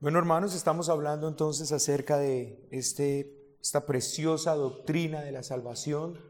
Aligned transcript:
Bueno, 0.00 0.20
hermanos, 0.20 0.54
estamos 0.54 0.88
hablando 0.90 1.26
entonces 1.26 1.72
acerca 1.72 2.18
de 2.18 2.68
este, 2.70 3.56
esta 3.60 3.84
preciosa 3.84 4.54
doctrina 4.54 5.22
de 5.22 5.32
la 5.32 5.42
salvación. 5.42 6.20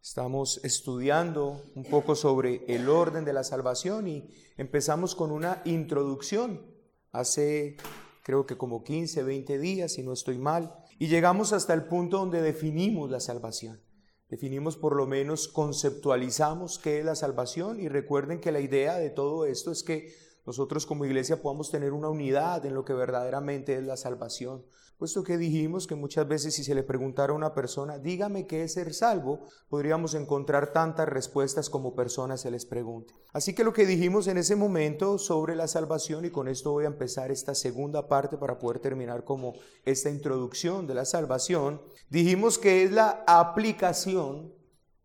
Estamos 0.00 0.64
estudiando 0.64 1.62
un 1.74 1.84
poco 1.84 2.14
sobre 2.14 2.64
el 2.74 2.88
orden 2.88 3.26
de 3.26 3.34
la 3.34 3.44
salvación 3.44 4.08
y 4.08 4.30
empezamos 4.56 5.14
con 5.14 5.30
una 5.30 5.60
introducción 5.66 6.64
hace 7.10 7.76
creo 8.24 8.46
que 8.46 8.56
como 8.56 8.82
15, 8.82 9.24
20 9.24 9.58
días, 9.58 9.92
si 9.92 10.02
no 10.02 10.14
estoy 10.14 10.38
mal, 10.38 10.74
y 10.98 11.08
llegamos 11.08 11.52
hasta 11.52 11.74
el 11.74 11.84
punto 11.84 12.16
donde 12.16 12.40
definimos 12.40 13.10
la 13.10 13.20
salvación. 13.20 13.82
Definimos 14.30 14.78
por 14.78 14.96
lo 14.96 15.06
menos, 15.06 15.48
conceptualizamos 15.48 16.78
qué 16.78 17.00
es 17.00 17.04
la 17.04 17.14
salvación 17.14 17.78
y 17.78 17.88
recuerden 17.88 18.40
que 18.40 18.52
la 18.52 18.60
idea 18.60 18.96
de 18.96 19.10
todo 19.10 19.44
esto 19.44 19.70
es 19.70 19.82
que 19.82 20.14
nosotros 20.44 20.86
como 20.86 21.04
iglesia 21.04 21.40
podamos 21.40 21.70
tener 21.70 21.92
una 21.92 22.08
unidad 22.08 22.64
en 22.66 22.74
lo 22.74 22.84
que 22.84 22.94
verdaderamente 22.94 23.76
es 23.76 23.84
la 23.84 23.96
salvación. 23.96 24.64
Puesto 24.98 25.24
que 25.24 25.36
dijimos 25.36 25.86
que 25.88 25.96
muchas 25.96 26.28
veces 26.28 26.54
si 26.54 26.62
se 26.62 26.76
le 26.76 26.84
preguntara 26.84 27.32
a 27.32 27.36
una 27.36 27.54
persona, 27.54 27.98
dígame 27.98 28.46
qué 28.46 28.62
es 28.62 28.74
ser 28.74 28.94
salvo, 28.94 29.46
podríamos 29.68 30.14
encontrar 30.14 30.72
tantas 30.72 31.08
respuestas 31.08 31.68
como 31.70 31.96
personas 31.96 32.40
se 32.40 32.52
les 32.52 32.66
pregunte. 32.66 33.12
Así 33.32 33.52
que 33.52 33.64
lo 33.64 33.72
que 33.72 33.84
dijimos 33.84 34.28
en 34.28 34.38
ese 34.38 34.54
momento 34.54 35.18
sobre 35.18 35.56
la 35.56 35.66
salvación, 35.66 36.24
y 36.24 36.30
con 36.30 36.46
esto 36.46 36.70
voy 36.70 36.84
a 36.84 36.88
empezar 36.88 37.32
esta 37.32 37.54
segunda 37.54 38.06
parte 38.06 38.36
para 38.36 38.60
poder 38.60 38.78
terminar 38.78 39.24
como 39.24 39.54
esta 39.84 40.08
introducción 40.08 40.86
de 40.86 40.94
la 40.94 41.04
salvación, 41.04 41.82
dijimos 42.08 42.58
que 42.58 42.84
es 42.84 42.92
la 42.92 43.24
aplicación 43.26 44.54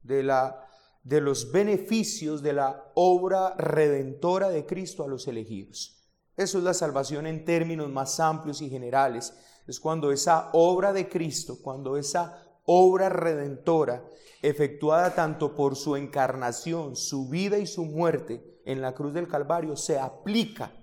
de 0.04 0.22
la 0.22 0.67
de 1.08 1.22
los 1.22 1.54
beneficios 1.54 2.42
de 2.42 2.52
la 2.52 2.92
obra 2.94 3.56
redentora 3.56 4.50
de 4.50 4.66
Cristo 4.66 5.06
a 5.06 5.08
los 5.08 5.26
elegidos. 5.30 6.04
Eso 6.36 6.58
es 6.58 6.66
la 6.66 6.74
salvación 6.74 7.26
en 7.28 7.46
términos 7.46 7.90
más 7.90 8.20
amplios 8.20 8.62
y 8.62 8.70
generales. 8.70 9.34
Es 9.68 9.80
cuando 9.80 10.12
esa 10.12 10.50
obra 10.52 10.92
de 10.92 11.08
Cristo, 11.08 11.59
cuando 11.62 11.96
esa 11.96 12.44
obra 12.66 13.08
redentora, 13.08 14.06
efectuada 14.42 15.16
tanto 15.16 15.56
por 15.56 15.78
su 15.78 15.96
encarnación, 15.96 16.98
su 16.98 17.30
vida 17.30 17.58
y 17.58 17.68
su 17.68 17.86
muerte 17.86 18.59
en 18.66 18.81
la 18.81 18.94
cruz 18.94 19.14
del 19.14 19.30
Calvario, 19.30 19.78
se 19.78 19.98
aplica 19.98 20.74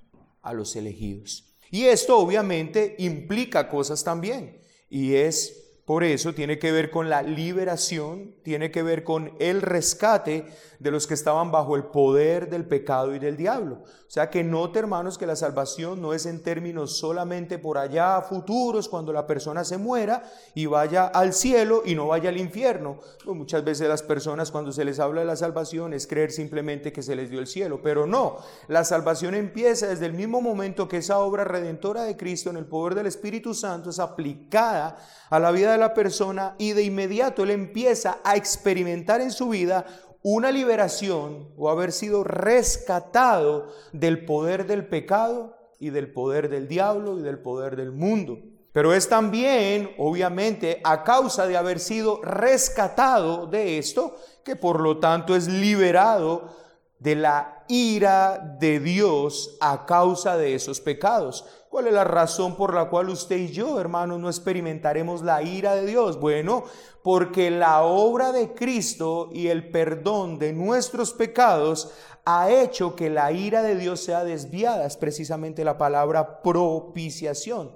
a 0.40 0.54
los 0.54 0.74
elegidos. 0.74 1.54
Y 1.70 1.84
esto 1.84 2.18
obviamente 2.18 2.96
implica 2.98 3.68
cosas 3.68 4.02
también, 4.02 4.62
y 4.88 5.16
es 5.16 5.63
por 5.84 6.02
eso 6.02 6.32
tiene 6.32 6.58
que 6.58 6.72
ver 6.72 6.90
con 6.90 7.10
la 7.10 7.22
liberación, 7.22 8.34
tiene 8.42 8.70
que 8.70 8.82
ver 8.82 9.04
con 9.04 9.32
el 9.38 9.60
rescate 9.60 10.46
de 10.78 10.90
los 10.90 11.06
que 11.06 11.14
estaban 11.14 11.50
bajo 11.50 11.76
el 11.76 11.84
poder 11.84 12.48
del 12.48 12.66
pecado 12.66 13.14
y 13.14 13.18
del 13.18 13.36
diablo. 13.36 13.82
O 13.84 14.10
sea 14.14 14.30
que 14.30 14.44
note, 14.44 14.78
hermanos, 14.78 15.18
que 15.18 15.26
la 15.26 15.36
salvación 15.36 16.00
no 16.00 16.14
es 16.14 16.24
en 16.24 16.42
términos 16.42 16.98
solamente 16.98 17.58
por 17.58 17.78
allá 17.78 18.20
futuros, 18.22 18.88
cuando 18.88 19.12
la 19.12 19.26
persona 19.26 19.64
se 19.64 19.76
muera 19.76 20.22
y 20.54 20.66
vaya 20.66 21.06
al 21.06 21.32
cielo 21.32 21.82
y 21.84 21.94
no 21.94 22.06
vaya 22.08 22.30
al 22.30 22.38
infierno. 22.38 23.00
Pues 23.24 23.36
muchas 23.36 23.64
veces 23.64 23.88
las 23.88 24.02
personas 24.02 24.50
cuando 24.50 24.72
se 24.72 24.84
les 24.84 25.00
habla 25.00 25.20
de 25.20 25.26
la 25.26 25.36
salvación 25.36 25.92
es 25.92 26.06
creer 26.06 26.32
simplemente 26.32 26.92
que 26.92 27.02
se 27.02 27.16
les 27.16 27.28
dio 27.28 27.40
el 27.40 27.46
cielo, 27.46 27.80
pero 27.82 28.06
no, 28.06 28.38
la 28.68 28.84
salvación 28.84 29.34
empieza 29.34 29.88
desde 29.88 30.06
el 30.06 30.12
mismo 30.14 30.40
momento 30.40 30.88
que 30.88 30.98
esa 30.98 31.18
obra 31.18 31.44
redentora 31.44 32.04
de 32.04 32.16
Cristo 32.16 32.50
en 32.50 32.56
el 32.56 32.66
poder 32.66 32.94
del 32.94 33.06
Espíritu 33.06 33.52
Santo 33.52 33.90
es 33.90 33.98
aplicada 33.98 34.96
a 35.30 35.40
la 35.40 35.50
vida 35.50 35.73
de 35.74 35.78
la 35.78 35.94
persona 35.94 36.54
y 36.58 36.72
de 36.72 36.82
inmediato 36.82 37.42
él 37.42 37.50
empieza 37.50 38.18
a 38.24 38.36
experimentar 38.36 39.20
en 39.20 39.30
su 39.30 39.50
vida 39.50 39.84
una 40.22 40.50
liberación 40.50 41.50
o 41.56 41.68
haber 41.68 41.92
sido 41.92 42.24
rescatado 42.24 43.68
del 43.92 44.24
poder 44.24 44.66
del 44.66 44.86
pecado 44.86 45.54
y 45.78 45.90
del 45.90 46.10
poder 46.10 46.48
del 46.48 46.66
diablo 46.66 47.18
y 47.18 47.22
del 47.22 47.38
poder 47.38 47.76
del 47.76 47.92
mundo. 47.92 48.38
Pero 48.72 48.94
es 48.94 49.08
también, 49.08 49.90
obviamente, 49.98 50.80
a 50.82 51.04
causa 51.04 51.46
de 51.46 51.56
haber 51.56 51.78
sido 51.78 52.20
rescatado 52.22 53.46
de 53.46 53.78
esto, 53.78 54.16
que 54.42 54.56
por 54.56 54.80
lo 54.80 54.98
tanto 54.98 55.36
es 55.36 55.46
liberado 55.46 56.56
de 56.98 57.14
la 57.16 57.64
ira 57.68 58.56
de 58.58 58.80
Dios 58.80 59.58
a 59.60 59.84
causa 59.86 60.36
de 60.36 60.54
esos 60.54 60.80
pecados. 60.80 61.44
¿Cuál 61.74 61.88
es 61.88 61.92
la 61.92 62.04
razón 62.04 62.54
por 62.54 62.72
la 62.72 62.88
cual 62.88 63.08
usted 63.08 63.36
y 63.36 63.48
yo, 63.48 63.80
hermanos, 63.80 64.20
no 64.20 64.28
experimentaremos 64.28 65.22
la 65.22 65.42
ira 65.42 65.74
de 65.74 65.84
Dios? 65.84 66.20
Bueno, 66.20 66.62
porque 67.02 67.50
la 67.50 67.82
obra 67.82 68.30
de 68.30 68.54
Cristo 68.54 69.28
y 69.32 69.48
el 69.48 69.72
perdón 69.72 70.38
de 70.38 70.52
nuestros 70.52 71.12
pecados 71.12 71.90
ha 72.24 72.48
hecho 72.48 72.94
que 72.94 73.10
la 73.10 73.32
ira 73.32 73.60
de 73.64 73.74
Dios 73.74 73.98
sea 73.98 74.22
desviada. 74.22 74.86
Es 74.86 74.96
precisamente 74.96 75.64
la 75.64 75.76
palabra 75.76 76.42
propiciación. 76.42 77.72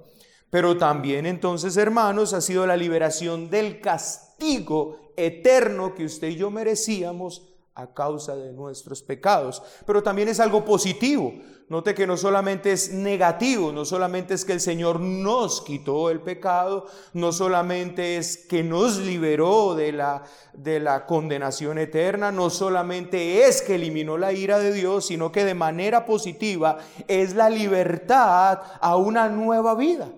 Pero 0.48 0.78
también 0.78 1.26
entonces, 1.26 1.76
hermanos, 1.76 2.34
ha 2.34 2.41
sido 2.41 2.69
la 2.69 2.76
liberación 2.76 3.50
del 3.50 3.81
castigo 3.81 5.10
eterno 5.16 5.97
que 5.97 6.04
usted 6.04 6.28
y 6.28 6.37
yo 6.37 6.53
merecíamos 6.53 7.48
a 7.78 7.94
causa 7.94 8.34
de 8.34 8.53
nuestros 8.53 9.03
pecados. 9.03 9.62
Pero 9.87 10.03
también 10.03 10.28
es 10.28 10.41
algo 10.41 10.65
positivo. 10.65 11.33
Note 11.69 11.94
que 11.94 12.06
no 12.06 12.16
solamente 12.16 12.72
es 12.72 12.93
negativo, 12.93 13.72
no 13.72 13.84
solamente 13.84 14.34
es 14.34 14.44
que 14.44 14.55
el 14.55 14.61
Señor 14.61 15.00
nos 15.00 15.61
quitó 15.61 16.11
el 16.11 16.21
pecado, 16.21 16.87
no 17.12 17.31
solamente 17.31 18.17
es 18.17 18.38
que 18.38 18.65
nos 18.65 18.99
liberó 18.99 19.75
de 19.75 19.93
la, 19.93 20.25
de 20.55 20.81
la 20.81 21.05
condenación 21.06 21.78
eterna, 21.78 22.33
no 22.33 22.49
solamente 22.49 23.47
es 23.47 23.61
que 23.61 23.75
eliminó 23.75 24.17
la 24.17 24.33
ira 24.33 24.59
de 24.59 24.72
Dios, 24.72 25.06
sino 25.06 25.31
que 25.31 25.44
de 25.44 25.55
manera 25.55 26.06
positiva 26.06 26.78
es 27.06 27.34
la 27.34 27.50
libertad 27.50 28.61
a 28.81 28.97
una 28.97 29.28
nueva 29.28 29.75
vida. 29.75 30.09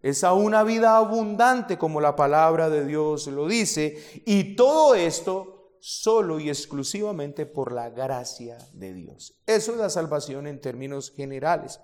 Es 0.00 0.22
a 0.22 0.32
una 0.32 0.62
vida 0.62 0.96
abundante 0.96 1.76
como 1.76 2.00
la 2.00 2.14
palabra 2.14 2.70
de 2.70 2.84
Dios 2.84 3.26
lo 3.26 3.48
dice. 3.48 4.22
Y 4.26 4.54
todo 4.54 4.94
esto 4.94 5.53
solo 5.86 6.40
y 6.40 6.48
exclusivamente 6.48 7.44
por 7.44 7.70
la 7.70 7.90
gracia 7.90 8.56
de 8.72 8.94
Dios. 8.94 9.36
Eso 9.46 9.72
es 9.72 9.76
la 9.76 9.90
salvación 9.90 10.46
en 10.46 10.58
términos 10.58 11.12
generales. 11.14 11.78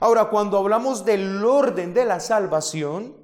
Ahora, 0.00 0.30
cuando 0.30 0.56
hablamos 0.56 1.04
del 1.04 1.44
orden 1.44 1.92
de 1.92 2.06
la 2.06 2.18
salvación, 2.18 3.14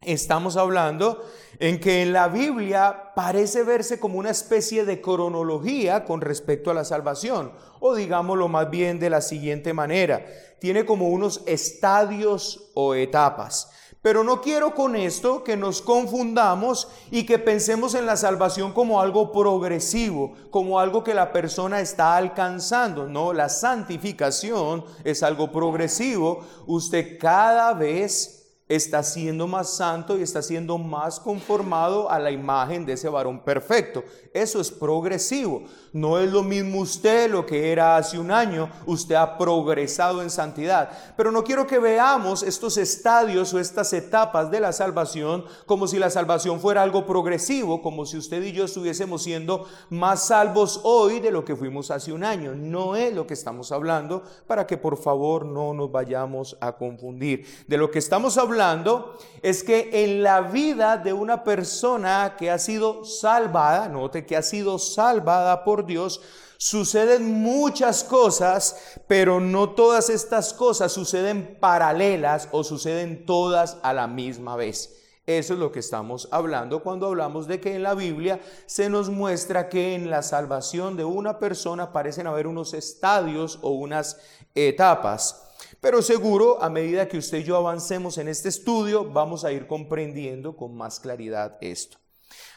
estamos 0.00 0.56
hablando 0.56 1.22
en 1.58 1.80
que 1.80 2.00
en 2.00 2.14
la 2.14 2.28
Biblia 2.28 3.12
parece 3.14 3.62
verse 3.62 4.00
como 4.00 4.18
una 4.18 4.30
especie 4.30 4.86
de 4.86 5.02
cronología 5.02 6.06
con 6.06 6.22
respecto 6.22 6.70
a 6.70 6.74
la 6.74 6.86
salvación, 6.86 7.52
o 7.78 7.94
digámoslo 7.94 8.48
más 8.48 8.70
bien 8.70 8.98
de 8.98 9.10
la 9.10 9.20
siguiente 9.20 9.74
manera, 9.74 10.24
tiene 10.60 10.86
como 10.86 11.08
unos 11.08 11.42
estadios 11.44 12.70
o 12.72 12.94
etapas. 12.94 13.70
Pero 14.02 14.24
no 14.24 14.40
quiero 14.40 14.74
con 14.74 14.96
esto 14.96 15.44
que 15.44 15.56
nos 15.56 15.80
confundamos 15.80 16.88
y 17.12 17.24
que 17.24 17.38
pensemos 17.38 17.94
en 17.94 18.04
la 18.04 18.16
salvación 18.16 18.72
como 18.72 19.00
algo 19.00 19.30
progresivo, 19.30 20.34
como 20.50 20.80
algo 20.80 21.04
que 21.04 21.14
la 21.14 21.32
persona 21.32 21.80
está 21.80 22.16
alcanzando. 22.16 23.06
No, 23.08 23.32
la 23.32 23.48
santificación 23.48 24.84
es 25.04 25.22
algo 25.22 25.52
progresivo. 25.52 26.44
Usted 26.66 27.16
cada 27.16 27.74
vez 27.74 28.42
está 28.68 29.04
siendo 29.04 29.46
más 29.46 29.70
santo 29.70 30.18
y 30.18 30.22
está 30.22 30.42
siendo 30.42 30.78
más 30.78 31.20
conformado 31.20 32.10
a 32.10 32.18
la 32.18 32.30
imagen 32.30 32.86
de 32.86 32.94
ese 32.94 33.08
varón 33.08 33.44
perfecto. 33.44 34.02
Eso 34.34 34.60
es 34.60 34.70
progresivo. 34.70 35.64
No 35.92 36.18
es 36.18 36.32
lo 36.32 36.42
mismo 36.42 36.80
usted 36.80 37.30
lo 37.30 37.44
que 37.44 37.70
era 37.70 37.96
hace 37.96 38.18
un 38.18 38.30
año. 38.30 38.70
Usted 38.86 39.14
ha 39.14 39.36
progresado 39.36 40.22
en 40.22 40.30
santidad. 40.30 40.90
Pero 41.18 41.30
no 41.30 41.44
quiero 41.44 41.66
que 41.66 41.78
veamos 41.78 42.42
estos 42.42 42.78
estadios 42.78 43.52
o 43.52 43.60
estas 43.60 43.92
etapas 43.92 44.50
de 44.50 44.60
la 44.60 44.72
salvación 44.72 45.44
como 45.66 45.86
si 45.86 45.98
la 45.98 46.08
salvación 46.08 46.60
fuera 46.60 46.82
algo 46.82 47.04
progresivo, 47.04 47.82
como 47.82 48.06
si 48.06 48.16
usted 48.16 48.42
y 48.42 48.52
yo 48.52 48.64
estuviésemos 48.64 49.22
siendo 49.22 49.66
más 49.90 50.28
salvos 50.28 50.80
hoy 50.82 51.20
de 51.20 51.30
lo 51.30 51.44
que 51.44 51.54
fuimos 51.54 51.90
hace 51.90 52.10
un 52.10 52.24
año. 52.24 52.54
No 52.54 52.96
es 52.96 53.14
lo 53.14 53.26
que 53.26 53.34
estamos 53.34 53.70
hablando 53.70 54.22
para 54.46 54.66
que 54.66 54.78
por 54.78 54.96
favor 54.96 55.44
no 55.44 55.74
nos 55.74 55.92
vayamos 55.92 56.56
a 56.60 56.72
confundir. 56.72 57.44
De 57.66 57.76
lo 57.76 57.90
que 57.90 57.98
estamos 57.98 58.38
hablando 58.38 59.18
es 59.42 59.62
que 59.62 59.90
en 60.04 60.22
la 60.22 60.40
vida 60.40 60.96
de 60.96 61.12
una 61.12 61.44
persona 61.44 62.36
que 62.38 62.50
ha 62.50 62.58
sido 62.58 63.04
salvada, 63.04 63.88
que 64.26 64.36
ha 64.36 64.42
sido 64.42 64.78
salvada 64.78 65.64
por 65.64 65.86
Dios, 65.86 66.20
suceden 66.58 67.32
muchas 67.42 68.04
cosas, 68.04 68.98
pero 69.08 69.40
no 69.40 69.70
todas 69.70 70.10
estas 70.10 70.52
cosas 70.52 70.92
suceden 70.92 71.58
paralelas 71.60 72.48
o 72.52 72.62
suceden 72.62 73.26
todas 73.26 73.78
a 73.82 73.92
la 73.92 74.06
misma 74.06 74.56
vez. 74.56 74.98
Eso 75.26 75.54
es 75.54 75.60
lo 75.60 75.70
que 75.70 75.78
estamos 75.78 76.28
hablando 76.32 76.82
cuando 76.82 77.06
hablamos 77.06 77.46
de 77.46 77.60
que 77.60 77.76
en 77.76 77.84
la 77.84 77.94
Biblia 77.94 78.40
se 78.66 78.90
nos 78.90 79.08
muestra 79.08 79.68
que 79.68 79.94
en 79.94 80.10
la 80.10 80.22
salvación 80.22 80.96
de 80.96 81.04
una 81.04 81.38
persona 81.38 81.92
parecen 81.92 82.26
haber 82.26 82.48
unos 82.48 82.74
estadios 82.74 83.60
o 83.62 83.70
unas 83.70 84.18
etapas. 84.54 85.48
Pero 85.80 86.02
seguro, 86.02 86.62
a 86.62 86.68
medida 86.68 87.08
que 87.08 87.18
usted 87.18 87.38
y 87.38 87.44
yo 87.44 87.56
avancemos 87.56 88.18
en 88.18 88.28
este 88.28 88.48
estudio, 88.48 89.04
vamos 89.04 89.44
a 89.44 89.52
ir 89.52 89.66
comprendiendo 89.66 90.56
con 90.56 90.76
más 90.76 90.98
claridad 90.98 91.56
esto. 91.60 92.01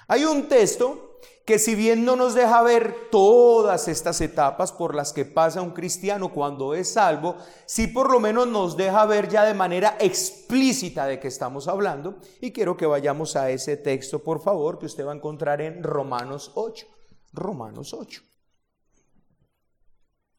Hay 0.07 0.25
un 0.25 0.47
texto 0.47 1.05
que 1.45 1.59
si 1.59 1.75
bien 1.75 2.05
no 2.05 2.15
nos 2.15 2.33
deja 2.33 2.63
ver 2.63 3.09
todas 3.11 3.87
estas 3.87 4.19
etapas 4.19 4.71
por 4.71 4.95
las 4.95 5.13
que 5.13 5.25
pasa 5.25 5.61
un 5.61 5.71
cristiano 5.71 6.33
cuando 6.33 6.73
es 6.73 6.93
salvo, 6.93 7.35
sí 7.67 7.85
por 7.85 8.11
lo 8.11 8.19
menos 8.19 8.47
nos 8.47 8.75
deja 8.75 9.05
ver 9.05 9.29
ya 9.29 9.45
de 9.45 9.53
manera 9.53 9.95
explícita 9.99 11.05
de 11.05 11.19
qué 11.19 11.27
estamos 11.27 11.67
hablando. 11.67 12.17
Y 12.41 12.51
quiero 12.51 12.75
que 12.75 12.87
vayamos 12.87 13.35
a 13.35 13.51
ese 13.51 13.77
texto, 13.77 14.23
por 14.23 14.41
favor, 14.41 14.79
que 14.79 14.87
usted 14.87 15.05
va 15.05 15.11
a 15.11 15.15
encontrar 15.15 15.61
en 15.61 15.83
Romanos 15.83 16.51
8. 16.55 16.87
Romanos 17.33 17.93
8. 17.93 18.23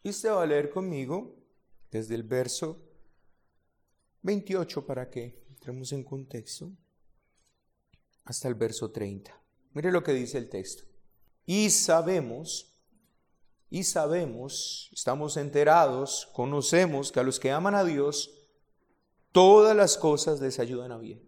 Y 0.03 0.11
usted 0.11 0.31
va 0.31 0.43
a 0.43 0.47
leer 0.47 0.71
conmigo 0.71 1.37
desde 1.91 2.17
el 2.17 2.25
verso 2.25 2.81
28 4.23 4.85
para 4.85 5.09
que 5.09 5.45
entremos 5.51 5.93
en 5.93 6.03
contexto 6.03 6.73
hasta 8.25 8.49
el 8.49 8.55
verso 8.55 8.91
30. 8.91 9.46
Mire 9.77 9.93
lo 9.93 10.03
que 10.03 10.15
dice 10.15 10.39
el 10.39 10.49
texto. 10.49 10.85
Y 11.45 11.69
sabemos, 11.69 12.79
y 13.69 13.85
sabemos, 13.85 14.89
estamos 14.95 15.37
enterados, 15.37 16.31
conocemos 16.33 17.13
que 17.13 17.21
a 17.21 17.23
los 17.23 17.39
que 17.39 17.51
aman 17.51 17.75
a 17.75 17.85
Dios, 17.85 18.31
todas 19.33 19.77
las 19.77 19.99
cosas 19.99 20.41
les 20.41 20.59
ayudan 20.61 20.93
a 20.93 20.97
bien. 20.97 21.23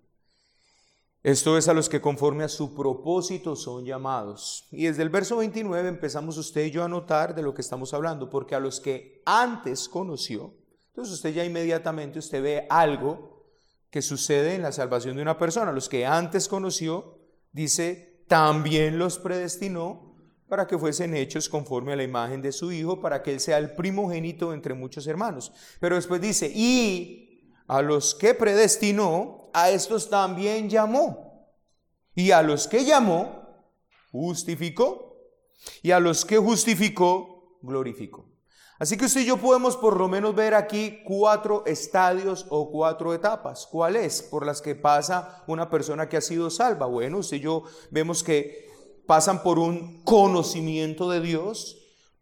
Esto 1.23 1.59
es 1.59 1.69
a 1.69 1.75
los 1.75 1.91
que 1.91 2.01
conforme 2.01 2.43
a 2.43 2.49
su 2.49 2.75
propósito 2.75 3.55
son 3.55 3.85
llamados. 3.85 4.67
Y 4.71 4.87
desde 4.87 5.03
el 5.03 5.11
verso 5.11 5.37
29 5.37 5.87
empezamos 5.87 6.39
usted 6.39 6.65
y 6.65 6.71
yo 6.71 6.83
a 6.83 6.89
notar 6.89 7.35
de 7.35 7.43
lo 7.43 7.53
que 7.53 7.61
estamos 7.61 7.93
hablando, 7.93 8.31
porque 8.31 8.55
a 8.55 8.61
los 8.61 8.81
que 8.81 9.21
antes 9.27 9.91
conoció, 9.91 10.55
entonces 10.87 11.13
usted 11.13 11.35
ya 11.35 11.45
inmediatamente 11.45 12.19
usted 12.19 12.43
ve 12.43 12.67
algo 12.71 13.45
que 13.91 14.01
sucede 14.01 14.55
en 14.55 14.63
la 14.63 14.73
salvación 14.73 15.17
de 15.17 15.23
una 15.23 15.37
persona. 15.37 15.71
Los 15.71 15.91
que 15.91 16.07
antes 16.07 16.49
conoció, 16.49 17.19
dice, 17.53 18.08
también 18.29 18.99
los 18.99 19.19
predestinó 19.19 20.17
para 20.49 20.67
que 20.67 20.79
fuesen 20.79 21.15
hechos 21.15 21.49
conforme 21.49 21.93
a 21.93 21.97
la 21.97 22.03
imagen 22.03 22.41
de 22.41 22.53
su 22.53 22.73
Hijo, 22.73 23.01
para 23.01 23.23
que 23.23 23.33
Él 23.33 23.41
sea 23.41 23.59
el 23.59 23.75
primogénito 23.75 24.55
entre 24.55 24.75
muchos 24.75 25.07
hermanos. 25.07 25.53
Pero 25.81 25.97
después 25.97 26.21
dice, 26.21 26.51
y 26.55 27.53
a 27.67 27.83
los 27.83 28.15
que 28.15 28.35
predestinó, 28.35 29.51
a 29.53 29.71
estos 29.71 30.09
también 30.09 30.71
llamó. 30.71 31.51
Y 32.15 32.31
a 32.31 32.43
los 32.43 32.67
que 32.67 32.85
llamó, 32.85 33.47
justificó. 34.11 35.17
Y 35.83 35.91
a 35.91 36.01
los 36.01 36.25
que 36.25 36.39
justificó, 36.39 37.59
glorificó. 37.63 38.38
Así 38.79 38.97
que 38.97 39.07
usted 39.07 39.23
y 39.23 39.27
yo 39.27 39.39
podemos 39.39 39.77
por 39.77 39.97
lo 39.99 40.07
menos 40.07 40.37
ver 40.37 40.55
aquí 40.55 41.01
cuatro 41.05 41.65
estadios 41.67 42.47
o 42.49 42.71
cuatro 42.71 43.13
etapas. 43.13 43.67
¿Cuál 43.67 43.97
es? 43.97 44.23
Por 44.23 44.47
las 44.47 44.63
que 44.63 44.77
pasa 44.77 45.43
una 45.49 45.69
persona 45.69 46.09
que 46.09 46.17
ha 46.17 46.21
sido 46.21 46.49
salva. 46.49 46.87
Bueno, 46.87 47.19
usted 47.19 47.39
y 47.39 47.41
yo 47.41 47.65
vemos 47.91 48.23
que 48.23 48.69
pasan 49.07 49.43
por 49.43 49.59
un 49.59 50.05
conocimiento 50.05 51.11
de 51.11 51.21
Dios, 51.21 51.79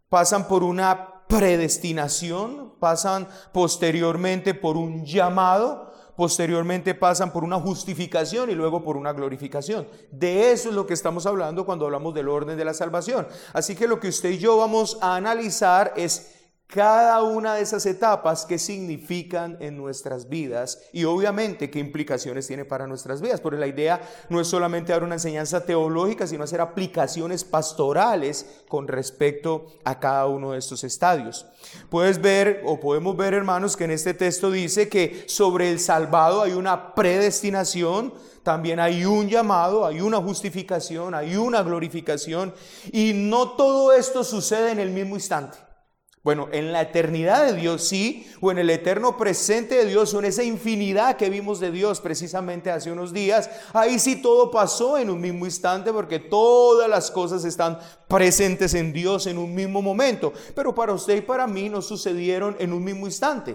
pasan 0.08 0.48
por 0.48 0.62
una 0.62 1.26
predestinación, 1.28 2.78
pasan 2.78 3.28
posteriormente 3.52 4.54
por 4.54 4.78
un 4.78 5.04
llamado, 5.04 5.92
posteriormente 6.16 6.94
pasan 6.94 7.32
por 7.32 7.44
una 7.44 7.60
justificación 7.60 8.48
y 8.48 8.54
luego 8.54 8.82
por 8.82 8.96
una 8.96 9.12
glorificación. 9.12 9.86
De 10.10 10.52
eso 10.52 10.70
es 10.70 10.74
lo 10.74 10.86
que 10.86 10.94
estamos 10.94 11.26
hablando 11.26 11.66
cuando 11.66 11.84
hablamos 11.84 12.14
del 12.14 12.28
orden 12.28 12.56
de 12.56 12.64
la 12.64 12.72
salvación. 12.72 13.26
Así 13.52 13.74
que 13.74 13.86
lo 13.88 14.00
que 14.00 14.08
usted 14.08 14.30
y 14.30 14.38
yo 14.38 14.56
vamos 14.56 14.96
a 15.02 15.16
analizar 15.16 15.92
es 15.96 16.35
cada 16.66 17.22
una 17.22 17.54
de 17.54 17.62
esas 17.62 17.86
etapas 17.86 18.44
qué 18.44 18.58
significan 18.58 19.56
en 19.60 19.76
nuestras 19.76 20.28
vidas 20.28 20.82
y 20.92 21.04
obviamente 21.04 21.70
qué 21.70 21.78
implicaciones 21.78 22.48
tiene 22.48 22.64
para 22.64 22.88
nuestras 22.88 23.20
vidas. 23.20 23.40
Porque 23.40 23.58
la 23.58 23.68
idea 23.68 24.00
no 24.28 24.40
es 24.40 24.48
solamente 24.48 24.92
dar 24.92 25.04
una 25.04 25.14
enseñanza 25.14 25.64
teológica, 25.64 26.26
sino 26.26 26.42
hacer 26.42 26.60
aplicaciones 26.60 27.44
pastorales 27.44 28.62
con 28.68 28.88
respecto 28.88 29.66
a 29.84 30.00
cada 30.00 30.26
uno 30.26 30.52
de 30.52 30.58
estos 30.58 30.82
estadios. 30.82 31.46
Puedes 31.88 32.20
ver 32.20 32.62
o 32.66 32.80
podemos 32.80 33.16
ver, 33.16 33.34
hermanos, 33.34 33.76
que 33.76 33.84
en 33.84 33.92
este 33.92 34.12
texto 34.12 34.50
dice 34.50 34.88
que 34.88 35.24
sobre 35.28 35.70
el 35.70 35.78
salvado 35.78 36.42
hay 36.42 36.52
una 36.52 36.94
predestinación, 36.94 38.12
también 38.42 38.80
hay 38.80 39.04
un 39.04 39.28
llamado, 39.28 39.86
hay 39.86 40.00
una 40.00 40.18
justificación, 40.18 41.14
hay 41.14 41.36
una 41.36 41.62
glorificación 41.62 42.52
y 42.92 43.12
no 43.14 43.50
todo 43.50 43.92
esto 43.92 44.24
sucede 44.24 44.72
en 44.72 44.80
el 44.80 44.90
mismo 44.90 45.14
instante. 45.14 45.65
Bueno, 46.26 46.48
en 46.50 46.72
la 46.72 46.82
eternidad 46.82 47.46
de 47.46 47.52
Dios 47.52 47.86
sí, 47.86 48.26
o 48.40 48.50
en 48.50 48.58
el 48.58 48.68
eterno 48.68 49.16
presente 49.16 49.76
de 49.76 49.84
Dios, 49.84 50.12
o 50.12 50.18
en 50.18 50.24
esa 50.24 50.42
infinidad 50.42 51.16
que 51.16 51.30
vimos 51.30 51.60
de 51.60 51.70
Dios 51.70 52.00
precisamente 52.00 52.68
hace 52.68 52.90
unos 52.90 53.12
días, 53.12 53.48
ahí 53.72 54.00
sí 54.00 54.20
todo 54.20 54.50
pasó 54.50 54.98
en 54.98 55.08
un 55.08 55.20
mismo 55.20 55.46
instante 55.46 55.92
porque 55.92 56.18
todas 56.18 56.90
las 56.90 57.12
cosas 57.12 57.44
están 57.44 57.78
presentes 58.08 58.74
en 58.74 58.92
Dios 58.92 59.28
en 59.28 59.38
un 59.38 59.54
mismo 59.54 59.80
momento. 59.80 60.32
Pero 60.52 60.74
para 60.74 60.94
usted 60.94 61.18
y 61.18 61.20
para 61.20 61.46
mí 61.46 61.68
no 61.68 61.80
sucedieron 61.80 62.56
en 62.58 62.72
un 62.72 62.82
mismo 62.82 63.06
instante. 63.06 63.54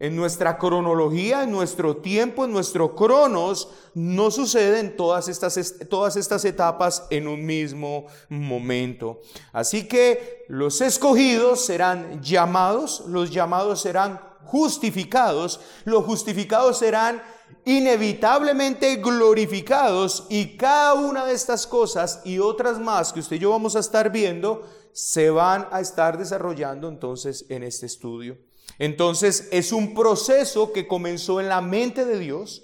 En 0.00 0.16
nuestra 0.16 0.56
cronología, 0.56 1.44
en 1.44 1.52
nuestro 1.52 1.98
tiempo, 1.98 2.46
en 2.46 2.52
nuestro 2.52 2.96
cronos, 2.96 3.68
no 3.94 4.30
suceden 4.30 4.96
todas 4.96 5.28
estas, 5.28 5.74
todas 5.90 6.16
estas 6.16 6.44
etapas 6.46 7.06
en 7.10 7.28
un 7.28 7.44
mismo 7.44 8.06
momento. 8.30 9.20
Así 9.52 9.86
que 9.86 10.46
los 10.48 10.80
escogidos 10.80 11.64
serán 11.64 12.22
llamados, 12.22 13.04
los 13.06 13.30
llamados 13.30 13.82
serán 13.82 14.18
justificados, 14.46 15.60
los 15.84 16.04
justificados 16.04 16.78
serán 16.78 17.22
inevitablemente 17.64 18.96
glorificados 18.96 20.26
y 20.28 20.56
cada 20.56 20.94
una 20.94 21.26
de 21.26 21.34
estas 21.34 21.66
cosas 21.66 22.22
y 22.24 22.38
otras 22.38 22.78
más 22.78 23.12
que 23.12 23.20
usted 23.20 23.36
y 23.36 23.40
yo 23.40 23.50
vamos 23.50 23.76
a 23.76 23.80
estar 23.80 24.10
viendo 24.10 24.66
se 24.92 25.30
van 25.30 25.68
a 25.70 25.80
estar 25.80 26.18
desarrollando 26.18 26.88
entonces 26.88 27.46
en 27.48 27.62
este 27.62 27.86
estudio. 27.86 28.49
Entonces 28.80 29.46
es 29.52 29.72
un 29.72 29.92
proceso 29.92 30.72
que 30.72 30.88
comenzó 30.88 31.38
en 31.38 31.50
la 31.50 31.60
mente 31.60 32.06
de 32.06 32.18
Dios. 32.18 32.62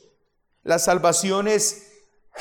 La 0.63 0.79
salvación 0.79 1.47
es 1.47 1.93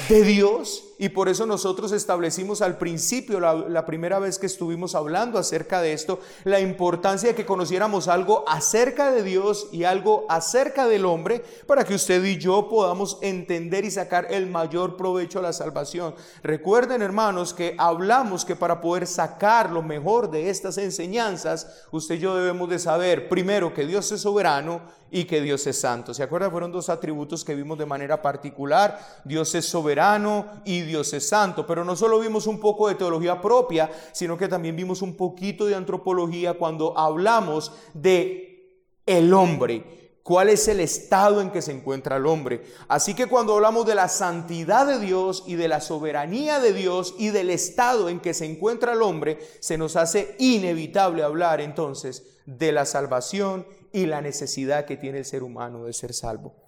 de 0.07 0.24
Dios 0.24 0.94
y 0.97 1.09
por 1.09 1.27
eso 1.27 1.45
nosotros 1.45 1.92
establecimos 1.92 2.62
al 2.62 2.77
principio, 2.77 3.39
la, 3.39 3.86
primera 3.86 4.19
vez 4.19 4.39
que 4.39 4.45
estuvimos 4.45 4.95
hablando 4.95 5.38
acerca 5.38 5.81
de 5.81 5.94
esto, 5.94 6.19
la 6.44 6.59
importancia 6.59 7.30
de 7.30 7.36
que 7.36 7.45
conociéramos 7.45 8.07
algo 8.07 8.45
acerca 8.47 9.12
de 9.12 9.24
Dios 9.24 9.68
y 9.71 9.83
algo 9.83 10.25
acerca 10.30 10.88
del 10.88 11.06
hombre 11.06 11.44
para 11.68 11.83
que 11.83 11.95
usted 11.95 12.24
y 12.24 12.38
yo 12.38 12.69
podamos 12.69 13.18
entender 13.21 13.83
y 13.83 13.92
sacar 13.92 14.27
el 14.30 14.47
mayor 14.47 14.95
provecho 14.95 15.39
a 15.39 15.44
la 15.44 15.53
salvación. 15.53 16.15
Recuerden 16.44 17.01
hermanos 17.01 17.53
que 17.53 17.75
hablamos 17.77 18.45
que 18.45 18.56
para 18.56 18.80
poder 18.80 19.06
sacar 19.06 19.71
lo 19.71 19.81
mejor 19.81 20.31
de 20.31 20.50
estas 20.50 20.77
enseñanzas, 20.77 21.86
usted 21.92 22.15
y 22.15 22.19
yo 22.19 22.36
debemos 22.36 22.69
de 22.69 22.80
saber 22.80 23.27
primero 23.27 23.74
que 23.74 23.86
Dios 23.86 24.12
es 24.12 24.21
soberano 24.21 24.81
y 25.12 25.25
que 25.25 25.42
Dios 25.42 25.65
es 25.68 25.80
santo. 25.80 26.13
¿Se 26.13 26.24
acuerdan? 26.24 26.51
Fueron 26.51 26.71
dos 26.71 26.89
atributos 26.89 27.45
que 27.45 27.56
vimos 27.56 27.77
de 27.77 27.86
manera 27.86 28.21
particular. 28.21 28.99
Dios 29.23 29.54
es 29.56 29.66
soberano 29.66 30.45
y 30.66 30.81
Dios 30.85 31.13
es 31.13 31.27
santo. 31.27 31.65
Pero 31.68 31.83
no 31.83 31.95
solo 31.95 32.19
vimos 32.19 32.47
un 32.47 32.59
poco 32.59 32.87
de 32.87 32.95
teología 32.95 33.42
propia, 33.42 33.92
sino 34.11 34.37
que 34.37 34.47
también 34.47 34.75
vimos 34.75 35.01
un 35.01 35.15
poquito 35.15 35.65
de 35.65 35.75
antropología 35.75 36.54
cuando 36.54 36.97
hablamos 36.97 37.71
de 37.94 38.81
el 39.06 39.33
hombre. 39.33 39.95
¿Cuál 40.25 40.49
es 40.49 40.68
el 40.68 40.80
estado 40.80 41.39
en 41.39 41.51
que 41.51 41.61
se 41.61 41.71
encuentra 41.71 42.18
el 42.18 42.25
hombre? 42.25 42.63
Así 42.87 43.13
que 43.13 43.27
cuando 43.27 43.54
hablamos 43.54 43.85
de 43.85 43.94
la 43.94 44.07
santidad 44.07 44.87
de 44.87 44.97
Dios 44.97 45.44
y 45.45 45.54
de 45.54 45.68
la 45.68 45.81
soberanía 45.81 46.59
de 46.59 46.73
Dios 46.73 47.13
y 47.19 47.30
del 47.30 47.51
estado 47.51 48.09
en 48.09 48.19
que 48.19 48.33
se 48.33 48.45
encuentra 48.45 48.94
el 48.94 49.04
hombre, 49.04 49.37
se 49.59 49.77
nos 49.77 49.95
hace 49.95 50.35
inevitable 50.39 51.21
hablar 51.21 51.61
entonces 51.61 52.23
de 52.47 52.71
la 52.71 52.85
salvación 52.85 53.68
y 53.94 54.07
la 54.07 54.21
necesidad 54.21 54.85
que 54.85 54.97
tiene 54.97 55.19
el 55.19 55.25
ser 55.25 55.44
humano 55.44 55.85
de 55.85 55.94
ser 55.94 56.11
salvo. 56.11 56.65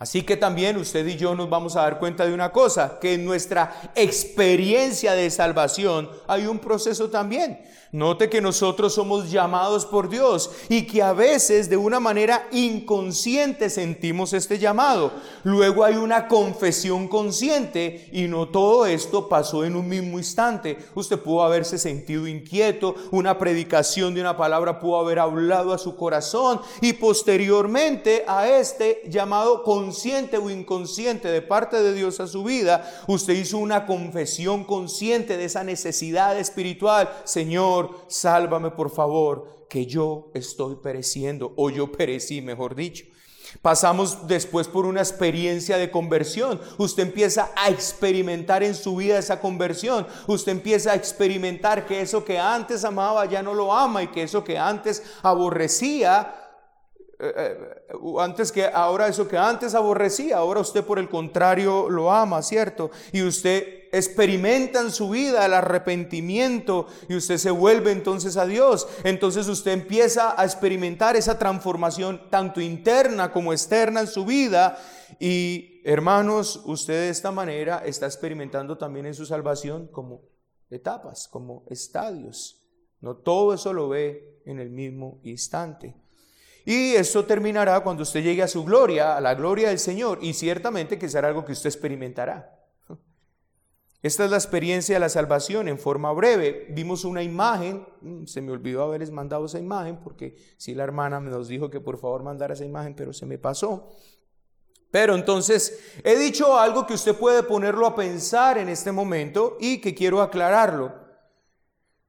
Así 0.00 0.22
que 0.22 0.38
también 0.38 0.78
usted 0.78 1.06
y 1.06 1.16
yo 1.18 1.34
nos 1.34 1.50
vamos 1.50 1.76
a 1.76 1.82
dar 1.82 1.98
cuenta 1.98 2.24
de 2.24 2.32
una 2.32 2.52
cosa, 2.52 2.98
que 2.98 3.12
en 3.12 3.24
nuestra 3.26 3.92
experiencia 3.94 5.12
de 5.12 5.30
salvación 5.30 6.08
hay 6.26 6.46
un 6.46 6.58
proceso 6.58 7.10
también. 7.10 7.60
Note 7.92 8.30
que 8.30 8.40
nosotros 8.40 8.94
somos 8.94 9.32
llamados 9.32 9.84
por 9.84 10.08
Dios 10.08 10.52
y 10.68 10.86
que 10.86 11.02
a 11.02 11.12
veces 11.12 11.68
de 11.68 11.76
una 11.76 11.98
manera 11.98 12.46
inconsciente 12.52 13.68
sentimos 13.68 14.32
este 14.32 14.60
llamado. 14.60 15.12
Luego 15.42 15.84
hay 15.84 15.96
una 15.96 16.28
confesión 16.28 17.08
consciente 17.08 18.08
y 18.12 18.28
no 18.28 18.46
todo 18.46 18.86
esto 18.86 19.28
pasó 19.28 19.64
en 19.64 19.74
un 19.74 19.88
mismo 19.88 20.18
instante. 20.18 20.78
Usted 20.94 21.18
pudo 21.18 21.42
haberse 21.42 21.78
sentido 21.78 22.28
inquieto, 22.28 22.94
una 23.10 23.36
predicación 23.36 24.14
de 24.14 24.20
una 24.20 24.36
palabra 24.36 24.78
pudo 24.78 25.00
haber 25.00 25.18
hablado 25.18 25.72
a 25.72 25.78
su 25.78 25.96
corazón 25.96 26.60
y 26.80 26.92
posteriormente 26.92 28.24
a 28.28 28.48
este 28.48 29.02
llamado 29.08 29.64
consciente 29.64 29.89
o 30.42 30.50
inconsciente 30.50 31.28
de 31.28 31.42
parte 31.42 31.82
de 31.82 31.92
Dios 31.92 32.20
a 32.20 32.26
su 32.26 32.44
vida, 32.44 32.88
usted 33.06 33.34
hizo 33.34 33.58
una 33.58 33.86
confesión 33.86 34.64
consciente 34.64 35.36
de 35.36 35.44
esa 35.44 35.64
necesidad 35.64 36.38
espiritual. 36.38 37.10
Señor, 37.24 38.04
sálvame 38.08 38.70
por 38.70 38.90
favor, 38.90 39.66
que 39.68 39.86
yo 39.86 40.30
estoy 40.34 40.76
pereciendo, 40.76 41.52
o 41.56 41.70
yo 41.70 41.92
perecí, 41.92 42.42
mejor 42.42 42.74
dicho. 42.74 43.04
Pasamos 43.62 44.26
después 44.26 44.68
por 44.68 44.86
una 44.86 45.00
experiencia 45.00 45.76
de 45.76 45.90
conversión. 45.90 46.60
Usted 46.78 47.02
empieza 47.02 47.50
a 47.56 47.68
experimentar 47.68 48.62
en 48.62 48.74
su 48.74 48.96
vida 48.96 49.18
esa 49.18 49.40
conversión. 49.40 50.06
Usted 50.26 50.52
empieza 50.52 50.92
a 50.92 50.94
experimentar 50.94 51.84
que 51.86 52.00
eso 52.00 52.24
que 52.24 52.38
antes 52.38 52.84
amaba 52.84 53.26
ya 53.26 53.42
no 53.42 53.54
lo 53.54 53.72
ama 53.72 54.02
y 54.02 54.08
que 54.08 54.22
eso 54.22 54.44
que 54.44 54.56
antes 54.56 55.02
aborrecía 55.22 56.32
eh, 57.22 57.34
eh, 57.36 57.96
antes 58.18 58.50
que 58.50 58.64
ahora 58.64 59.06
eso 59.06 59.28
que 59.28 59.36
antes 59.36 59.74
aborrecía, 59.74 60.38
ahora 60.38 60.60
usted 60.60 60.84
por 60.84 60.98
el 60.98 61.08
contrario 61.08 61.90
lo 61.90 62.10
ama, 62.10 62.42
¿cierto? 62.42 62.90
Y 63.12 63.22
usted 63.22 63.88
experimenta 63.92 64.80
en 64.80 64.90
su 64.90 65.10
vida 65.10 65.44
el 65.44 65.52
arrepentimiento 65.52 66.86
y 67.08 67.16
usted 67.16 67.36
se 67.36 67.50
vuelve 67.50 67.92
entonces 67.92 68.36
a 68.36 68.46
Dios. 68.46 68.88
Entonces 69.04 69.48
usted 69.48 69.72
empieza 69.72 70.40
a 70.40 70.44
experimentar 70.44 71.16
esa 71.16 71.38
transformación 71.38 72.30
tanto 72.30 72.60
interna 72.60 73.32
como 73.32 73.52
externa 73.52 74.00
en 74.00 74.06
su 74.06 74.24
vida 74.24 74.78
y 75.18 75.82
hermanos, 75.84 76.62
usted 76.64 76.94
de 76.94 77.08
esta 77.10 77.32
manera 77.32 77.82
está 77.84 78.06
experimentando 78.06 78.78
también 78.78 79.06
en 79.06 79.14
su 79.14 79.26
salvación 79.26 79.88
como 79.88 80.22
etapas, 80.70 81.28
como 81.28 81.64
estadios. 81.68 82.66
No 83.00 83.16
todo 83.16 83.52
eso 83.52 83.72
lo 83.72 83.88
ve 83.88 84.40
en 84.46 84.58
el 84.58 84.70
mismo 84.70 85.20
instante. 85.24 85.99
Y 86.64 86.94
eso 86.94 87.24
terminará 87.24 87.80
cuando 87.80 88.02
usted 88.02 88.22
llegue 88.22 88.42
a 88.42 88.48
su 88.48 88.64
gloria, 88.64 89.16
a 89.16 89.20
la 89.20 89.34
gloria 89.34 89.68
del 89.68 89.78
Señor, 89.78 90.18
y 90.20 90.34
ciertamente 90.34 90.98
que 90.98 91.08
será 91.08 91.28
algo 91.28 91.44
que 91.44 91.52
usted 91.52 91.68
experimentará. 91.68 92.58
Esta 94.02 94.24
es 94.24 94.30
la 94.30 94.36
experiencia 94.36 94.96
de 94.96 95.00
la 95.00 95.08
salvación 95.08 95.68
en 95.68 95.78
forma 95.78 96.12
breve. 96.12 96.66
Vimos 96.70 97.04
una 97.04 97.22
imagen, 97.22 97.86
mm, 98.00 98.26
se 98.26 98.40
me 98.40 98.52
olvidó 98.52 98.82
haberles 98.82 99.10
mandado 99.10 99.46
esa 99.46 99.58
imagen, 99.58 100.00
porque 100.02 100.36
sí 100.56 100.74
la 100.74 100.84
hermana 100.84 101.20
nos 101.20 101.48
dijo 101.48 101.70
que 101.70 101.80
por 101.80 101.98
favor 101.98 102.22
mandara 102.22 102.54
esa 102.54 102.64
imagen, 102.64 102.94
pero 102.94 103.12
se 103.12 103.26
me 103.26 103.38
pasó. 103.38 103.88
Pero 104.90 105.14
entonces 105.14 106.00
he 106.02 106.16
dicho 106.16 106.58
algo 106.58 106.86
que 106.86 106.94
usted 106.94 107.14
puede 107.14 107.42
ponerlo 107.42 107.86
a 107.86 107.94
pensar 107.94 108.58
en 108.58 108.68
este 108.68 108.90
momento 108.90 109.56
y 109.60 109.80
que 109.80 109.94
quiero 109.94 110.20
aclararlo. 110.20 110.92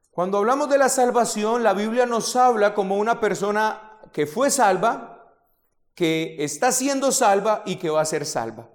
Cuando 0.10 0.40
hablamos 0.40 0.70
de 0.70 0.78
la 0.78 0.90
salvación, 0.90 1.64
la 1.64 1.74
Biblia 1.74 2.06
nos 2.06 2.36
habla 2.36 2.74
como 2.74 2.98
una 2.98 3.20
persona 3.20 3.91
que 4.12 4.28
fue 4.28 4.50
salva, 4.50 5.34
que 5.96 6.38
está 6.40 6.72
siendo 6.72 7.12
salva 7.12 7.64
y 7.66 7.76
que 7.76 7.90
va 7.90 8.02
a 8.02 8.06
ser 8.06 8.26
salva. 8.26 8.68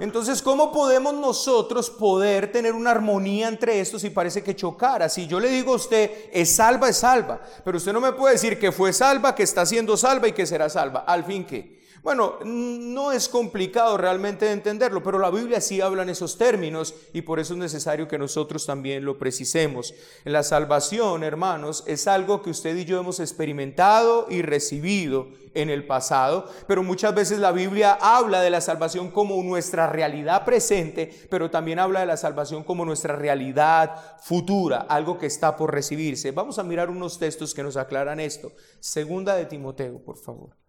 Entonces, 0.00 0.42
¿cómo 0.42 0.70
podemos 0.70 1.14
nosotros 1.14 1.90
poder 1.90 2.52
tener 2.52 2.72
una 2.72 2.92
armonía 2.92 3.48
entre 3.48 3.80
estos 3.80 4.02
si 4.02 4.10
parece 4.10 4.42
que 4.44 4.54
chocara? 4.54 5.08
Si 5.08 5.26
yo 5.26 5.40
le 5.40 5.48
digo 5.48 5.72
a 5.72 5.76
usted, 5.76 6.30
es 6.32 6.54
salva, 6.54 6.88
es 6.88 6.98
salva, 6.98 7.40
pero 7.64 7.78
usted 7.78 7.92
no 7.92 8.00
me 8.00 8.12
puede 8.12 8.34
decir 8.34 8.60
que 8.60 8.70
fue 8.70 8.92
salva, 8.92 9.34
que 9.34 9.42
está 9.42 9.66
siendo 9.66 9.96
salva 9.96 10.28
y 10.28 10.32
que 10.32 10.46
será 10.46 10.68
salva. 10.68 11.00
Al 11.00 11.24
fin 11.24 11.44
que. 11.44 11.77
Bueno, 12.02 12.38
no 12.44 13.12
es 13.12 13.28
complicado 13.28 13.96
realmente 13.96 14.46
de 14.46 14.52
entenderlo, 14.52 15.02
pero 15.02 15.18
la 15.18 15.30
Biblia 15.30 15.60
sí 15.60 15.80
habla 15.80 16.02
en 16.02 16.10
esos 16.10 16.38
términos 16.38 16.94
y 17.12 17.22
por 17.22 17.40
eso 17.40 17.54
es 17.54 17.58
necesario 17.58 18.06
que 18.08 18.18
nosotros 18.18 18.66
también 18.66 19.04
lo 19.04 19.18
precisemos. 19.18 19.94
La 20.24 20.42
salvación, 20.42 21.24
hermanos, 21.24 21.84
es 21.86 22.06
algo 22.06 22.42
que 22.42 22.50
usted 22.50 22.76
y 22.76 22.84
yo 22.84 23.00
hemos 23.00 23.20
experimentado 23.20 24.26
y 24.30 24.42
recibido 24.42 25.28
en 25.54 25.70
el 25.70 25.86
pasado, 25.86 26.48
pero 26.66 26.82
muchas 26.82 27.14
veces 27.14 27.38
la 27.38 27.52
Biblia 27.52 27.98
habla 28.00 28.42
de 28.42 28.50
la 28.50 28.60
salvación 28.60 29.10
como 29.10 29.42
nuestra 29.42 29.88
realidad 29.88 30.44
presente, 30.44 31.12
pero 31.30 31.50
también 31.50 31.78
habla 31.78 32.00
de 32.00 32.06
la 32.06 32.16
salvación 32.16 32.62
como 32.62 32.84
nuestra 32.84 33.16
realidad 33.16 33.96
futura, 34.20 34.86
algo 34.88 35.18
que 35.18 35.26
está 35.26 35.56
por 35.56 35.72
recibirse. 35.72 36.30
Vamos 36.30 36.58
a 36.58 36.62
mirar 36.62 36.90
unos 36.90 37.18
textos 37.18 37.54
que 37.54 37.62
nos 37.62 37.76
aclaran 37.76 38.20
esto. 38.20 38.52
Segunda 38.78 39.34
de 39.34 39.46
Timoteo, 39.46 39.98
por 40.04 40.16
favor. 40.16 40.67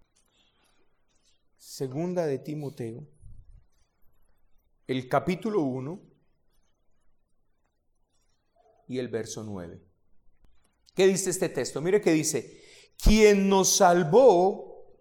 Segunda 1.79 2.25
de 2.25 2.39
Timoteo, 2.39 3.07
el 4.85 5.07
capítulo 5.07 5.61
1 5.61 6.01
y 8.89 8.99
el 8.99 9.07
verso 9.07 9.45
9. 9.45 9.81
¿Qué 10.93 11.07
dice 11.07 11.29
este 11.29 11.47
texto? 11.47 11.79
Mire 11.79 12.01
que 12.01 12.11
dice, 12.11 12.61
quien 13.01 13.47
nos 13.47 13.77
salvó 13.77 14.91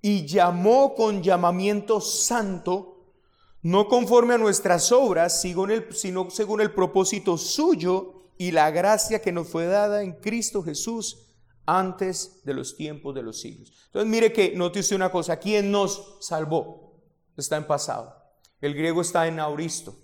y 0.00 0.24
llamó 0.24 0.94
con 0.94 1.22
llamamiento 1.22 2.00
santo, 2.00 3.12
no 3.60 3.86
conforme 3.86 4.32
a 4.32 4.38
nuestras 4.38 4.92
obras, 4.92 5.42
sino 5.42 6.30
según 6.30 6.62
el 6.62 6.72
propósito 6.72 7.36
suyo 7.36 8.30
y 8.38 8.52
la 8.52 8.70
gracia 8.70 9.20
que 9.20 9.32
nos 9.32 9.48
fue 9.48 9.66
dada 9.66 10.02
en 10.02 10.14
Cristo 10.14 10.62
Jesús 10.62 11.25
antes 11.66 12.42
de 12.44 12.54
los 12.54 12.76
tiempos 12.76 13.14
de 13.14 13.22
los 13.22 13.40
siglos. 13.40 13.72
Entonces 13.86 14.10
mire 14.10 14.32
que 14.32 14.56
usted 14.58 14.94
una 14.94 15.10
cosa, 15.10 15.38
¿quién 15.38 15.70
nos 15.70 16.16
salvó? 16.20 17.02
Está 17.36 17.56
en 17.56 17.66
pasado. 17.66 18.14
El 18.60 18.74
griego 18.74 19.02
está 19.02 19.26
en 19.26 19.38
auristo 19.40 19.94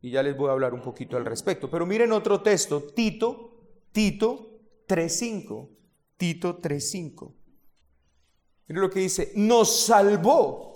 y 0.00 0.10
ya 0.10 0.22
les 0.22 0.36
voy 0.36 0.48
a 0.48 0.52
hablar 0.52 0.74
un 0.74 0.82
poquito 0.82 1.16
al 1.16 1.24
respecto. 1.24 1.70
Pero 1.70 1.86
miren 1.86 2.12
otro 2.12 2.40
texto, 2.40 2.82
Tito, 2.82 3.54
Tito 3.92 4.60
3.5, 4.88 5.68
Tito 6.16 6.60
3.5. 6.60 7.34
Miren 8.66 8.80
lo 8.80 8.90
que 8.90 9.00
dice, 9.00 9.32
nos 9.36 9.84
salvó 9.84 10.74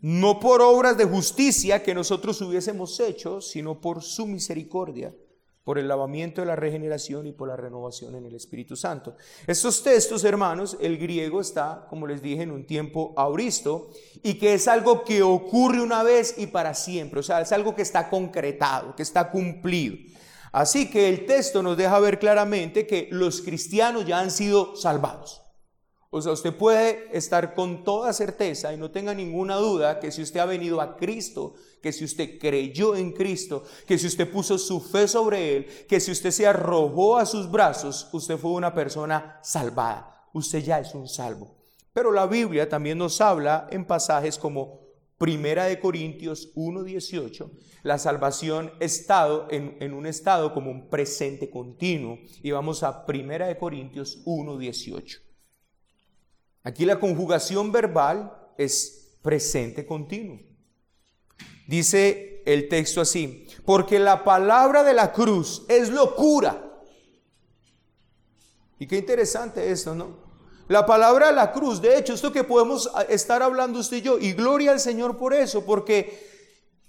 no 0.00 0.38
por 0.38 0.60
obras 0.60 0.98
de 0.98 1.06
justicia 1.06 1.82
que 1.82 1.94
nosotros 1.94 2.38
hubiésemos 2.42 3.00
hecho, 3.00 3.40
sino 3.40 3.80
por 3.80 4.02
su 4.02 4.26
misericordia 4.26 5.14
por 5.64 5.78
el 5.78 5.88
lavamiento 5.88 6.42
de 6.42 6.46
la 6.46 6.56
regeneración 6.56 7.26
y 7.26 7.32
por 7.32 7.48
la 7.48 7.56
renovación 7.56 8.14
en 8.14 8.26
el 8.26 8.34
Espíritu 8.34 8.76
Santo. 8.76 9.16
Estos 9.46 9.82
textos, 9.82 10.22
hermanos, 10.24 10.76
el 10.80 10.98
griego 10.98 11.40
está, 11.40 11.86
como 11.88 12.06
les 12.06 12.20
dije, 12.20 12.42
en 12.42 12.50
un 12.50 12.66
tiempo 12.66 13.14
auristo 13.16 13.90
y 14.22 14.34
que 14.34 14.54
es 14.54 14.68
algo 14.68 15.04
que 15.04 15.22
ocurre 15.22 15.80
una 15.80 16.02
vez 16.02 16.34
y 16.36 16.46
para 16.48 16.74
siempre, 16.74 17.20
o 17.20 17.22
sea, 17.22 17.40
es 17.40 17.50
algo 17.50 17.74
que 17.74 17.82
está 17.82 18.10
concretado, 18.10 18.94
que 18.94 19.02
está 19.02 19.30
cumplido. 19.30 19.96
Así 20.52 20.88
que 20.88 21.08
el 21.08 21.26
texto 21.26 21.62
nos 21.62 21.76
deja 21.76 21.98
ver 21.98 22.18
claramente 22.18 22.86
que 22.86 23.08
los 23.10 23.40
cristianos 23.40 24.06
ya 24.06 24.20
han 24.20 24.30
sido 24.30 24.76
salvados. 24.76 25.42
O 26.10 26.22
sea, 26.22 26.30
usted 26.30 26.54
puede 26.54 27.08
estar 27.10 27.54
con 27.54 27.82
toda 27.82 28.12
certeza 28.12 28.72
y 28.72 28.76
no 28.76 28.92
tenga 28.92 29.14
ninguna 29.14 29.56
duda 29.56 29.98
que 29.98 30.12
si 30.12 30.22
usted 30.22 30.38
ha 30.38 30.44
venido 30.44 30.80
a 30.80 30.96
Cristo, 30.96 31.54
que 31.84 31.92
si 31.92 32.02
usted 32.02 32.38
creyó 32.38 32.96
en 32.96 33.12
Cristo, 33.12 33.62
que 33.86 33.98
si 33.98 34.06
usted 34.06 34.32
puso 34.32 34.56
su 34.56 34.80
fe 34.80 35.06
sobre 35.06 35.54
Él, 35.54 35.66
que 35.86 36.00
si 36.00 36.12
usted 36.12 36.30
se 36.30 36.46
arrojó 36.46 37.18
a 37.18 37.26
sus 37.26 37.50
brazos, 37.50 38.08
usted 38.10 38.38
fue 38.38 38.52
una 38.52 38.72
persona 38.72 39.38
salvada. 39.42 40.24
Usted 40.32 40.64
ya 40.64 40.80
es 40.80 40.94
un 40.94 41.06
salvo. 41.06 41.58
Pero 41.92 42.10
la 42.10 42.26
Biblia 42.26 42.70
también 42.70 42.96
nos 42.96 43.20
habla 43.20 43.68
en 43.70 43.84
pasajes 43.84 44.38
como 44.38 44.80
Primera 45.18 45.66
de 45.66 45.78
Corintios 45.78 46.54
1.18, 46.54 47.50
la 47.82 47.98
salvación 47.98 48.72
estado 48.80 49.46
en, 49.50 49.76
en, 49.80 49.92
un 49.92 50.06
estado 50.06 50.54
como 50.54 50.70
un 50.70 50.88
presente 50.88 51.50
continuo. 51.50 52.18
Y 52.42 52.50
vamos 52.50 52.82
a 52.82 53.04
Primera 53.04 53.46
de 53.46 53.58
Corintios 53.58 54.24
1.18. 54.24 55.20
Aquí 56.62 56.86
la 56.86 56.98
conjugación 56.98 57.72
verbal 57.72 58.32
es 58.56 59.18
presente 59.20 59.84
continuo. 59.84 60.53
Dice 61.66 62.42
el 62.46 62.68
texto 62.68 63.00
así, 63.00 63.46
porque 63.64 63.98
la 63.98 64.24
palabra 64.24 64.82
de 64.82 64.94
la 64.94 65.12
cruz 65.12 65.64
es 65.68 65.88
locura. 65.88 66.62
Y 68.78 68.86
qué 68.86 68.96
interesante 68.96 69.70
esto, 69.70 69.94
¿no? 69.94 70.24
La 70.68 70.86
palabra 70.86 71.28
de 71.28 71.34
la 71.34 71.52
cruz, 71.52 71.80
de 71.80 71.98
hecho, 71.98 72.14
esto 72.14 72.32
que 72.32 72.44
podemos 72.44 72.90
estar 73.08 73.42
hablando 73.42 73.78
usted 73.78 73.98
y 73.98 74.02
yo, 74.02 74.18
y 74.18 74.32
gloria 74.32 74.72
al 74.72 74.80
Señor 74.80 75.18
por 75.18 75.34
eso, 75.34 75.64
porque 75.64 76.32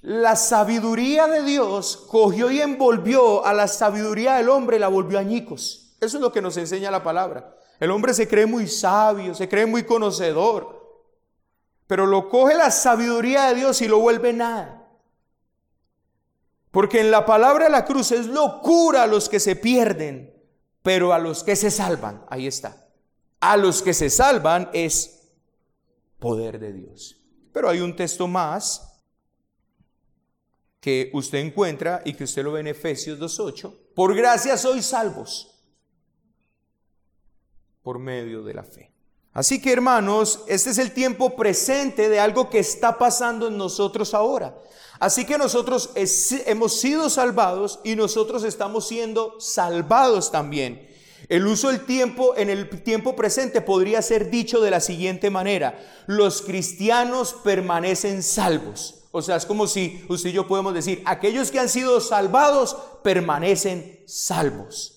la 0.02 0.36
sabiduría 0.36 1.28
de 1.28 1.44
Dios 1.44 2.06
cogió 2.10 2.52
y 2.52 2.62
envolvió 2.62 3.46
a 3.46 3.54
la 3.54 3.68
sabiduría 3.68 4.36
del 4.36 4.50
hombre, 4.50 4.80
la 4.80 4.88
volvió 4.88 5.20
añicos. 5.20 5.96
Eso 6.00 6.18
es 6.18 6.22
lo 6.22 6.32
que 6.32 6.42
nos 6.42 6.56
enseña 6.58 6.92
la 6.92 7.04
palabra. 7.04 7.58
El 7.80 7.92
hombre 7.92 8.14
se 8.14 8.28
cree 8.28 8.46
muy 8.46 8.68
sabio, 8.68 9.34
se 9.34 9.50
cree 9.50 9.66
muy 9.66 9.84
conocedor, 9.84 10.85
pero 11.88 12.06
lo 12.06 12.30
coge 12.30 12.56
la 12.56 12.72
sabiduría 12.72 13.48
de 13.48 13.56
Dios 13.56 13.82
y 13.82 13.88
lo 13.88 14.00
vuelve 14.00 14.34
nada. 14.34 14.88
Porque 16.72 17.00
en 17.00 17.12
la 17.12 17.26
palabra 17.26 17.66
de 17.66 17.72
la 17.72 17.86
cruz 17.86 18.12
es 18.12 18.28
locura 18.28 19.04
a 19.04 19.08
los 19.08 19.30
que 19.30 19.40
se 19.40 19.56
pierden, 19.56 20.34
pero 20.82 21.14
a 21.14 21.20
los 21.20 21.44
que 21.44 21.56
se 21.56 21.72
salvan, 21.72 22.26
ahí 22.30 22.48
está. 22.48 22.88
A 23.40 23.56
los 23.58 23.82
que 23.82 23.94
se 23.94 24.10
salvan 24.10 24.70
es 24.74 25.30
poder 26.20 26.60
de 26.60 26.74
Dios. 26.74 27.22
Pero 27.54 27.70
hay 27.70 27.80
un 27.80 27.96
texto 27.96 28.28
más 28.28 28.96
que 30.82 31.10
usted 31.14 31.40
encuentra 31.40 32.02
y 32.04 32.14
que 32.14 32.26
usted 32.26 32.44
lo 32.44 32.52
ve 32.52 32.60
en 32.60 32.68
Efesios 32.68 33.20
2.8. 33.20 33.74
Por 33.96 34.16
gracia 34.16 34.58
sois 34.58 34.86
salvos 34.86 35.56
por 37.82 38.00
medio 38.00 38.44
de 38.44 38.54
la 38.54 38.64
fe. 38.64 38.95
Así 39.36 39.62
que 39.62 39.74
hermanos, 39.74 40.40
este 40.48 40.70
es 40.70 40.78
el 40.78 40.94
tiempo 40.94 41.36
presente 41.36 42.08
de 42.08 42.22
algo 42.22 42.50
que 42.50 42.60
está 42.60 42.98
pasando 42.98 43.50
en 43.50 43.58
nosotros 43.58 44.14
ahora. 44.14 44.58
Así 44.98 45.26
que 45.26 45.38
nosotros 45.38 45.90
hemos 46.46 46.80
sido 46.80 47.10
salvados 47.10 47.82
y 47.84 47.98
nosotros 47.98 48.46
estamos 48.46 48.88
siendo 48.88 49.36
salvados 49.42 50.32
también. 50.32 50.88
El 51.28 51.46
uso 51.48 51.68
del 51.68 51.86
tiempo 51.86 52.34
en 52.38 52.50
el 52.50 52.70
tiempo 52.82 53.18
presente 53.18 53.60
podría 53.60 54.02
ser 54.02 54.30
dicho 54.30 54.62
de 54.62 54.72
la 54.72 54.80
siguiente 54.80 55.30
manera. 55.30 55.84
Los 56.08 56.42
cristianos 56.42 57.36
permanecen 57.44 58.24
salvos. 58.24 59.04
O 59.12 59.22
sea, 59.22 59.36
es 59.36 59.46
como 59.46 59.68
si 59.68 60.06
usted 60.08 60.30
y 60.30 60.34
yo 60.34 60.48
podemos 60.48 60.74
decir, 60.74 61.02
aquellos 61.06 61.52
que 61.52 61.60
han 61.60 61.68
sido 61.68 62.00
salvados 62.00 62.78
permanecen 63.04 64.02
salvos. 64.08 64.95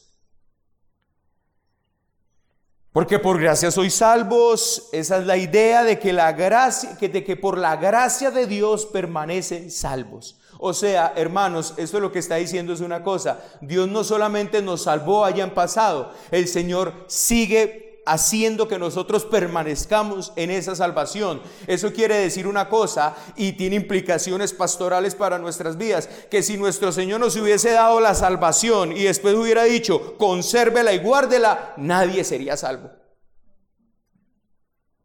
Porque 2.98 3.20
por 3.20 3.38
gracia 3.40 3.70
sois 3.70 3.94
salvos, 3.94 4.88
esa 4.90 5.18
es 5.18 5.26
la 5.26 5.36
idea 5.36 5.84
de 5.84 6.00
que 6.00 6.12
la 6.12 6.32
gracia, 6.32 6.96
de 7.00 7.22
que 7.22 7.36
por 7.36 7.56
la 7.56 7.76
gracia 7.76 8.32
de 8.32 8.48
Dios 8.48 8.86
permanecen 8.86 9.70
salvos. 9.70 10.36
O 10.58 10.74
sea, 10.74 11.12
hermanos, 11.14 11.74
esto 11.76 12.00
lo 12.00 12.10
que 12.10 12.18
está 12.18 12.34
diciendo 12.34 12.72
es 12.72 12.80
una 12.80 13.04
cosa. 13.04 13.38
Dios 13.60 13.86
no 13.86 14.02
solamente 14.02 14.62
nos 14.62 14.82
salvó 14.82 15.24
allá 15.24 15.44
en 15.44 15.54
pasado, 15.54 16.12
el 16.32 16.48
Señor 16.48 17.04
sigue 17.06 17.87
haciendo 18.08 18.68
que 18.68 18.78
nosotros 18.78 19.24
permanezcamos 19.24 20.32
en 20.36 20.50
esa 20.50 20.74
salvación. 20.74 21.40
Eso 21.66 21.92
quiere 21.92 22.16
decir 22.16 22.46
una 22.46 22.68
cosa 22.68 23.14
y 23.36 23.52
tiene 23.52 23.76
implicaciones 23.76 24.52
pastorales 24.52 25.14
para 25.14 25.38
nuestras 25.38 25.76
vidas, 25.76 26.08
que 26.30 26.42
si 26.42 26.56
nuestro 26.56 26.90
Señor 26.92 27.20
nos 27.20 27.36
hubiese 27.36 27.70
dado 27.70 28.00
la 28.00 28.14
salvación 28.14 28.92
y 28.92 29.04
después 29.04 29.34
hubiera 29.34 29.64
dicho, 29.64 30.16
consérvela 30.16 30.92
y 30.92 30.98
guárdela, 30.98 31.74
nadie 31.76 32.24
sería 32.24 32.56
salvo. 32.56 32.97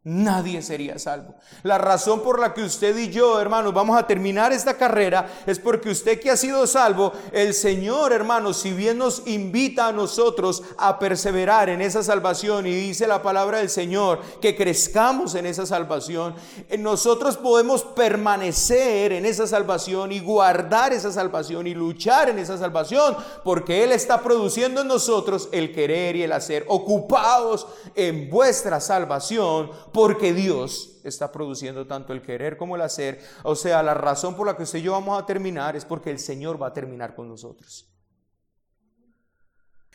Nadie 0.06 0.60
sería 0.60 0.98
salvo. 0.98 1.34
La 1.62 1.78
razón 1.78 2.20
por 2.22 2.38
la 2.38 2.52
que 2.52 2.62
usted 2.62 2.94
y 2.94 3.08
yo, 3.08 3.40
hermanos, 3.40 3.72
vamos 3.72 3.98
a 3.98 4.06
terminar 4.06 4.52
esta 4.52 4.76
carrera 4.76 5.30
es 5.46 5.58
porque 5.58 5.88
usted 5.88 6.20
que 6.20 6.30
ha 6.30 6.36
sido 6.36 6.66
salvo, 6.66 7.14
el 7.32 7.54
Señor, 7.54 8.12
hermanos, 8.12 8.58
si 8.58 8.74
bien 8.74 8.98
nos 8.98 9.22
invita 9.24 9.86
a 9.88 9.92
nosotros 9.92 10.62
a 10.76 10.98
perseverar 10.98 11.70
en 11.70 11.80
esa 11.80 12.02
salvación 12.02 12.66
y 12.66 12.74
dice 12.74 13.06
la 13.06 13.22
palabra 13.22 13.60
del 13.60 13.70
Señor 13.70 14.20
que 14.42 14.54
crezcamos 14.54 15.36
en 15.36 15.46
esa 15.46 15.64
salvación, 15.64 16.34
eh, 16.68 16.76
nosotros 16.76 17.38
podemos 17.38 17.82
permanecer 17.82 19.10
en 19.10 19.24
esa 19.24 19.46
salvación 19.46 20.12
y 20.12 20.20
guardar 20.20 20.92
esa 20.92 21.12
salvación 21.12 21.66
y 21.66 21.72
luchar 21.72 22.28
en 22.28 22.38
esa 22.38 22.58
salvación 22.58 23.16
porque 23.42 23.82
Él 23.82 23.92
está 23.92 24.22
produciendo 24.22 24.82
en 24.82 24.88
nosotros 24.88 25.48
el 25.50 25.72
querer 25.72 26.14
y 26.14 26.24
el 26.24 26.32
hacer, 26.32 26.66
ocupados 26.68 27.66
en 27.94 28.28
vuestra 28.28 28.80
salvación 28.80 29.70
porque 29.94 30.34
Dios 30.34 31.00
está 31.04 31.30
produciendo 31.30 31.86
tanto 31.86 32.12
el 32.12 32.20
querer 32.20 32.56
como 32.56 32.74
el 32.74 32.82
hacer. 32.82 33.22
O 33.44 33.54
sea, 33.54 33.80
la 33.80 33.94
razón 33.94 34.34
por 34.34 34.44
la 34.44 34.56
que 34.56 34.64
usted 34.64 34.80
y 34.80 34.82
yo 34.82 34.90
vamos 34.90 35.22
a 35.22 35.24
terminar 35.24 35.76
es 35.76 35.84
porque 35.84 36.10
el 36.10 36.18
Señor 36.18 36.60
va 36.60 36.66
a 36.66 36.72
terminar 36.72 37.14
con 37.14 37.28
nosotros. 37.28 37.88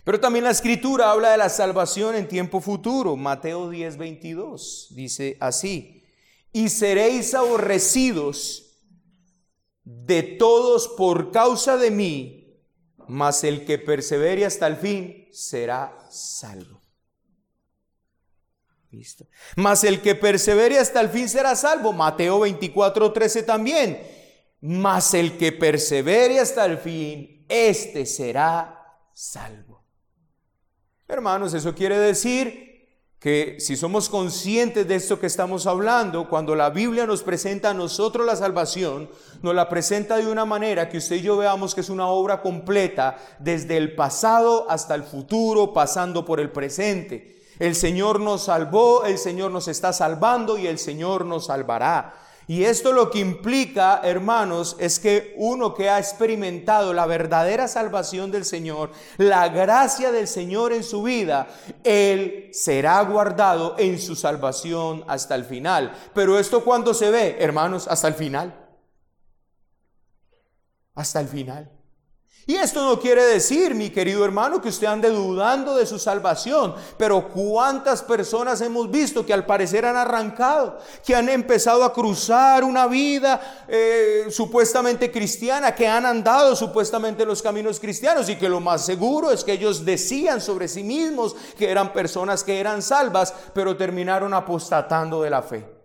Pero 0.05 0.17
también 0.21 0.45
la 0.45 0.51
escritura 0.51 1.11
habla 1.11 1.31
de 1.31 1.37
la 1.37 1.49
salvación 1.49 2.15
en 2.15 2.29
tiempo 2.29 2.61
futuro. 2.61 3.17
Mateo 3.17 3.69
10, 3.69 3.97
22 3.97 4.87
dice 4.91 5.35
así, 5.41 6.05
y 6.53 6.69
seréis 6.69 7.33
aborrecidos 7.33 8.79
de 9.83 10.23
todos 10.23 10.87
por 10.87 11.31
causa 11.31 11.75
de 11.75 11.91
mí, 11.91 12.57
mas 13.09 13.43
el 13.43 13.65
que 13.65 13.77
persevere 13.77 14.45
hasta 14.45 14.65
el 14.65 14.77
fin 14.77 15.27
será 15.33 16.07
salvo. 16.09 16.78
Mas 19.55 19.84
el 19.84 20.01
que 20.01 20.15
persevere 20.15 20.79
hasta 20.79 21.01
el 21.01 21.10
fin 21.10 21.29
será 21.29 21.55
salvo. 21.55 21.93
Mateo 21.93 22.39
24, 22.39 23.12
13 23.12 23.43
también. 23.43 24.01
Mas 24.62 25.13
el 25.13 25.38
que 25.38 25.51
persevere 25.51 26.39
hasta 26.39 26.65
el 26.65 26.77
fin, 26.77 27.46
este 27.48 28.05
será 28.05 28.98
salvo. 29.13 29.86
Hermanos, 31.08 31.53
eso 31.53 31.74
quiere 31.74 31.98
decir 31.98 32.69
que 33.19 33.58
si 33.60 33.75
somos 33.75 34.08
conscientes 34.08 34.88
de 34.88 34.96
esto 34.96 35.19
que 35.19 35.27
estamos 35.27 35.67
hablando, 35.67 36.29
cuando 36.29 36.55
la 36.55 36.69
Biblia 36.69 37.05
nos 37.05 37.22
presenta 37.22 37.72
a 37.72 37.74
nosotros 37.74 38.25
la 38.25 38.36
salvación, 38.36 39.10
nos 39.41 39.53
la 39.53 39.67
presenta 39.67 40.17
de 40.17 40.27
una 40.27 40.46
manera 40.46 40.88
que 40.88 41.00
usted 41.00 41.17
y 41.17 41.22
yo 41.22 41.36
veamos 41.36 41.75
que 41.75 41.81
es 41.81 41.89
una 41.89 42.08
obra 42.08 42.41
completa, 42.41 43.17
desde 43.39 43.75
el 43.75 43.93
pasado 43.93 44.69
hasta 44.69 44.96
el 44.96 45.03
futuro, 45.03 45.74
pasando 45.74 46.24
por 46.24 46.39
el 46.39 46.51
presente. 46.51 47.38
El 47.59 47.75
Señor 47.75 48.19
nos 48.21 48.45
salvó, 48.45 49.03
el 49.03 49.17
Señor 49.17 49.51
nos 49.51 49.67
está 49.67 49.93
salvando 49.93 50.57
y 50.57 50.65
el 50.65 50.79
Señor 50.79 51.25
nos 51.25 51.47
salvará. 51.47 52.13
Y 52.49 52.63
esto 52.63 52.93
lo 52.93 53.11
que 53.11 53.19
implica, 53.19 54.01
hermanos, 54.03 54.75
es 54.79 54.99
que 54.99 55.36
uno 55.38 55.75
que 55.75 55.88
ha 55.88 55.99
experimentado 55.99 56.93
la 56.93 57.05
verdadera 57.05 57.67
salvación 57.67 58.31
del 58.31 58.43
Señor, 58.43 58.89
la 59.17 59.49
gracia 59.49 60.12
del 60.12 60.27
Señor 60.27 60.73
en 60.73 60.84
su 60.84 61.03
vida, 61.03 61.47
él 61.84 62.49
será 62.51 62.99
guardado 63.03 63.75
en 63.77 63.99
su 63.99 64.15
salvación 64.15 65.03
hasta 65.07 65.36
el 65.36 65.45
final. 65.45 65.93
Pero 66.15 66.39
esto 66.39 66.63
cuando 66.63 66.95
se 66.95 67.12
ve, 67.12 67.38
hermanos, 67.39 67.88
hasta 67.88 68.07
el 68.07 68.15
final. 68.15 68.67
Hasta 70.95 71.19
el 71.21 71.27
final. 71.27 71.78
Y 72.49 72.55
esto 72.55 72.83
no 72.83 72.99
quiere 72.99 73.23
decir, 73.25 73.75
mi 73.75 73.91
querido 73.91 74.25
hermano, 74.25 74.59
que 74.59 74.69
usted 74.69 74.88
ande 74.88 75.12
dudando 75.12 75.75
de 75.75 75.85
su 75.85 75.99
salvación, 75.99 76.73
pero 76.97 77.29
cuántas 77.29 78.01
personas 78.01 78.59
hemos 78.62 78.89
visto 78.89 79.23
que 79.23 79.33
al 79.33 79.45
parecer 79.45 79.85
han 79.85 79.95
arrancado, 79.95 80.79
que 81.05 81.15
han 81.15 81.29
empezado 81.29 81.83
a 81.83 81.93
cruzar 81.93 82.63
una 82.63 82.88
vida 82.88 83.65
eh, 83.67 84.25
supuestamente 84.31 85.12
cristiana, 85.12 85.75
que 85.75 85.88
han 85.88 86.07
andado 86.07 86.55
supuestamente 86.55 87.23
los 87.23 87.43
caminos 87.43 87.79
cristianos 87.79 88.27
y 88.29 88.35
que 88.35 88.49
lo 88.49 88.59
más 88.59 88.83
seguro 88.83 89.29
es 89.29 89.43
que 89.43 89.53
ellos 89.53 89.85
decían 89.85 90.41
sobre 90.41 90.67
sí 90.67 90.81
mismos 90.81 91.35
que 91.55 91.69
eran 91.69 91.93
personas 91.93 92.43
que 92.43 92.59
eran 92.59 92.81
salvas, 92.81 93.31
pero 93.53 93.77
terminaron 93.77 94.33
apostatando 94.33 95.21
de 95.21 95.29
la 95.29 95.43
fe. 95.43 95.78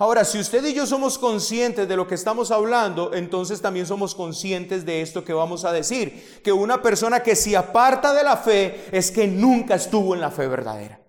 Ahora, 0.00 0.24
si 0.24 0.38
usted 0.38 0.64
y 0.64 0.74
yo 0.74 0.86
somos 0.86 1.18
conscientes 1.18 1.88
de 1.88 1.96
lo 1.96 2.06
que 2.06 2.14
estamos 2.14 2.52
hablando, 2.52 3.12
entonces 3.14 3.60
también 3.60 3.84
somos 3.84 4.14
conscientes 4.14 4.86
de 4.86 5.02
esto 5.02 5.24
que 5.24 5.32
vamos 5.32 5.64
a 5.64 5.72
decir, 5.72 6.40
que 6.44 6.52
una 6.52 6.80
persona 6.80 7.20
que 7.20 7.34
se 7.34 7.56
aparta 7.56 8.14
de 8.14 8.22
la 8.22 8.36
fe 8.36 8.86
es 8.92 9.10
que 9.10 9.26
nunca 9.26 9.74
estuvo 9.74 10.14
en 10.14 10.20
la 10.20 10.30
fe 10.30 10.46
verdadera. 10.46 11.00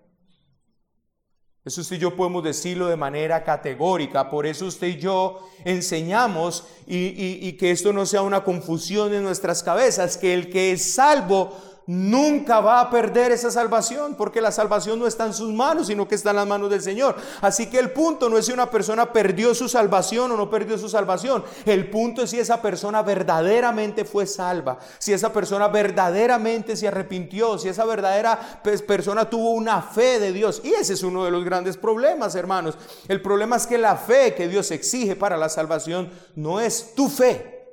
Eso 1.64 1.82
usted 1.82 1.98
yo 1.98 2.16
podemos 2.16 2.42
decirlo 2.42 2.88
de 2.88 2.96
manera 2.96 3.44
categórica, 3.44 4.28
por 4.28 4.44
eso 4.44 4.66
usted 4.66 4.88
y 4.88 4.98
yo 4.98 5.38
enseñamos 5.64 6.64
y, 6.88 7.46
y 7.46 7.52
que 7.52 7.70
esto 7.70 7.92
no 7.92 8.06
sea 8.06 8.22
una 8.22 8.42
confusión 8.42 9.14
en 9.14 9.22
nuestras 9.22 9.62
cabezas, 9.62 10.16
que 10.16 10.34
el 10.34 10.50
que 10.50 10.72
es 10.72 10.94
salvo 10.94 11.56
nunca 11.86 12.60
va 12.60 12.80
a 12.80 12.90
perder 12.90 13.32
esa 13.32 13.50
salvación, 13.50 14.14
porque 14.14 14.40
la 14.40 14.52
salvación 14.52 14.98
no 14.98 15.06
está 15.06 15.26
en 15.26 15.34
sus 15.34 15.52
manos, 15.52 15.88
sino 15.88 16.06
que 16.06 16.14
está 16.14 16.30
en 16.30 16.36
las 16.36 16.46
manos 16.46 16.70
del 16.70 16.82
Señor. 16.82 17.16
Así 17.40 17.68
que 17.68 17.78
el 17.78 17.90
punto 17.90 18.28
no 18.28 18.38
es 18.38 18.46
si 18.46 18.52
una 18.52 18.70
persona 18.70 19.12
perdió 19.12 19.54
su 19.54 19.68
salvación 19.68 20.32
o 20.32 20.36
no 20.36 20.50
perdió 20.50 20.78
su 20.78 20.88
salvación. 20.88 21.44
El 21.64 21.90
punto 21.90 22.22
es 22.22 22.30
si 22.30 22.38
esa 22.38 22.62
persona 22.62 23.02
verdaderamente 23.02 24.04
fue 24.04 24.26
salva, 24.26 24.78
si 24.98 25.12
esa 25.12 25.32
persona 25.32 25.68
verdaderamente 25.68 26.76
se 26.76 26.88
arrepintió, 26.88 27.58
si 27.58 27.68
esa 27.68 27.84
verdadera 27.84 28.60
pues, 28.62 28.82
persona 28.82 29.28
tuvo 29.28 29.50
una 29.50 29.82
fe 29.82 30.20
de 30.20 30.32
Dios. 30.32 30.60
Y 30.64 30.72
ese 30.74 30.94
es 30.94 31.02
uno 31.02 31.24
de 31.24 31.30
los 31.30 31.44
grandes 31.44 31.76
problemas, 31.76 32.34
hermanos. 32.34 32.76
El 33.08 33.20
problema 33.20 33.56
es 33.56 33.66
que 33.66 33.78
la 33.78 33.96
fe 33.96 34.34
que 34.34 34.48
Dios 34.48 34.70
exige 34.70 35.16
para 35.16 35.36
la 35.36 35.48
salvación 35.48 36.10
no 36.36 36.60
es 36.60 36.94
tu 36.94 37.08
fe, 37.08 37.66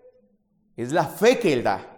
es 0.75 0.91
la 0.91 1.05
fe 1.05 1.39
que 1.39 1.53
Él 1.53 1.63
da. 1.63 1.93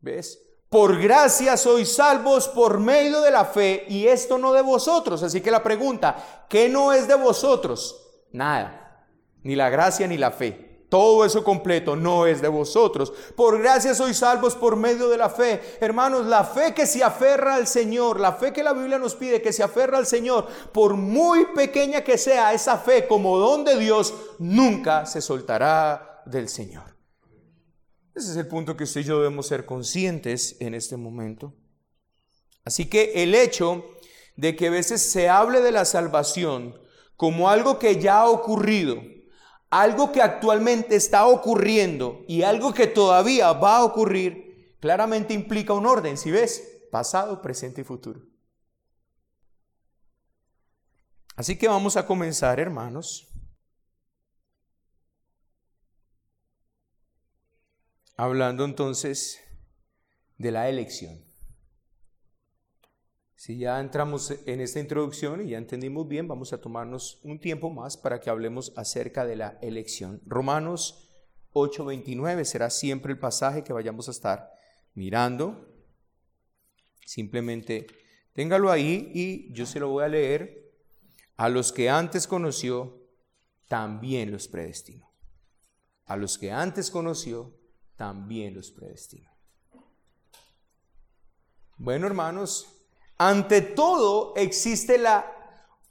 ¿Ves? 0.00 0.40
Por 0.72 0.98
gracia 0.98 1.58
sois 1.58 1.94
salvos 1.94 2.48
por 2.48 2.80
medio 2.80 3.20
de 3.20 3.30
la 3.30 3.44
fe 3.44 3.84
y 3.90 4.06
esto 4.06 4.38
no 4.38 4.54
de 4.54 4.62
vosotros. 4.62 5.22
Así 5.22 5.42
que 5.42 5.50
la 5.50 5.62
pregunta, 5.62 6.46
¿qué 6.48 6.70
no 6.70 6.94
es 6.94 7.06
de 7.06 7.14
vosotros? 7.14 7.94
Nada, 8.32 9.04
ni 9.42 9.54
la 9.54 9.68
gracia 9.68 10.06
ni 10.06 10.16
la 10.16 10.30
fe. 10.30 10.86
Todo 10.88 11.26
eso 11.26 11.44
completo 11.44 11.94
no 11.94 12.24
es 12.24 12.40
de 12.40 12.48
vosotros. 12.48 13.12
Por 13.36 13.60
gracia 13.60 13.94
sois 13.94 14.16
salvos 14.16 14.54
por 14.56 14.76
medio 14.76 15.10
de 15.10 15.18
la 15.18 15.28
fe. 15.28 15.60
Hermanos, 15.78 16.24
la 16.24 16.42
fe 16.42 16.72
que 16.72 16.86
se 16.86 17.04
aferra 17.04 17.56
al 17.56 17.66
Señor, 17.66 18.18
la 18.18 18.32
fe 18.32 18.50
que 18.54 18.62
la 18.62 18.72
Biblia 18.72 18.98
nos 18.98 19.14
pide 19.14 19.42
que 19.42 19.52
se 19.52 19.62
aferra 19.62 19.98
al 19.98 20.06
Señor, 20.06 20.46
por 20.72 20.94
muy 20.94 21.48
pequeña 21.54 22.00
que 22.00 22.16
sea 22.16 22.54
esa 22.54 22.78
fe 22.78 23.06
como 23.06 23.36
don 23.36 23.62
de 23.62 23.76
Dios, 23.76 24.14
nunca 24.38 25.04
se 25.04 25.20
soltará 25.20 26.22
del 26.24 26.48
Señor. 26.48 26.91
Ese 28.14 28.32
es 28.32 28.36
el 28.36 28.46
punto 28.46 28.76
que 28.76 28.84
usted 28.84 29.00
y 29.00 29.04
yo 29.04 29.18
debemos 29.18 29.46
ser 29.46 29.64
conscientes 29.64 30.56
en 30.60 30.74
este 30.74 30.96
momento. 30.96 31.54
Así 32.64 32.86
que 32.88 33.22
el 33.22 33.34
hecho 33.34 33.84
de 34.36 34.54
que 34.54 34.68
a 34.68 34.70
veces 34.70 35.02
se 35.02 35.28
hable 35.28 35.60
de 35.60 35.72
la 35.72 35.84
salvación 35.84 36.78
como 37.16 37.48
algo 37.48 37.78
que 37.78 38.00
ya 38.00 38.20
ha 38.20 38.28
ocurrido, 38.28 39.02
algo 39.70 40.12
que 40.12 40.20
actualmente 40.20 40.96
está 40.96 41.26
ocurriendo 41.26 42.24
y 42.28 42.42
algo 42.42 42.74
que 42.74 42.86
todavía 42.86 43.52
va 43.52 43.78
a 43.78 43.84
ocurrir, 43.84 44.76
claramente 44.80 45.32
implica 45.32 45.72
un 45.72 45.86
orden, 45.86 46.18
si 46.18 46.30
ves, 46.30 46.62
pasado, 46.90 47.40
presente 47.40 47.80
y 47.80 47.84
futuro. 47.84 48.20
Así 51.36 51.56
que 51.56 51.68
vamos 51.68 51.96
a 51.96 52.06
comenzar, 52.06 52.60
hermanos, 52.60 53.31
Hablando 58.16 58.64
entonces 58.64 59.40
de 60.36 60.50
la 60.50 60.68
elección. 60.68 61.24
Si 63.34 63.58
ya 63.58 63.80
entramos 63.80 64.32
en 64.46 64.60
esta 64.60 64.78
introducción 64.78 65.44
y 65.44 65.50
ya 65.50 65.58
entendimos 65.58 66.06
bien, 66.06 66.28
vamos 66.28 66.52
a 66.52 66.60
tomarnos 66.60 67.20
un 67.24 67.40
tiempo 67.40 67.70
más 67.70 67.96
para 67.96 68.20
que 68.20 68.30
hablemos 68.30 68.72
acerca 68.76 69.24
de 69.24 69.36
la 69.36 69.58
elección. 69.62 70.20
Romanos 70.26 71.10
8:29 71.52 72.44
será 72.44 72.70
siempre 72.70 73.12
el 73.12 73.18
pasaje 73.18 73.64
que 73.64 73.72
vayamos 73.72 74.08
a 74.08 74.12
estar 74.12 74.50
mirando. 74.94 75.74
Simplemente 77.04 77.86
téngalo 78.32 78.70
ahí 78.70 79.10
y 79.14 79.52
yo 79.52 79.66
se 79.66 79.80
lo 79.80 79.88
voy 79.88 80.04
a 80.04 80.08
leer. 80.08 80.70
A 81.36 81.48
los 81.48 81.72
que 81.72 81.90
antes 81.90 82.28
conoció, 82.28 83.08
también 83.66 84.30
los 84.30 84.48
predestinó. 84.48 85.10
A 86.04 86.16
los 86.16 86.38
que 86.38 86.52
antes 86.52 86.90
conoció, 86.90 87.58
también 88.02 88.52
los 88.52 88.72
predestinó. 88.72 89.30
Bueno, 91.76 92.08
hermanos, 92.08 92.66
ante 93.16 93.60
todo 93.62 94.34
existe 94.34 94.98
la 94.98 95.24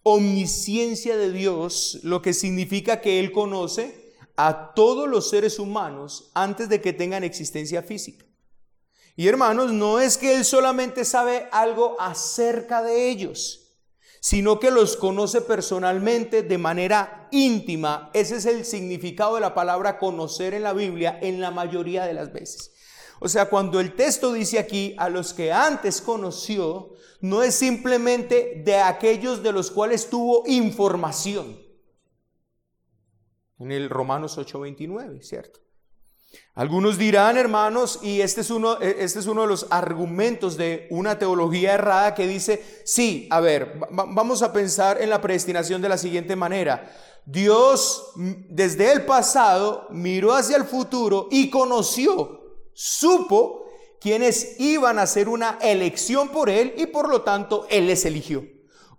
omnisciencia 0.03 1.15
de 1.15 1.31
Dios, 1.31 2.01
lo 2.03 2.21
que 2.21 2.33
significa 2.33 2.99
que 2.99 3.21
Él 3.21 3.31
conoce 3.31 4.13
a 4.35 4.73
todos 4.73 5.07
los 5.07 5.29
seres 5.29 5.57
humanos 5.57 6.31
antes 6.33 6.67
de 6.67 6.81
que 6.81 6.91
tengan 6.91 7.23
existencia 7.23 7.81
física. 7.81 8.25
Y 9.15 9.29
hermanos, 9.29 9.71
no 9.71 10.01
es 10.01 10.17
que 10.17 10.35
Él 10.35 10.43
solamente 10.43 11.05
sabe 11.05 11.47
algo 11.53 11.95
acerca 11.97 12.83
de 12.83 13.09
ellos, 13.09 13.60
sino 14.21 14.59
que 14.59 14.69
los 14.69 14.97
conoce 14.97 15.41
personalmente 15.41 16.43
de 16.43 16.57
manera 16.59 17.27
íntima. 17.31 18.11
Ese 18.13 18.35
es 18.35 18.45
el 18.45 18.65
significado 18.65 19.35
de 19.35 19.41
la 19.41 19.55
palabra 19.55 19.97
conocer 19.97 20.53
en 20.53 20.61
la 20.61 20.73
Biblia 20.73 21.17
en 21.21 21.41
la 21.41 21.49
mayoría 21.49 22.05
de 22.05 22.13
las 22.13 22.31
veces. 22.31 22.71
O 23.19 23.27
sea, 23.27 23.49
cuando 23.49 23.79
el 23.79 23.95
texto 23.95 24.31
dice 24.31 24.59
aquí, 24.59 24.95
a 24.99 25.09
los 25.09 25.33
que 25.33 25.51
antes 25.51 26.01
conoció, 26.01 26.93
no 27.19 27.41
es 27.41 27.55
simplemente 27.55 28.61
de 28.63 28.77
aquellos 28.77 29.41
de 29.41 29.51
los 29.51 29.71
cuales 29.71 30.07
tuvo 30.09 30.43
información. 30.45 31.59
En 33.57 33.71
el 33.71 33.89
Romanos 33.89 34.37
8:29, 34.37 35.21
¿cierto? 35.23 35.59
Algunos 36.53 36.97
dirán, 36.97 37.37
hermanos, 37.37 37.99
y 38.01 38.21
este 38.21 38.41
es, 38.41 38.49
uno, 38.49 38.81
e, 38.81 38.97
este 38.99 39.19
es 39.19 39.27
uno 39.27 39.41
de 39.43 39.47
los 39.47 39.67
argumentos 39.69 40.57
de 40.57 40.87
una 40.89 41.17
teología 41.17 41.73
errada 41.73 42.13
que 42.13 42.27
dice, 42.27 42.81
sí, 42.85 43.27
a 43.31 43.39
ver, 43.39 43.79
vamos 43.89 44.43
a 44.43 44.51
pensar 44.51 45.01
en 45.01 45.09
la 45.09 45.21
predestinación 45.21 45.81
de 45.81 45.89
la 45.89 45.97
siguiente 45.97 46.35
manera. 46.35 46.91
Dios 47.25 48.13
desde 48.15 48.91
el 48.91 49.05
pasado 49.05 49.87
miró 49.91 50.33
hacia 50.33 50.57
el 50.57 50.65
futuro 50.65 51.27
y 51.31 51.49
conoció 51.49 52.41
supo 52.73 53.65
quienes 53.99 54.59
iban 54.59 54.97
a 54.97 55.03
hacer 55.03 55.29
una 55.29 55.59
elección 55.61 56.29
por 56.29 56.49
él 56.49 56.73
y 56.77 56.87
por 56.87 57.07
lo 57.07 57.21
tanto 57.21 57.67
él 57.69 57.87
les 57.87 58.05
eligió. 58.05 58.43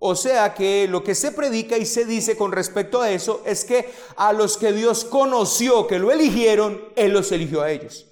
O 0.05 0.17
sea 0.17 0.53
que 0.53 0.89
lo 0.89 1.05
que 1.05 1.15
se 1.15 1.31
predica 1.31 1.79
y 1.79 1.87
se 1.87 2.05
dice 2.05 2.37
con 2.37 2.51
respecto 2.51 3.01
a 3.01 3.13
eso 3.13 3.41
es 3.47 3.65
que 3.65 3.89
a 4.17 4.33
los 4.33 4.57
que 4.57 4.73
Dios 4.73 5.05
conoció 5.05 5.87
que 5.87 6.01
lo 6.01 6.11
eligieron, 6.11 6.89
Él 6.97 7.13
los 7.13 7.31
eligió 7.31 7.63
a 7.63 7.71
ellos. 7.71 8.09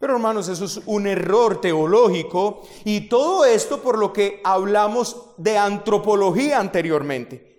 Pero 0.00 0.14
hermanos, 0.14 0.48
eso 0.48 0.64
es 0.64 0.80
un 0.84 1.06
error 1.06 1.60
teológico 1.60 2.66
y 2.84 3.02
todo 3.02 3.44
esto 3.44 3.80
por 3.80 3.98
lo 3.98 4.12
que 4.12 4.40
hablamos 4.42 5.34
de 5.36 5.56
antropología 5.56 6.58
anteriormente. 6.58 7.57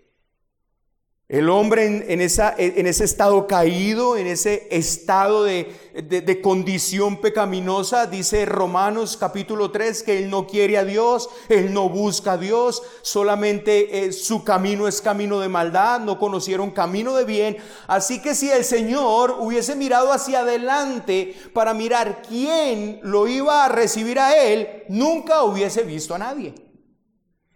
El 1.30 1.48
hombre 1.52 2.12
en, 2.12 2.22
esa, 2.22 2.56
en, 2.58 2.88
ese 2.88 3.04
estado 3.04 3.46
caído, 3.46 4.18
en 4.18 4.26
ese 4.26 4.68
estado 4.72 5.44
de, 5.44 6.40
condición 6.42 7.22
pecaminosa, 7.22 8.08
dice 8.08 8.48
Romanos 8.48 9.16
capítulo 9.16 9.70
3 9.70 10.02
que 10.02 10.18
él 10.18 10.32
no 10.32 10.48
quiere 10.48 10.80
a 10.80 10.84
Dios, 10.84 11.30
él 11.48 11.72
no 11.72 11.88
busca 11.88 12.32
a 12.32 12.38
Dios, 12.40 12.82
solamente 13.04 14.08
eh, 14.08 14.12
su 14.12 14.44
camino 14.44 14.88
es 14.88 15.02
camino 15.02 15.40
de 15.40 15.50
maldad, 15.50 16.00
no 16.00 16.18
conocieron 16.18 16.72
camino 16.72 17.14
de 17.14 17.26
bien. 17.26 17.58
Así 17.86 18.24
que 18.24 18.34
si 18.34 18.50
el 18.50 18.66
Señor 18.66 19.36
hubiese 19.38 19.76
mirado 19.76 20.12
hacia 20.12 20.40
adelante 20.40 21.36
para 21.54 21.76
mirar 21.76 22.24
quién 22.28 23.02
lo 23.04 23.28
iba 23.28 23.66
a 23.66 23.70
recibir 23.70 24.18
a 24.18 24.36
él, 24.36 24.84
nunca 24.90 25.44
hubiese 25.44 25.84
visto 25.84 26.16
a 26.16 26.18
nadie. 26.18 26.69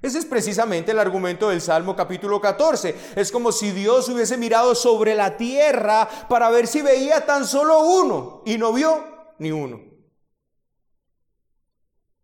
Ese 0.04 0.20
es 0.20 0.26
precisamente 0.26 0.92
el 0.92 1.00
argumento 1.00 1.48
del 1.48 1.62
Salmo 1.62 1.96
capítulo 1.96 2.42
14. 2.42 2.94
Es 3.16 3.32
como 3.32 3.54
si 3.54 3.72
Dios 3.72 4.10
hubiese 4.10 4.38
mirado 4.38 4.76
sobre 4.76 5.16
la 5.16 5.38
tierra 5.38 6.10
para 6.28 6.50
ver 6.50 6.68
si 6.68 6.82
veía 6.82 7.26
tan 7.26 7.48
solo 7.48 7.80
uno 7.80 8.44
y 8.46 8.58
no 8.58 8.74
vio 8.74 9.02
ni 9.40 9.54
uno. 9.54 9.82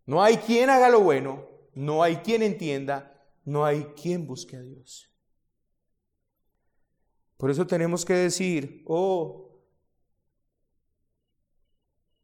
No 0.06 0.22
hay 0.22 0.36
quien 0.38 0.70
haga 0.70 0.90
lo 0.90 1.00
bueno, 1.00 1.48
no 1.74 2.04
hay 2.04 2.18
quien 2.18 2.44
entienda, 2.44 3.26
no 3.46 3.64
hay 3.64 3.86
quien 3.96 4.28
busque 4.28 4.58
a 4.58 4.62
Dios. 4.62 5.10
Por 7.38 7.50
eso 7.50 7.66
tenemos 7.66 8.04
que 8.04 8.14
decir, 8.14 8.84
oh, 8.88 9.64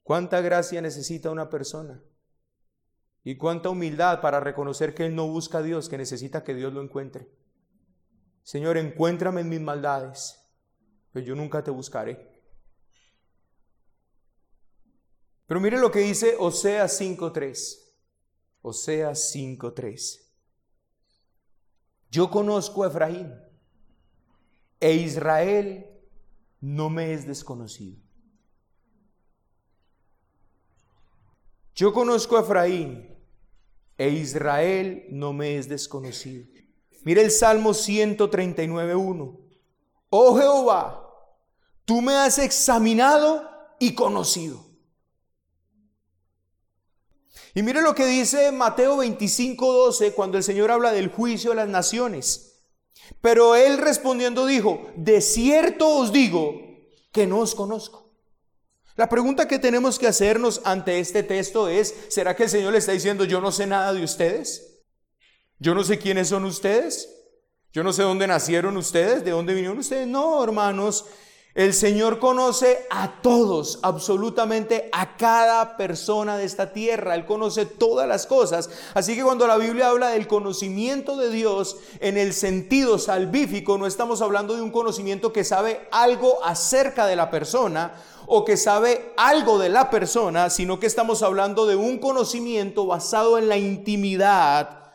cuánta 0.03 0.41
gracia 0.41 0.81
necesita 0.81 1.31
una 1.31 1.49
persona. 1.49 2.03
Y 3.25 3.38
cuánta 3.38 3.69
humildad 3.69 4.21
para 4.21 4.39
reconocer 4.39 4.93
que 4.93 5.07
Él 5.07 5.15
no 5.15 5.27
busca 5.27 5.57
a 5.57 5.63
Dios, 5.63 5.89
que 5.89 5.97
necesita 5.97 6.43
que 6.43 6.53
Dios 6.53 6.71
lo 6.71 6.83
encuentre. 6.83 7.27
Señor, 8.43 8.77
encuéntrame 8.77 9.41
en 9.41 9.49
mis 9.49 9.59
maldades, 9.59 10.39
pero 11.11 11.25
yo 11.25 11.35
nunca 11.35 11.63
te 11.63 11.71
buscaré. 11.71 12.39
Pero 15.47 15.59
mire 15.59 15.79
lo 15.79 15.91
que 15.91 16.01
dice 16.01 16.35
Oseas 16.38 17.01
5.3. 17.01 17.79
Oseas 18.61 19.35
5.3. 19.35 20.21
Yo 22.11 22.29
conozco 22.29 22.83
a 22.83 22.88
Efraín 22.89 23.33
e 24.79 24.93
Israel 24.93 25.88
no 26.61 26.91
me 26.91 27.11
es 27.13 27.25
desconocido. 27.25 27.97
Yo 31.73 31.91
conozco 31.91 32.38
a 32.38 32.41
Efraín 32.41 33.14
e 33.97 34.10
Israel 34.10 35.05
no 35.10 35.34
me 35.34 35.58
es 35.58 35.69
desconocido. 35.69 36.45
Mira 37.03 37.21
el 37.21 37.31
Salmo 37.31 37.71
139.1. 37.71 39.39
Oh 40.10 40.38
Jehová, 40.38 41.08
tú 41.86 42.01
me 42.01 42.13
has 42.13 42.39
examinado 42.39 43.49
y 43.79 43.93
conocido. 43.93 44.65
Y 47.53 47.63
mire 47.63 47.81
lo 47.81 47.95
que 47.95 48.05
dice 48.05 48.51
Mateo 48.51 48.97
25.12 48.97 50.13
cuando 50.13 50.38
el 50.38 50.43
Señor 50.43 50.71
habla 50.71 50.91
del 50.91 51.10
juicio 51.10 51.51
de 51.51 51.55
las 51.55 51.69
naciones. 51.69 52.63
Pero 53.21 53.55
él 53.55 53.77
respondiendo 53.77 54.45
dijo, 54.45 54.88
de 54.97 55.21
cierto 55.21 55.88
os 55.88 56.12
digo 56.12 56.60
que 57.12 57.27
no 57.27 57.39
os 57.39 57.55
conozco. 57.55 58.04
La 58.95 59.10
pregunta 59.10 59.47
que 59.47 59.60
tenemos 59.60 59.99
que 59.99 60.08
hacernos 60.08 60.62
ante 60.63 60.99
este 60.99 61.21
texto 61.21 61.67
es, 61.67 61.93
¿será 62.08 62.34
que 62.34 62.43
el 62.43 62.49
Señor 62.49 62.71
le 62.71 62.77
está 62.77 62.93
diciendo, 62.93 63.25
yo 63.25 63.41
no 63.41 63.51
sé 63.51 63.67
nada 63.67 63.91
de 63.93 64.03
ustedes? 64.03 64.84
Yo 65.60 65.75
no 65.75 65.84
sé 65.84 65.99
quiénes 65.99 66.29
son 66.29 66.45
ustedes. 66.45 67.10
Yo 67.73 67.84
no 67.84 67.91
sé 67.91 68.03
dónde 68.03 68.25
nacieron 68.25 68.77
ustedes, 68.77 69.25
de 69.25 69.31
dónde 69.31 69.53
vinieron 69.53 69.79
ustedes. 69.79 70.08
No, 70.08 70.41
hermanos, 70.41 71.03
el 71.55 71.73
Señor 71.73 72.19
conoce 72.19 72.86
a 72.89 73.21
todos, 73.21 73.79
absolutamente 73.81 74.89
a 74.93 75.17
cada 75.17 75.75
persona 75.75 76.38
de 76.38 76.45
esta 76.45 76.71
tierra. 76.71 77.15
Él 77.15 77.25
conoce 77.25 77.65
todas 77.65 78.08
las 78.08 78.27
cosas. 78.27 78.69
Así 78.93 79.15
que 79.15 79.23
cuando 79.23 79.45
la 79.45 79.58
Biblia 79.58 79.89
habla 79.89 80.12
del 80.12 80.27
conocimiento 80.27 81.17
de 81.17 81.29
Dios 81.29 81.75
en 81.99 82.17
el 82.17 82.34
sentido 82.34 82.97
salvífico, 82.97 83.77
no 83.77 83.88
estamos 83.88 84.21
hablando 84.21 84.55
de 84.55 84.62
un 84.62 84.71
conocimiento 84.71 85.34
que 85.34 85.43
sabe 85.43 85.88
algo 85.91 86.43
acerca 86.45 87.05
de 87.08 87.17
la 87.17 87.29
persona 87.29 87.93
o 88.27 88.45
que 88.45 88.57
sabe 88.57 89.13
algo 89.17 89.59
de 89.59 89.69
la 89.69 89.89
persona, 89.89 90.49
sino 90.49 90.79
que 90.79 90.88
estamos 90.88 91.23
hablando 91.23 91.65
de 91.65 91.75
un 91.75 91.99
conocimiento 91.99 92.85
basado 92.85 93.38
en 93.38 93.49
la 93.49 93.57
intimidad. 93.57 94.93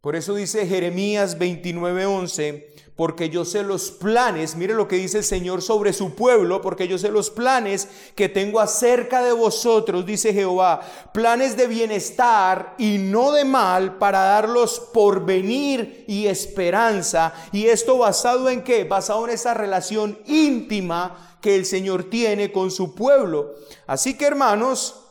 Por 0.00 0.16
eso 0.16 0.34
dice 0.34 0.66
Jeremías 0.66 1.38
29:11 1.38 2.72
porque 2.96 3.30
yo 3.30 3.44
sé 3.44 3.62
los 3.62 3.90
planes, 3.90 4.54
mire 4.54 4.74
lo 4.74 4.86
que 4.86 4.96
dice 4.96 5.18
el 5.18 5.24
Señor 5.24 5.62
sobre 5.62 5.92
su 5.92 6.14
pueblo, 6.14 6.60
porque 6.60 6.86
yo 6.86 6.98
sé 6.98 7.10
los 7.10 7.30
planes 7.30 7.88
que 8.14 8.28
tengo 8.28 8.60
acerca 8.60 9.22
de 9.22 9.32
vosotros, 9.32 10.04
dice 10.04 10.34
Jehová, 10.34 10.80
planes 11.12 11.56
de 11.56 11.66
bienestar 11.66 12.74
y 12.78 12.98
no 12.98 13.32
de 13.32 13.44
mal 13.44 13.96
para 13.96 14.20
darlos 14.20 14.78
por 14.92 15.24
venir 15.24 16.04
y 16.06 16.26
esperanza. 16.26 17.32
Y 17.50 17.66
esto 17.66 17.96
basado 17.96 18.50
en 18.50 18.62
qué? 18.62 18.84
Basado 18.84 19.24
en 19.26 19.34
esa 19.34 19.54
relación 19.54 20.18
íntima 20.26 21.31
que 21.42 21.56
el 21.56 21.66
Señor 21.66 22.04
tiene 22.04 22.50
con 22.50 22.70
su 22.70 22.94
pueblo. 22.94 23.54
Así 23.86 24.16
que 24.16 24.26
hermanos, 24.26 25.04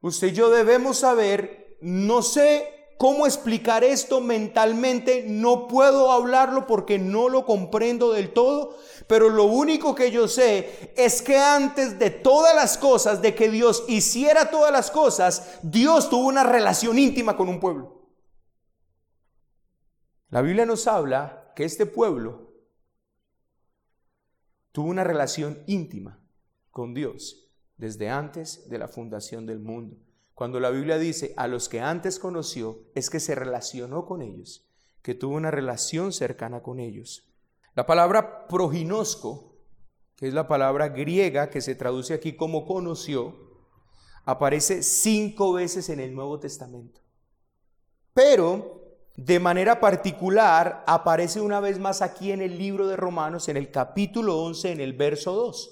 usted 0.00 0.28
y 0.28 0.32
yo 0.32 0.48
debemos 0.48 0.98
saber, 0.98 1.76
no 1.82 2.22
sé 2.22 2.70
cómo 2.96 3.26
explicar 3.26 3.84
esto 3.84 4.20
mentalmente, 4.20 5.24
no 5.26 5.66
puedo 5.66 6.10
hablarlo 6.10 6.66
porque 6.66 6.98
no 6.98 7.28
lo 7.28 7.44
comprendo 7.44 8.12
del 8.12 8.32
todo, 8.32 8.78
pero 9.06 9.28
lo 9.28 9.44
único 9.44 9.94
que 9.94 10.10
yo 10.10 10.28
sé 10.28 10.92
es 10.96 11.20
que 11.20 11.36
antes 11.36 11.98
de 11.98 12.10
todas 12.10 12.54
las 12.54 12.78
cosas, 12.78 13.20
de 13.20 13.34
que 13.34 13.50
Dios 13.50 13.84
hiciera 13.88 14.50
todas 14.50 14.72
las 14.72 14.90
cosas, 14.90 15.58
Dios 15.62 16.08
tuvo 16.08 16.28
una 16.28 16.44
relación 16.44 16.98
íntima 16.98 17.36
con 17.36 17.48
un 17.48 17.60
pueblo. 17.60 18.02
La 20.30 20.42
Biblia 20.42 20.64
nos 20.64 20.86
habla 20.86 21.52
que 21.54 21.64
este 21.64 21.86
pueblo 21.86 22.43
tuvo 24.74 24.88
una 24.88 25.04
relación 25.04 25.62
íntima 25.68 26.20
con 26.72 26.94
Dios 26.94 27.48
desde 27.76 28.10
antes 28.10 28.68
de 28.68 28.78
la 28.78 28.88
fundación 28.88 29.46
del 29.46 29.60
mundo. 29.60 29.96
Cuando 30.34 30.58
la 30.58 30.70
Biblia 30.70 30.98
dice 30.98 31.32
a 31.36 31.46
los 31.46 31.68
que 31.68 31.80
antes 31.80 32.18
conoció, 32.18 32.82
es 32.96 33.08
que 33.08 33.20
se 33.20 33.36
relacionó 33.36 34.04
con 34.04 34.20
ellos, 34.20 34.66
que 35.00 35.14
tuvo 35.14 35.36
una 35.36 35.52
relación 35.52 36.12
cercana 36.12 36.60
con 36.60 36.80
ellos. 36.80 37.32
La 37.76 37.86
palabra 37.86 38.48
proginosco, 38.48 39.54
que 40.16 40.26
es 40.26 40.34
la 40.34 40.48
palabra 40.48 40.88
griega 40.88 41.50
que 41.50 41.60
se 41.60 41.76
traduce 41.76 42.12
aquí 42.12 42.34
como 42.34 42.66
conoció, 42.66 43.36
aparece 44.24 44.82
cinco 44.82 45.52
veces 45.52 45.88
en 45.88 46.00
el 46.00 46.16
Nuevo 46.16 46.40
Testamento. 46.40 47.00
Pero 48.12 48.83
de 49.16 49.38
manera 49.38 49.80
particular 49.80 50.82
aparece 50.86 51.40
una 51.40 51.60
vez 51.60 51.78
más 51.78 52.02
aquí 52.02 52.32
en 52.32 52.42
el 52.42 52.58
libro 52.58 52.88
de 52.88 52.96
Romanos, 52.96 53.48
en 53.48 53.56
el 53.56 53.70
capítulo 53.70 54.38
11, 54.42 54.72
en 54.72 54.80
el 54.80 54.92
verso 54.92 55.34
2. 55.34 55.70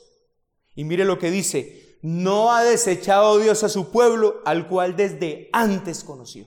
Y 0.76 0.85
mire 0.85 1.05
lo 1.05 1.18
que 1.18 1.31
dice, 1.31 1.98
no 2.02 2.52
ha 2.52 2.62
desechado 2.62 3.38
Dios 3.38 3.64
a 3.64 3.68
su 3.68 3.90
pueblo, 3.90 4.42
al 4.44 4.68
cual 4.68 4.96
desde 4.96 5.48
antes 5.52 6.05
conoció. 6.05 6.46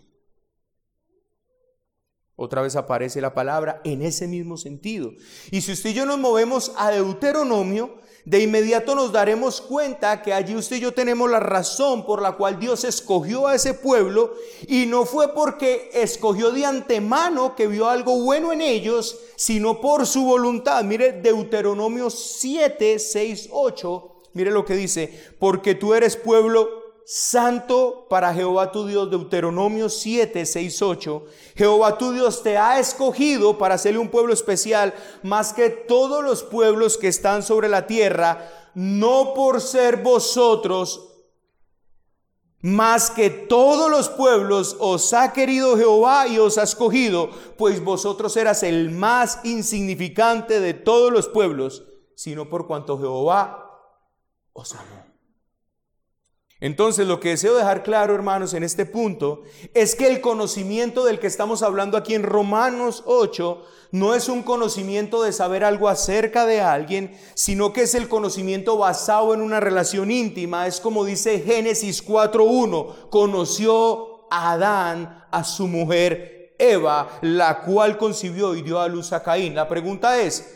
Otra 2.38 2.62
vez 2.62 2.76
aparece 2.76 3.22
la 3.22 3.34
palabra 3.34 3.82
en 3.84 4.02
ese 4.02 4.28
mismo 4.28 4.58
sentido. 4.58 5.12
Y 5.52 5.62
si 5.62 5.72
usted 5.72 5.92
y 5.92 5.94
yo 5.94 6.06
nos 6.06 6.18
movemos 6.18 6.74
a 6.78 6.92
Deuteronomio, 6.92 7.98
de 8.26 8.42
inmediato 8.42 8.96
nos 8.96 9.12
daremos 9.12 9.62
cuenta 9.62 10.22
que 10.22 10.34
allí 10.34 10.56
usted 10.56 10.78
y 10.78 10.82
yo 10.82 10.94
tenemos 10.94 11.30
la 11.30 11.40
razón 11.40 12.06
por 12.06 12.22
la 12.22 12.34
cual 12.34 12.60
Dios 12.60 12.84
escogió 12.84 13.48
a 13.48 13.56
ese 13.56 13.74
pueblo 13.74 14.34
y 14.68 14.88
no 14.88 15.06
fue 15.06 15.34
porque 15.34 15.90
escogió 15.94 16.52
de 16.52 16.66
antemano 16.66 17.56
que 17.56 17.68
vio 17.68 17.88
algo 17.88 18.20
bueno 18.22 18.52
en 18.52 18.62
ellos, 18.62 19.20
sino 19.36 19.80
por 19.80 20.08
su 20.08 20.24
voluntad. 20.24 20.84
Mire 20.84 21.14
Deuteronomio 21.14 22.10
7, 22.10 23.00
6, 23.00 23.50
8 23.52 24.12
Mire 24.36 24.52
lo 24.52 24.66
que 24.66 24.76
dice, 24.76 25.18
porque 25.40 25.76
tú 25.76 25.94
eres 25.94 26.18
pueblo 26.18 26.85
santo 27.06 28.08
para 28.10 28.34
Jehová 28.34 28.72
tu 28.72 28.88
Dios, 28.88 29.10
Deuteronomio 29.10 29.90
7, 29.90 30.46
6, 30.46 30.82
8. 30.82 31.26
Jehová 31.56 31.98
tu 31.98 32.12
Dios 32.12 32.42
te 32.42 32.58
ha 32.58 32.80
escogido 32.80 33.58
para 33.58 33.76
hacerle 33.76 34.00
un 34.00 34.10
pueblo 34.10 34.34
especial, 34.34 34.94
más 35.24 35.54
que 35.54 35.70
todos 35.70 36.24
los 36.24 36.44
pueblos 36.44 36.98
que 36.98 37.08
están 37.08 37.44
sobre 37.44 37.70
la 37.70 37.88
tierra, 37.88 38.50
no 38.74 39.34
por 39.34 39.62
ser 39.62 39.98
vosotros 39.98 41.12
más 42.66 43.12
que 43.12 43.30
todos 43.30 43.92
los 43.92 44.10
pueblos 44.10 44.76
os 44.80 45.14
ha 45.14 45.34
querido 45.34 45.78
Jehová 45.78 46.28
y 46.28 46.40
os 46.40 46.58
ha 46.58 46.64
escogido, 46.64 47.30
pues 47.60 47.84
vosotros 47.84 48.36
eras 48.38 48.64
el 48.64 48.90
más 48.90 49.40
insignificante 49.44 50.60
de 50.60 50.74
todos 50.74 51.14
los 51.14 51.28
pueblos, 51.28 51.84
sino 52.16 52.50
por 52.50 52.66
cuanto 52.66 52.98
Jehová 52.98 53.70
entonces 56.62 57.06
lo 57.06 57.20
que 57.20 57.30
deseo 57.30 57.56
dejar 57.56 57.84
claro, 57.84 58.16
hermanos, 58.16 58.54
en 58.54 58.64
este 58.64 58.86
punto 58.86 59.44
es 59.74 59.96
que 59.96 60.08
el 60.08 60.22
conocimiento 60.22 61.04
del 61.04 61.20
que 61.20 61.28
estamos 61.28 61.64
hablando 61.64 61.98
aquí 61.98 62.14
en 62.14 62.24
Romanos 62.24 63.04
8 63.06 63.62
no 63.92 64.16
es 64.16 64.30
un 64.30 64.42
conocimiento 64.42 65.22
de 65.22 65.34
saber 65.34 65.64
algo 65.64 65.90
acerca 65.90 66.46
de 66.46 66.62
alguien, 66.62 67.18
sino 67.34 67.74
que 67.74 67.82
es 67.82 67.94
el 67.94 68.08
conocimiento 68.08 68.78
basado 68.78 69.34
en 69.34 69.42
una 69.42 69.60
relación 69.60 70.12
íntima. 70.12 70.66
Es 70.66 70.80
como 70.80 71.04
dice 71.04 71.40
Génesis 71.40 72.06
4.1, 72.06 73.10
conoció 73.10 74.28
a 74.32 74.54
Adán 74.54 75.26
a 75.32 75.44
su 75.44 75.68
mujer 75.68 76.56
Eva, 76.58 77.10
la 77.22 77.62
cual 77.62 77.98
concibió 77.98 78.56
y 78.56 78.62
dio 78.62 78.80
a 78.80 78.88
luz 78.88 79.12
a 79.14 79.24
Caín. 79.24 79.56
La 79.56 79.68
pregunta 79.68 80.20
es, 80.20 80.55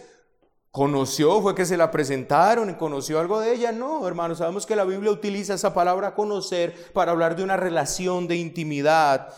¿Conoció? 0.72 1.42
¿Fue 1.42 1.56
que 1.56 1.66
se 1.66 1.78
la 1.78 1.90
presentaron? 1.90 2.76
¿Conoció 2.76 3.20
algo 3.20 3.40
de 3.40 3.54
ella? 3.54 3.72
No, 3.72 4.08
hermanos, 4.08 4.38
sabemos 4.38 4.68
que 4.68 4.76
la 4.76 4.84
Biblia 4.84 5.12
utiliza 5.12 5.56
esa 5.56 5.74
palabra 5.74 6.14
conocer 6.14 6.92
para 6.94 7.12
hablar 7.12 7.36
de 7.36 7.44
una 7.44 7.58
relación 7.58 8.28
de 8.28 8.36
intimidad. 8.36 9.34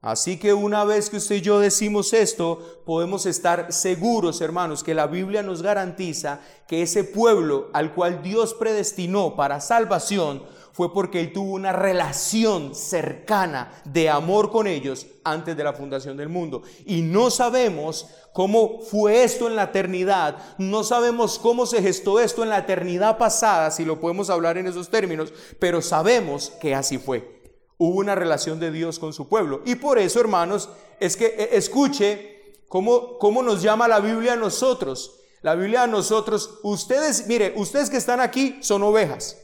Así 0.00 0.38
que 0.38 0.54
una 0.54 0.84
vez 0.84 1.10
que 1.10 1.16
usted 1.16 1.36
y 1.36 1.40
yo 1.40 1.58
decimos 1.58 2.12
esto, 2.12 2.82
podemos 2.86 3.26
estar 3.26 3.72
seguros, 3.72 4.40
hermanos, 4.40 4.84
que 4.84 4.94
la 4.94 5.08
Biblia 5.08 5.42
nos 5.42 5.60
garantiza 5.60 6.38
que 6.68 6.82
ese 6.82 7.02
pueblo 7.02 7.68
al 7.72 7.92
cual 7.92 8.22
Dios 8.22 8.54
predestinó 8.54 9.34
para 9.34 9.60
salvación 9.60 10.44
fue 10.76 10.92
porque 10.92 11.20
Él 11.20 11.32
tuvo 11.32 11.54
una 11.54 11.72
relación 11.72 12.74
cercana 12.74 13.72
de 13.86 14.10
amor 14.10 14.50
con 14.50 14.66
ellos 14.66 15.06
antes 15.24 15.56
de 15.56 15.64
la 15.64 15.72
fundación 15.72 16.18
del 16.18 16.28
mundo. 16.28 16.64
Y 16.84 17.00
no 17.00 17.30
sabemos 17.30 18.08
cómo 18.34 18.80
fue 18.82 19.24
esto 19.24 19.46
en 19.48 19.56
la 19.56 19.62
eternidad, 19.62 20.36
no 20.58 20.84
sabemos 20.84 21.38
cómo 21.38 21.64
se 21.64 21.80
gestó 21.80 22.20
esto 22.20 22.42
en 22.42 22.50
la 22.50 22.58
eternidad 22.58 23.16
pasada, 23.16 23.70
si 23.70 23.86
lo 23.86 23.98
podemos 23.98 24.28
hablar 24.28 24.58
en 24.58 24.66
esos 24.66 24.90
términos, 24.90 25.32
pero 25.58 25.80
sabemos 25.80 26.52
que 26.60 26.74
así 26.74 26.98
fue. 26.98 27.40
Hubo 27.78 27.96
una 27.96 28.14
relación 28.14 28.60
de 28.60 28.70
Dios 28.70 28.98
con 28.98 29.14
su 29.14 29.30
pueblo. 29.30 29.62
Y 29.64 29.76
por 29.76 29.98
eso, 29.98 30.20
hermanos, 30.20 30.68
es 31.00 31.16
que 31.16 31.24
eh, 31.24 31.48
escuche 31.52 32.58
cómo, 32.68 33.16
cómo 33.16 33.42
nos 33.42 33.62
llama 33.62 33.88
la 33.88 34.00
Biblia 34.00 34.34
a 34.34 34.36
nosotros. 34.36 35.20
La 35.40 35.54
Biblia 35.54 35.84
a 35.84 35.86
nosotros, 35.86 36.58
ustedes, 36.62 37.26
mire, 37.28 37.54
ustedes 37.56 37.88
que 37.88 37.96
están 37.96 38.20
aquí 38.20 38.58
son 38.60 38.82
ovejas. 38.82 39.38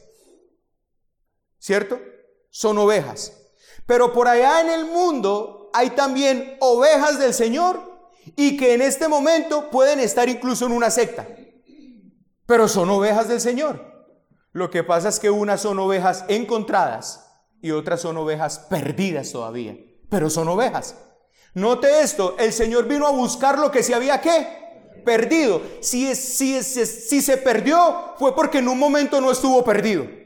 ¿Cierto? 1.63 1.97
Son 2.49 2.77
ovejas. 2.77 3.31
Pero 3.85 4.11
por 4.11 4.27
allá 4.27 4.59
en 4.59 4.69
el 4.69 4.85
mundo 4.85 5.69
hay 5.73 5.91
también 5.91 6.57
ovejas 6.59 7.17
del 7.19 7.33
Señor 7.33 7.79
y 8.35 8.57
que 8.57 8.73
en 8.73 8.81
este 8.81 9.07
momento 9.07 9.69
pueden 9.69 10.01
estar 10.01 10.27
incluso 10.27 10.65
en 10.65 10.73
una 10.73 10.89
secta. 10.89 11.25
Pero 12.45 12.67
son 12.67 12.89
ovejas 12.89 13.29
del 13.29 13.39
Señor. 13.39 13.81
Lo 14.51 14.69
que 14.69 14.83
pasa 14.83 15.07
es 15.07 15.21
que 15.21 15.29
unas 15.29 15.61
son 15.61 15.79
ovejas 15.79 16.25
encontradas 16.27 17.31
y 17.61 17.71
otras 17.71 18.01
son 18.01 18.17
ovejas 18.17 18.59
perdidas 18.69 19.31
todavía. 19.31 19.77
Pero 20.09 20.29
son 20.29 20.49
ovejas. 20.49 20.95
Note 21.53 22.01
esto, 22.01 22.35
el 22.39 22.51
Señor 22.51 22.89
vino 22.89 23.07
a 23.07 23.11
buscar 23.11 23.57
lo 23.57 23.71
que 23.71 23.83
se 23.83 23.95
había 23.95 24.19
qué? 24.19 25.01
Perdido. 25.05 25.61
Si, 25.79 26.13
si, 26.13 26.61
si 26.61 27.21
se 27.21 27.37
perdió 27.37 28.15
fue 28.19 28.35
porque 28.35 28.57
en 28.57 28.67
un 28.67 28.77
momento 28.77 29.21
no 29.21 29.31
estuvo 29.31 29.63
perdido. 29.63 30.22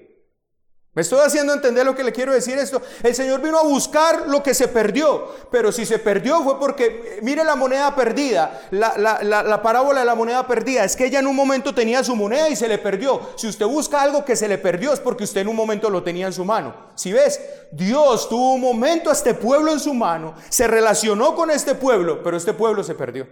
¿Me 0.98 1.04
estoy 1.04 1.20
haciendo 1.20 1.54
entender 1.54 1.86
lo 1.86 1.94
que 1.94 2.04
le 2.04 2.12
quiero 2.12 2.34
decir 2.34 2.58
esto? 2.58 2.82
El 3.04 3.14
Señor 3.14 3.40
vino 3.40 3.60
a 3.60 3.62
buscar 3.62 4.28
lo 4.28 4.42
que 4.42 4.56
se 4.56 4.68
perdió, 4.68 5.28
pero 5.52 5.72
si 5.72 5.86
se 5.86 6.00
perdió 6.00 6.42
fue 6.42 6.60
porque, 6.60 7.20
mire 7.22 7.44
la 7.44 7.56
moneda 7.56 7.96
perdida, 7.96 8.68
la, 8.72 8.98
la, 8.98 9.62
parábola 9.62 10.00
de 10.00 10.08
la 10.08 10.16
moneda 10.16 10.48
perdida, 10.48 10.84
es 10.84 10.96
que 10.96 11.06
ella 11.06 11.20
en 11.20 11.28
un 11.28 11.36
momento 11.36 11.76
tenía 11.76 12.04
su 12.04 12.16
moneda 12.16 12.50
y 12.50 12.56
se 12.56 12.68
le 12.68 12.80
perdió. 12.80 13.22
Si 13.36 13.46
usted 13.46 13.68
busca 13.68 14.02
algo 14.02 14.26
que 14.26 14.36
se 14.36 14.48
le 14.48 14.58
perdió 14.58 14.92
es 14.92 15.00
porque 15.00 15.26
usted 15.26 15.42
en 15.42 15.50
un 15.50 15.56
momento 15.56 15.88
lo 15.92 16.02
tenía 16.02 16.26
en 16.26 16.34
su 16.34 16.44
mano. 16.44 16.76
Si 16.96 17.14
ves, 17.14 17.40
Dios 17.72 18.28
tuvo 18.28 18.56
un 18.56 18.62
momento 18.62 19.12
a 19.12 19.14
este 19.14 19.36
pueblo 19.36 19.74
en 19.74 19.80
su 19.80 19.94
mano, 19.94 20.34
se 20.50 20.66
relacionó 20.66 21.36
con 21.36 21.52
este 21.52 21.76
pueblo, 21.76 22.24
pero 22.24 22.38
este 22.38 22.56
pueblo 22.56 22.84
se 22.84 22.96
perdió. 22.96 23.28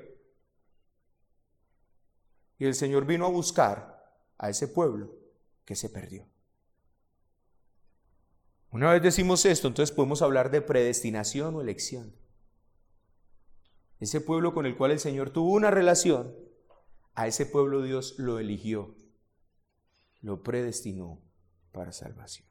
Y 2.59 2.65
el 2.67 2.75
Señor 2.75 3.05
vino 3.05 3.25
a 3.25 3.29
buscar 3.29 4.05
a 4.37 4.51
ese 4.51 4.67
pueblo 4.67 5.09
que 5.65 5.75
se 5.75 5.89
perdió. 5.89 6.27
Una 8.75 8.91
vez 8.91 9.01
decimos 9.01 9.45
esto, 9.45 9.69
entonces 9.69 9.95
podemos 9.95 10.21
hablar 10.21 10.51
de 10.51 10.59
predestinación 10.59 11.55
o 11.55 11.61
elección. 11.61 12.13
Ese 14.01 14.19
pueblo 14.19 14.53
con 14.53 14.65
el 14.65 14.75
cual 14.75 14.91
el 14.91 14.99
Señor 14.99 15.29
tuvo 15.29 15.53
una 15.53 15.71
relación, 15.71 16.35
a 17.13 17.25
ese 17.25 17.45
pueblo 17.45 17.83
Dios 17.83 18.15
lo 18.17 18.37
eligió, 18.37 18.93
lo 20.19 20.43
predestinó 20.43 21.21
para 21.71 21.93
salvación. 21.93 22.45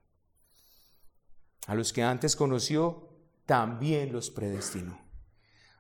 A 1.67 1.75
los 1.75 1.93
que 1.93 2.03
antes 2.03 2.37
conoció, 2.37 3.11
también 3.45 4.11
los 4.11 4.31
predestinó. 4.31 4.99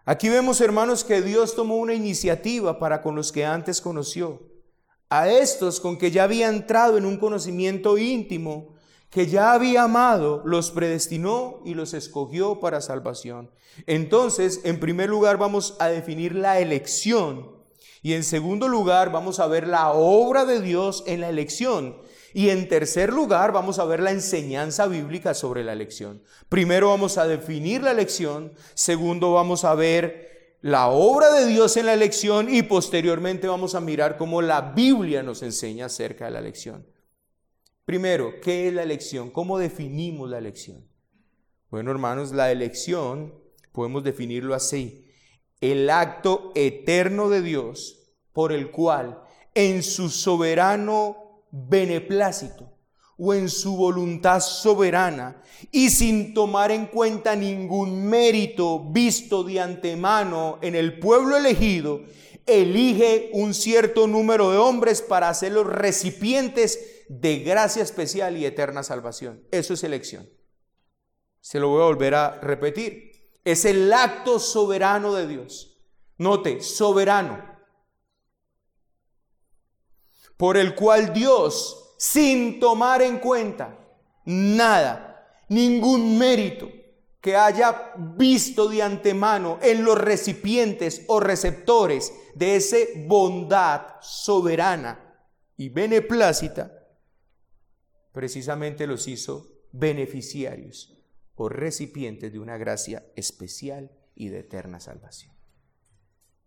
Aquí 0.04 0.28
vemos, 0.28 0.60
hermanos, 0.60 1.04
que 1.04 1.22
Dios 1.22 1.56
tomó 1.56 1.76
una 1.76 1.94
iniciativa 1.94 2.78
para 2.78 3.00
con 3.00 3.14
los 3.14 3.32
que 3.32 3.46
antes 3.46 3.80
conoció. 3.80 4.42
A 5.08 5.26
estos 5.26 5.80
con 5.80 5.96
que 5.96 6.10
ya 6.10 6.24
había 6.24 6.50
entrado 6.50 6.98
en 6.98 7.06
un 7.06 7.16
conocimiento 7.16 7.96
íntimo, 7.96 8.73
que 9.14 9.28
ya 9.28 9.52
había 9.52 9.84
amado, 9.84 10.42
los 10.44 10.72
predestinó 10.72 11.60
y 11.64 11.74
los 11.74 11.94
escogió 11.94 12.58
para 12.58 12.80
salvación. 12.80 13.48
Entonces, 13.86 14.62
en 14.64 14.80
primer 14.80 15.08
lugar 15.08 15.38
vamos 15.38 15.76
a 15.78 15.86
definir 15.86 16.34
la 16.34 16.58
elección 16.58 17.52
y 18.02 18.14
en 18.14 18.24
segundo 18.24 18.66
lugar 18.66 19.12
vamos 19.12 19.38
a 19.38 19.46
ver 19.46 19.68
la 19.68 19.92
obra 19.92 20.44
de 20.44 20.60
Dios 20.60 21.04
en 21.06 21.20
la 21.20 21.28
elección. 21.28 21.96
Y 22.32 22.48
en 22.48 22.66
tercer 22.66 23.12
lugar, 23.12 23.52
vamos 23.52 23.78
a 23.78 23.84
ver 23.84 24.00
la 24.00 24.10
enseñanza 24.10 24.88
bíblica 24.88 25.32
sobre 25.32 25.62
la 25.62 25.74
elección. 25.74 26.20
Primero 26.48 26.88
vamos 26.88 27.16
a 27.16 27.28
definir 27.28 27.84
la 27.84 27.92
elección, 27.92 28.52
segundo 28.74 29.32
vamos 29.32 29.64
a 29.64 29.76
ver 29.76 30.56
la 30.60 30.88
obra 30.88 31.30
de 31.30 31.46
Dios 31.46 31.76
en 31.76 31.86
la 31.86 31.94
elección 31.94 32.52
y 32.52 32.64
posteriormente 32.64 33.46
vamos 33.46 33.76
a 33.76 33.80
mirar 33.80 34.16
cómo 34.16 34.42
la 34.42 34.72
Biblia 34.72 35.22
nos 35.22 35.44
enseña 35.44 35.86
acerca 35.86 36.24
de 36.24 36.32
la 36.32 36.40
elección. 36.40 36.84
Primero, 37.84 38.40
¿qué 38.40 38.68
es 38.68 38.72
la 38.72 38.82
elección? 38.82 39.30
¿Cómo 39.30 39.58
definimos 39.58 40.30
la 40.30 40.38
elección? 40.38 40.88
Bueno, 41.70 41.90
hermanos, 41.90 42.32
la 42.32 42.50
elección 42.50 43.34
podemos 43.72 44.02
definirlo 44.02 44.54
así. 44.54 45.04
El 45.60 45.90
acto 45.90 46.50
eterno 46.54 47.28
de 47.28 47.42
Dios 47.42 47.98
por 48.32 48.52
el 48.52 48.70
cual 48.70 49.20
en 49.54 49.82
su 49.82 50.08
soberano 50.08 51.42
beneplácito 51.50 52.72
o 53.18 53.34
en 53.34 53.50
su 53.50 53.76
voluntad 53.76 54.40
soberana 54.40 55.42
y 55.70 55.90
sin 55.90 56.32
tomar 56.32 56.70
en 56.70 56.86
cuenta 56.86 57.36
ningún 57.36 58.06
mérito 58.06 58.90
visto 58.92 59.44
de 59.44 59.60
antemano 59.60 60.58
en 60.62 60.74
el 60.74 60.98
pueblo 60.98 61.36
elegido, 61.36 62.00
elige 62.46 63.30
un 63.34 63.52
cierto 63.52 64.06
número 64.06 64.50
de 64.50 64.56
hombres 64.56 65.02
para 65.02 65.32
ser 65.34 65.52
los 65.52 65.66
recipientes 65.66 66.93
de 67.08 67.40
gracia 67.40 67.82
especial 67.82 68.36
y 68.36 68.46
eterna 68.46 68.82
salvación. 68.82 69.46
Eso 69.50 69.74
es 69.74 69.84
elección. 69.84 70.28
Se 71.40 71.60
lo 71.60 71.68
voy 71.68 71.82
a 71.82 71.86
volver 71.86 72.14
a 72.14 72.40
repetir. 72.40 73.12
Es 73.44 73.64
el 73.64 73.92
acto 73.92 74.38
soberano 74.38 75.14
de 75.14 75.26
Dios. 75.26 75.78
Note, 76.16 76.60
soberano 76.60 77.54
por 80.36 80.56
el 80.56 80.74
cual 80.74 81.12
Dios, 81.12 81.94
sin 81.98 82.58
tomar 82.58 83.02
en 83.02 83.18
cuenta 83.18 83.78
nada, 84.24 85.42
ningún 85.48 86.18
mérito 86.18 86.68
que 87.20 87.36
haya 87.36 87.92
visto 87.96 88.68
de 88.68 88.82
antemano 88.82 89.58
en 89.62 89.84
los 89.84 89.96
recipientes 89.96 91.04
o 91.08 91.20
receptores 91.20 92.12
de 92.34 92.56
esa 92.56 92.76
bondad 93.06 93.82
soberana 94.00 95.16
y 95.56 95.68
beneplácita, 95.70 96.70
precisamente 98.14 98.86
los 98.86 99.08
hizo 99.08 99.50
beneficiarios 99.72 100.96
o 101.34 101.48
recipientes 101.48 102.32
de 102.32 102.38
una 102.38 102.56
gracia 102.56 103.04
especial 103.16 103.90
y 104.14 104.28
de 104.28 104.38
eterna 104.38 104.78
salvación. 104.78 105.34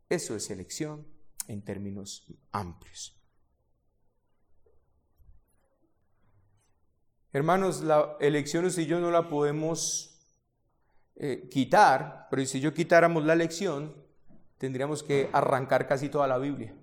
Eso 0.10 0.38
es 0.38 0.50
elección 0.50 1.06
en 1.50 1.62
términos 1.62 2.26
amplios. 2.54 3.22
Hermanos, 7.34 7.82
la 7.82 8.16
elección 8.22 8.66
y 8.66 8.86
yo 8.86 9.02
no 9.02 9.12
la 9.12 9.28
podemos 9.28 10.26
eh, 11.18 11.50
quitar, 11.52 12.28
pero 12.32 12.46
si 12.46 12.62
yo 12.62 12.74
quitáramos 12.74 13.26
la 13.26 13.34
elección, 13.34 13.94
tendríamos 14.58 15.04
que 15.04 15.30
arrancar 15.34 15.86
casi 15.86 16.08
toda 16.08 16.28
la 16.28 16.38
Biblia. 16.38 16.74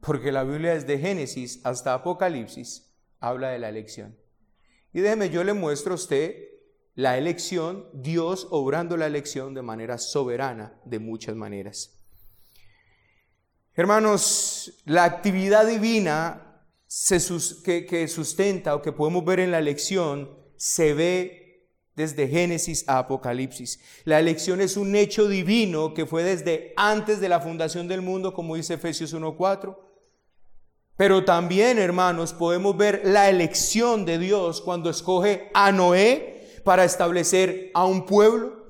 Porque 0.00 0.32
la 0.32 0.42
Biblia 0.42 0.74
desde 0.74 0.98
Génesis 0.98 1.60
hasta 1.64 1.94
Apocalipsis 1.94 2.90
habla 3.28 3.50
de 3.50 3.58
la 3.58 3.68
elección. 3.68 4.16
Y 4.92 5.00
déjeme, 5.00 5.30
yo 5.30 5.44
le 5.44 5.52
muestro 5.52 5.92
a 5.92 5.96
usted 5.96 6.36
la 6.94 7.18
elección, 7.18 7.88
Dios 7.92 8.46
obrando 8.50 8.96
la 8.96 9.06
elección 9.06 9.54
de 9.54 9.62
manera 9.62 9.98
soberana, 9.98 10.78
de 10.84 11.00
muchas 11.00 11.34
maneras. 11.34 11.98
Hermanos, 13.74 14.80
la 14.84 15.02
actividad 15.02 15.66
divina 15.66 16.62
que, 17.64 18.06
sustenta 18.08 18.76
o 18.76 18.82
que 18.82 18.92
podemos 18.92 19.24
ver 19.24 19.40
en 19.40 19.50
la 19.50 19.58
elección 19.58 20.30
se 20.56 20.94
ve 20.94 21.68
desde 21.96 22.28
Génesis 22.28 22.84
a 22.88 22.98
Apocalipsis. 22.98 23.80
La 24.04 24.20
elección 24.20 24.60
es 24.60 24.76
un 24.76 24.94
hecho 24.94 25.26
divino 25.26 25.94
que 25.94 26.06
fue 26.06 26.22
desde 26.22 26.72
antes 26.76 27.20
de 27.20 27.28
la 27.28 27.40
fundación 27.40 27.88
del 27.88 28.02
mundo, 28.02 28.32
como 28.32 28.54
dice 28.54 28.74
Efesios 28.74 29.12
1.4. 29.12 29.76
Pero 30.96 31.24
también, 31.24 31.78
hermanos, 31.78 32.32
podemos 32.32 32.76
ver 32.76 33.02
la 33.04 33.28
elección 33.28 34.04
de 34.04 34.18
Dios 34.18 34.60
cuando 34.60 34.90
escoge 34.90 35.50
a 35.52 35.72
Noé 35.72 36.60
para 36.62 36.84
establecer 36.84 37.70
a 37.74 37.84
un 37.84 38.06
pueblo 38.06 38.64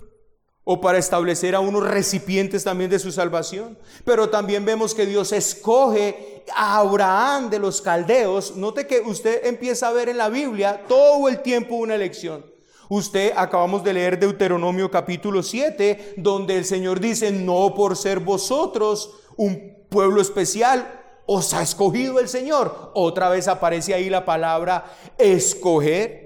o 0.64 0.80
para 0.80 0.96
establecer 0.96 1.54
a 1.54 1.60
unos 1.60 1.86
recipientes 1.86 2.64
también 2.64 2.88
de 2.88 2.98
su 2.98 3.12
salvación. 3.12 3.78
Pero 4.04 4.30
también 4.30 4.64
vemos 4.64 4.94
que 4.94 5.04
Dios 5.04 5.32
escoge 5.32 6.42
a 6.56 6.78
Abraham 6.78 7.50
de 7.50 7.58
los 7.58 7.82
caldeos. 7.82 8.56
Note 8.56 8.86
que 8.86 9.00
usted 9.00 9.44
empieza 9.44 9.88
a 9.88 9.92
ver 9.92 10.08
en 10.08 10.16
la 10.16 10.30
Biblia 10.30 10.82
todo 10.88 11.28
el 11.28 11.42
tiempo 11.42 11.74
una 11.74 11.94
elección. 11.94 12.46
Usted 12.88 13.32
acabamos 13.36 13.84
de 13.84 13.92
leer 13.92 14.18
Deuteronomio 14.18 14.90
capítulo 14.90 15.42
7, 15.42 16.14
donde 16.16 16.56
el 16.56 16.64
Señor 16.64 17.00
dice, 17.00 17.30
no 17.30 17.74
por 17.74 17.96
ser 17.96 18.20
vosotros 18.20 19.10
un 19.36 19.86
pueblo 19.90 20.20
especial, 20.20 21.03
os 21.26 21.54
ha 21.54 21.62
escogido 21.62 22.20
el 22.20 22.28
Señor. 22.28 22.92
Otra 22.94 23.28
vez 23.28 23.48
aparece 23.48 23.94
ahí 23.94 24.10
la 24.10 24.24
palabra 24.24 24.84
escoger. 25.18 26.24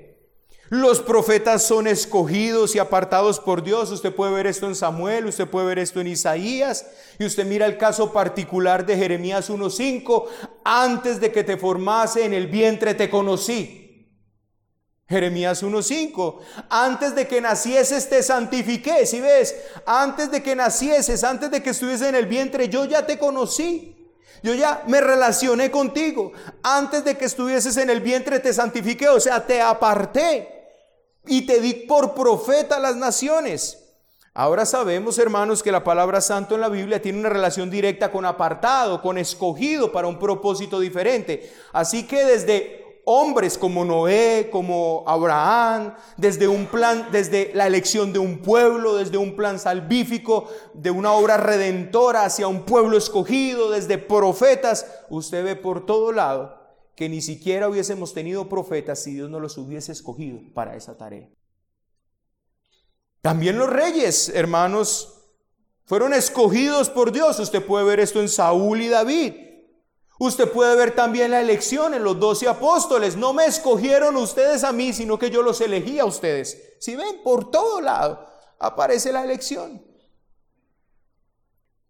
Los 0.71 1.01
profetas 1.01 1.63
son 1.63 1.87
escogidos 1.87 2.75
y 2.75 2.79
apartados 2.79 3.41
por 3.41 3.63
Dios. 3.63 3.91
Usted 3.91 4.15
puede 4.15 4.35
ver 4.35 4.47
esto 4.47 4.67
en 4.67 4.75
Samuel, 4.75 5.25
usted 5.25 5.49
puede 5.49 5.67
ver 5.67 5.79
esto 5.79 6.01
en 6.01 6.09
Isaías. 6.09 6.87
Y 7.19 7.25
usted 7.25 7.47
mira 7.47 7.65
el 7.65 7.79
caso 7.79 8.13
particular 8.13 8.85
de 8.85 8.97
Jeremías 8.97 9.49
1.5. 9.49 10.27
Antes 10.65 11.21
de 11.21 11.33
que 11.33 11.43
te 11.43 11.57
formase 11.57 12.25
en 12.25 12.35
el 12.35 12.49
vientre 12.49 12.95
te 12.95 13.09
conocí. 13.09 13.87
Jeremías 15.09 15.63
1.5. 15.63 16.37
Antes 16.69 17.15
de 17.15 17.27
que 17.27 17.41
nacieses 17.41 18.11
te 18.11 18.23
santifiqué. 18.23 19.07
Si 19.07 19.23
ves, 19.23 19.57
antes 19.87 20.31
de 20.31 20.43
que 20.43 20.55
nacieses, 20.55 21.25
antes 21.25 21.51
de 21.51 21.63
que 21.63 21.71
estuvieses 21.71 22.09
en 22.09 22.15
el 22.15 22.27
vientre, 22.27 22.69
yo 22.69 22.85
ya 22.85 23.07
te 23.07 23.19
conocí. 23.19 23.98
Yo 24.42 24.55
ya 24.55 24.83
me 24.87 25.01
relacioné 25.01 25.70
contigo. 25.70 26.33
Antes 26.62 27.05
de 27.05 27.16
que 27.16 27.24
estuvieses 27.24 27.77
en 27.77 27.90
el 27.90 28.01
vientre 28.01 28.40
te 28.40 28.53
santifiqué, 28.53 29.09
o 29.09 29.20
sea, 29.20 29.46
te 29.46 29.61
aparté 29.61 30.48
y 31.27 31.46
te 31.46 31.61
di 31.61 31.74
por 31.74 32.14
profeta 32.14 32.77
a 32.77 32.81
las 32.81 32.96
naciones. 32.96 33.85
Ahora 34.35 34.64
sabemos, 34.66 35.18
hermanos, 35.18 35.62
que 35.64 35.72
la 35.72 35.83
palabra 35.83 36.20
santo 36.20 36.55
en 36.55 36.61
la 36.61 36.68
Biblia 36.68 37.03
tiene 37.03 37.18
una 37.18 37.29
relación 37.29 37.70
directa 37.70 38.12
con 38.12 38.24
apartado, 38.24 39.03
con 39.03 39.18
escogido 39.18 39.90
para 39.90 40.07
un 40.07 40.18
propósito 40.18 40.79
diferente. 40.79 41.53
Así 41.72 42.07
que 42.07 42.24
desde 42.24 42.88
hombres 43.11 43.57
como 43.57 43.87
Noé, 43.87 44.51
como 44.53 45.03
Abraham, 45.07 45.94
desde 46.18 46.47
un 46.47 46.66
plan, 46.66 47.09
desde 47.11 47.51
la 47.55 47.66
elección 47.66 48.12
de 48.12 48.18
un 48.18 48.42
pueblo, 48.42 48.97
desde 48.97 49.16
un 49.16 49.35
plan 49.35 49.59
salvífico, 49.59 50.47
de 50.75 50.90
una 50.90 51.12
obra 51.12 51.38
redentora 51.38 52.27
hacia 52.27 52.49
un 52.49 52.66
pueblo 52.66 52.99
escogido, 52.99 53.71
desde 53.71 53.97
profetas, 53.97 54.87
usted 55.09 55.42
ve 55.42 55.57
por 55.57 55.87
todo 55.87 56.12
lado 56.12 56.59
que 56.94 57.09
ni 57.09 57.23
siquiera 57.23 57.71
hubiésemos 57.71 58.12
tenido 58.12 58.47
profetas 58.47 59.03
si 59.03 59.14
Dios 59.14 59.31
no 59.31 59.40
los 59.40 59.57
hubiese 59.57 59.90
escogido 59.90 60.40
para 60.53 60.77
esa 60.77 60.99
tarea. 60.99 61.31
También 63.23 63.57
los 63.57 63.71
reyes, 63.71 64.29
hermanos, 64.35 65.14
fueron 65.87 66.12
escogidos 66.12 66.90
por 66.90 67.11
Dios. 67.11 67.38
Usted 67.38 67.64
puede 67.64 67.87
ver 67.87 68.01
esto 68.01 68.21
en 68.21 68.29
Saúl 68.29 68.83
y 68.83 68.88
David. 68.88 69.48
Usted 70.19 70.51
puede 70.51 70.77
ver 70.77 70.95
también 70.95 71.31
la 71.31 71.41
elección 71.41 71.95
en 71.95 72.03
los 72.03 72.19
doce 72.19 72.49
apóstoles. 72.49 73.17
No 73.17 73.33
me 73.33 73.47
escogieron 73.47 74.17
ustedes 74.17 74.65
a 74.65 74.73
mí, 74.73 74.93
sino 74.93 75.19
que 75.19 75.31
yo 75.31 75.43
los 75.43 75.61
elegí 75.61 76.01
a 76.01 76.05
ustedes. 76.05 76.75
Si 76.81 76.97
ven, 76.97 77.23
por 77.23 77.51
todo 77.51 77.81
lado 77.81 78.27
aparece 78.59 79.13
la 79.13 79.23
elección. 79.23 79.87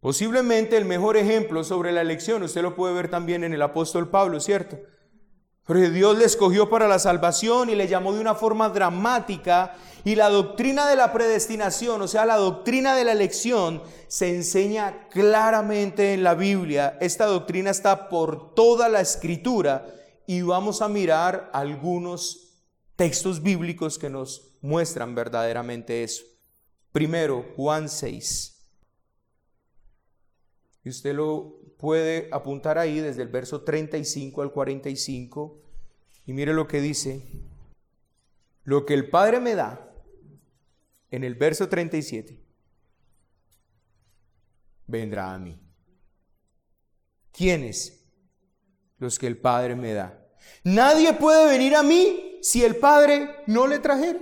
Posiblemente 0.00 0.76
el 0.76 0.84
mejor 0.84 1.16
ejemplo 1.16 1.64
sobre 1.64 1.90
la 1.90 2.02
elección, 2.02 2.42
usted 2.42 2.62
lo 2.62 2.76
puede 2.76 2.94
ver 2.94 3.10
también 3.10 3.42
en 3.42 3.52
el 3.52 3.62
apóstol 3.62 4.10
Pablo, 4.10 4.38
¿cierto? 4.40 4.78
Porque 5.68 5.90
Dios 5.90 6.16
le 6.16 6.24
escogió 6.24 6.70
para 6.70 6.88
la 6.88 6.98
salvación 6.98 7.68
y 7.68 7.74
le 7.74 7.86
llamó 7.86 8.14
de 8.14 8.20
una 8.20 8.34
forma 8.34 8.70
dramática. 8.70 9.76
Y 10.02 10.14
la 10.14 10.30
doctrina 10.30 10.88
de 10.88 10.96
la 10.96 11.12
predestinación, 11.12 12.00
o 12.00 12.08
sea, 12.08 12.24
la 12.24 12.38
doctrina 12.38 12.96
de 12.96 13.04
la 13.04 13.12
elección, 13.12 13.82
se 14.06 14.34
enseña 14.34 15.08
claramente 15.10 16.14
en 16.14 16.22
la 16.22 16.32
Biblia. 16.32 16.96
Esta 17.02 17.26
doctrina 17.26 17.68
está 17.68 18.08
por 18.08 18.54
toda 18.54 18.88
la 18.88 19.02
escritura 19.02 19.86
y 20.26 20.40
vamos 20.40 20.80
a 20.80 20.88
mirar 20.88 21.50
algunos 21.52 22.64
textos 22.96 23.42
bíblicos 23.42 23.98
que 23.98 24.08
nos 24.08 24.54
muestran 24.62 25.14
verdaderamente 25.14 26.02
eso. 26.02 26.24
Primero, 26.92 27.44
Juan 27.56 27.90
6. 27.90 28.54
Y 30.82 30.88
usted 30.88 31.14
lo 31.14 31.57
puede 31.78 32.28
apuntar 32.32 32.76
ahí 32.76 33.00
desde 33.00 33.22
el 33.22 33.28
verso 33.28 33.62
35 33.62 34.42
al 34.42 34.52
45 34.52 35.62
y 36.26 36.32
mire 36.32 36.52
lo 36.52 36.68
que 36.68 36.80
dice. 36.80 37.22
Lo 38.64 38.84
que 38.84 38.92
el 38.92 39.08
Padre 39.08 39.40
me 39.40 39.54
da 39.54 39.90
en 41.10 41.24
el 41.24 41.34
verso 41.34 41.68
37 41.68 42.44
vendrá 44.86 45.32
a 45.32 45.38
mí. 45.38 45.58
¿Quiénes? 47.32 48.04
Los 48.98 49.18
que 49.18 49.28
el 49.28 49.38
Padre 49.38 49.76
me 49.76 49.94
da. 49.94 50.26
Nadie 50.64 51.12
puede 51.14 51.46
venir 51.46 51.76
a 51.76 51.82
mí 51.82 52.38
si 52.42 52.64
el 52.64 52.76
Padre 52.76 53.44
no 53.46 53.66
le 53.66 53.78
trajera. 53.78 54.20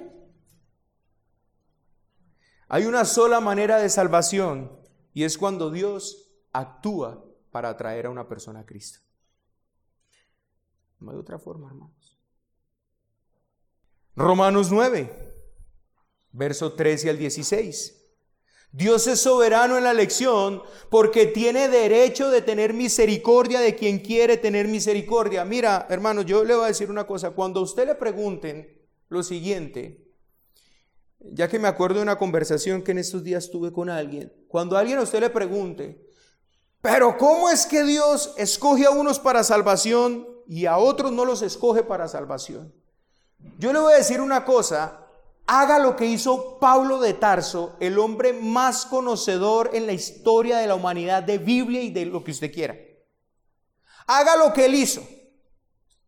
Hay 2.69 2.85
una 2.85 3.05
sola 3.05 3.41
manera 3.41 3.79
de 3.79 3.89
salvación 3.89 4.71
y 5.15 5.25
es 5.25 5.39
cuando 5.39 5.71
Dios 5.71 6.31
actúa 6.53 7.26
para 7.57 7.71
atraer 7.71 8.05
a 8.05 8.11
una 8.11 8.29
persona 8.29 8.61
a 8.61 8.67
Cristo. 8.67 8.99
No 11.01 11.11
hay 11.11 11.17
otra 11.17 11.39
forma, 11.39 11.69
hermanos. 11.69 12.21
Romanos 14.15 14.71
9, 14.71 15.35
verso 16.33 16.75
13 16.75 17.09
al 17.09 17.17
16. 17.17 17.95
Dios 18.73 19.07
es 19.07 19.21
soberano 19.21 19.79
en 19.79 19.85
la 19.85 19.93
elección 19.93 20.63
porque 20.91 21.25
tiene 21.29 21.71
derecho 21.71 22.31
de 22.31 22.43
tener 22.43 22.75
misericordia 22.75 23.61
de 23.61 23.75
quien 23.75 24.01
quiere 24.01 24.37
tener 24.37 24.69
misericordia. 24.69 25.43
Mira, 25.47 25.87
hermano, 25.89 26.21
yo 26.21 26.45
le 26.45 26.55
voy 26.55 26.65
a 26.65 26.69
decir 26.69 26.91
una 26.91 27.07
cosa. 27.07 27.31
Cuando 27.31 27.61
a 27.61 27.63
usted 27.63 27.87
le 27.87 27.95
pregunten 27.95 28.87
lo 29.09 29.23
siguiente, 29.23 30.13
ya 31.21 31.49
que 31.49 31.59
me 31.59 31.69
acuerdo 31.69 31.97
de 31.97 32.03
una 32.03 32.19
conversación 32.19 32.83
que 32.83 32.93
en 32.93 32.99
estos 32.99 33.25
días 33.25 33.51
tuve 33.51 33.73
con 33.73 33.89
alguien, 33.89 34.31
cuando 34.47 34.77
alguien 34.77 34.99
a 34.99 35.05
usted 35.05 35.21
le 35.21 35.31
pregunte, 35.31 36.06
pero 36.87 37.19
¿cómo 37.19 37.51
es 37.51 37.67
que 37.67 37.83
Dios 37.83 38.33
escoge 38.37 38.87
a 38.87 38.91
unos 38.91 39.19
para 39.19 39.43
salvación 39.43 40.25
y 40.47 40.67
a 40.67 40.79
otros 40.79 41.11
no 41.11 41.25
los 41.25 41.43
escoge 41.43 41.83
para 41.83 42.07
salvación? 42.07 42.73
Yo 43.59 43.73
le 43.73 43.81
voy 43.81 43.93
a 43.93 43.97
decir 43.97 44.21
una 44.21 44.45
cosa, 44.45 45.01
haga 45.49 45.81
lo 45.81 45.97
que 45.97 46.07
hizo 46.07 46.61
Pablo 46.61 47.01
de 47.01 47.13
Tarso, 47.13 47.75
el 47.81 47.99
hombre 47.99 48.33
más 48.33 48.87
conocedor 48.87 49.71
en 49.73 49.87
la 49.87 49.95
historia 49.95 50.59
de 50.59 50.69
la 50.69 50.77
humanidad 50.77 51.25
de 51.25 51.39
Biblia 51.39 51.83
y 51.83 51.91
de 51.91 52.07
lo 52.07 52.23
que 52.23 52.31
usted 52.31 52.55
quiera. 52.55 52.77
Haga 54.07 54.37
lo 54.37 54.53
que 54.53 54.67
él 54.67 54.77
hizo, 54.77 55.03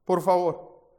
por 0.05 0.23
favor. 0.23 0.93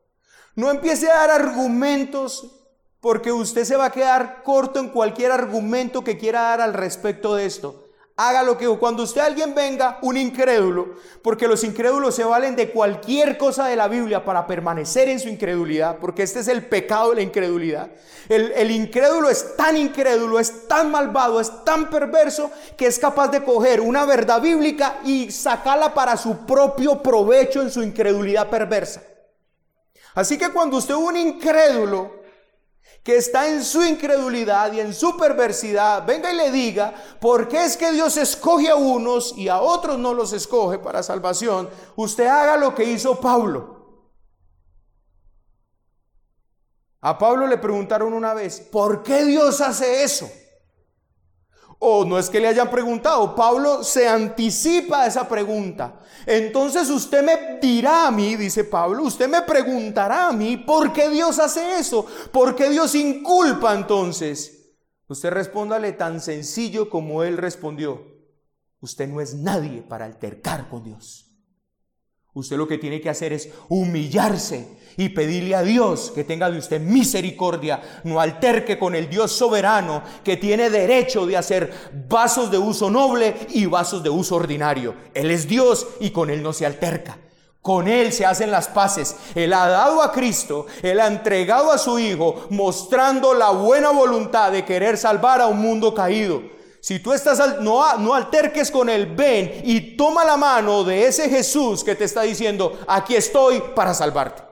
No 0.55 0.69
empiece 0.71 1.09
a 1.09 1.19
dar 1.19 1.31
argumentos 1.31 2.65
porque 2.99 3.31
usted 3.31 3.63
se 3.63 3.77
va 3.77 3.85
a 3.85 3.91
quedar 3.93 4.43
corto 4.43 4.77
en 4.81 4.89
cualquier 4.89 5.31
argumento 5.31 6.03
que 6.03 6.17
quiera 6.17 6.41
dar 6.41 6.59
al 6.59 6.73
respecto 6.73 7.33
de 7.35 7.45
esto. 7.45 7.88
Haga 8.21 8.43
lo 8.43 8.57
que 8.57 8.67
cuando 8.67 9.03
usted 9.03 9.21
alguien 9.21 9.55
venga, 9.55 9.97
un 10.01 10.17
incrédulo, 10.17 10.95
porque 11.21 11.47
los 11.47 11.63
incrédulos 11.63 12.15
se 12.15 12.25
valen 12.25 12.53
de 12.53 12.69
cualquier 12.69 13.37
cosa 13.37 13.65
de 13.67 13.77
la 13.77 13.87
Biblia 13.87 14.25
para 14.25 14.45
permanecer 14.45 15.07
en 15.07 15.21
su 15.21 15.29
incredulidad, 15.29 15.99
porque 15.99 16.23
este 16.23 16.41
es 16.41 16.49
el 16.49 16.65
pecado 16.65 17.11
de 17.11 17.15
la 17.15 17.21
incredulidad. 17.21 17.91
El, 18.27 18.51
el 18.51 18.71
incrédulo 18.71 19.29
es 19.29 19.55
tan 19.55 19.77
incrédulo, 19.77 20.37
es 20.37 20.67
tan 20.67 20.91
malvado, 20.91 21.39
es 21.39 21.63
tan 21.63 21.89
perverso, 21.89 22.51
que 22.75 22.87
es 22.87 22.99
capaz 22.99 23.29
de 23.29 23.41
coger 23.41 23.79
una 23.79 24.03
verdad 24.03 24.41
bíblica 24.41 24.99
y 25.05 25.31
sacarla 25.31 25.93
para 25.93 26.17
su 26.17 26.45
propio 26.45 27.01
provecho 27.01 27.61
en 27.61 27.71
su 27.71 27.81
incredulidad 27.81 28.49
perversa. 28.49 29.01
Así 30.13 30.37
que 30.37 30.49
cuando 30.49 30.75
usted 30.75 30.95
un 30.95 31.15
incrédulo 31.15 32.18
que 33.03 33.17
está 33.17 33.47
en 33.47 33.63
su 33.63 33.83
incredulidad 33.83 34.71
y 34.73 34.79
en 34.79 34.93
su 34.93 35.17
perversidad, 35.17 36.05
venga 36.05 36.31
y 36.31 36.35
le 36.35 36.51
diga, 36.51 36.93
¿por 37.19 37.47
qué 37.47 37.63
es 37.65 37.77
que 37.77 37.91
Dios 37.91 38.17
escoge 38.17 38.69
a 38.69 38.75
unos 38.75 39.37
y 39.37 39.47
a 39.47 39.61
otros 39.61 39.97
no 39.97 40.13
los 40.13 40.33
escoge 40.33 40.79
para 40.79 41.03
salvación? 41.03 41.69
Usted 41.95 42.27
haga 42.27 42.57
lo 42.57 42.75
que 42.75 42.83
hizo 42.83 43.19
Pablo. 43.19 43.79
A 47.01 47.17
Pablo 47.17 47.47
le 47.47 47.57
preguntaron 47.57 48.13
una 48.13 48.33
vez, 48.33 48.59
¿por 48.59 49.03
qué 49.03 49.23
Dios 49.23 49.61
hace 49.61 50.03
eso? 50.03 50.29
O 51.81 52.03
no 52.03 52.19
es 52.19 52.29
que 52.29 52.41
le 52.41 52.47
hayan 52.49 52.69
preguntado, 52.69 53.33
Pablo 53.33 53.83
se 53.85 54.07
anticipa 54.07 55.03
a 55.03 55.07
esa 55.07 55.27
pregunta. 55.29 56.01
Entonces 56.25 56.89
usted 56.89 57.23
me 57.23 57.57
dirá 57.61 58.07
a 58.07 58.11
mí, 58.11 58.35
dice 58.35 58.65
Pablo, 58.65 59.03
usted 59.03 59.29
me 59.29 59.41
preguntará 59.43 60.27
a 60.27 60.33
mí, 60.33 60.57
¿por 60.57 60.91
qué 60.91 61.09
Dios 61.09 61.39
hace 61.39 61.79
eso? 61.79 62.05
¿Por 62.33 62.53
qué 62.53 62.69
Dios 62.69 62.93
inculpa 62.95 63.73
entonces? 63.73 64.73
Usted 65.07 65.31
respóndale 65.31 65.93
tan 65.93 66.19
sencillo 66.19 66.89
como 66.89 67.23
él 67.23 67.37
respondió. 67.37 68.05
Usted 68.81 69.07
no 69.07 69.21
es 69.21 69.35
nadie 69.35 69.81
para 69.81 70.05
altercar 70.05 70.69
con 70.69 70.83
Dios. 70.83 71.29
Usted 72.33 72.57
lo 72.57 72.67
que 72.67 72.77
tiene 72.77 73.01
que 73.01 73.09
hacer 73.09 73.33
es 73.33 73.49
humillarse 73.69 74.78
y 74.99 75.07
pedirle 75.07 75.55
a 75.55 75.63
Dios 75.63 76.11
que 76.13 76.25
tenga 76.25 76.51
de 76.51 76.57
usted 76.57 76.81
misericordia, 76.81 77.81
no 78.03 78.19
alterque 78.19 78.77
con 78.77 78.95
el 78.95 79.09
Dios 79.09 79.31
soberano 79.31 80.03
que 80.25 80.35
tiene 80.35 80.69
derecho 80.69 81.25
de 81.25 81.37
hacer 81.37 81.73
vasos 82.09 82.51
de 82.51 82.57
uso 82.57 82.89
noble 82.89 83.33
y 83.51 83.65
vasos 83.65 84.03
de 84.03 84.09
uso 84.09 84.35
ordinario. 84.35 84.93
Él 85.13 85.31
es 85.31 85.47
Dios 85.47 85.87
y 86.01 86.09
con 86.09 86.29
Él 86.29 86.43
no 86.43 86.51
se 86.51 86.65
alterca. 86.65 87.17
Con 87.61 87.87
Él 87.87 88.11
se 88.11 88.25
hacen 88.25 88.51
las 88.51 88.67
paces. 88.67 89.15
Él 89.35 89.53
ha 89.53 89.69
dado 89.69 90.01
a 90.01 90.11
Cristo, 90.11 90.65
Él 90.81 90.99
ha 90.99 91.07
entregado 91.07 91.71
a 91.71 91.77
su 91.77 91.97
Hijo, 91.97 92.47
mostrando 92.49 93.33
la 93.33 93.51
buena 93.51 93.91
voluntad 93.91 94.51
de 94.51 94.65
querer 94.65 94.97
salvar 94.97 95.39
a 95.39 95.47
un 95.47 95.61
mundo 95.61 95.93
caído. 95.93 96.41
Si 96.81 96.99
tú 96.99 97.13
estás, 97.13 97.61
no, 97.61 97.97
no 97.99 98.13
alterques 98.15 98.69
con 98.69 98.89
él, 98.89 99.05
ven 99.05 99.61
y 99.63 99.95
toma 99.95 100.25
la 100.25 100.35
mano 100.35 100.83
de 100.83 101.07
ese 101.07 101.29
Jesús 101.29 101.85
que 101.85 101.95
te 101.95 102.03
está 102.03 102.23
diciendo, 102.23 102.77
aquí 102.85 103.15
estoy 103.15 103.63
para 103.73 103.93
salvarte. 103.93 104.48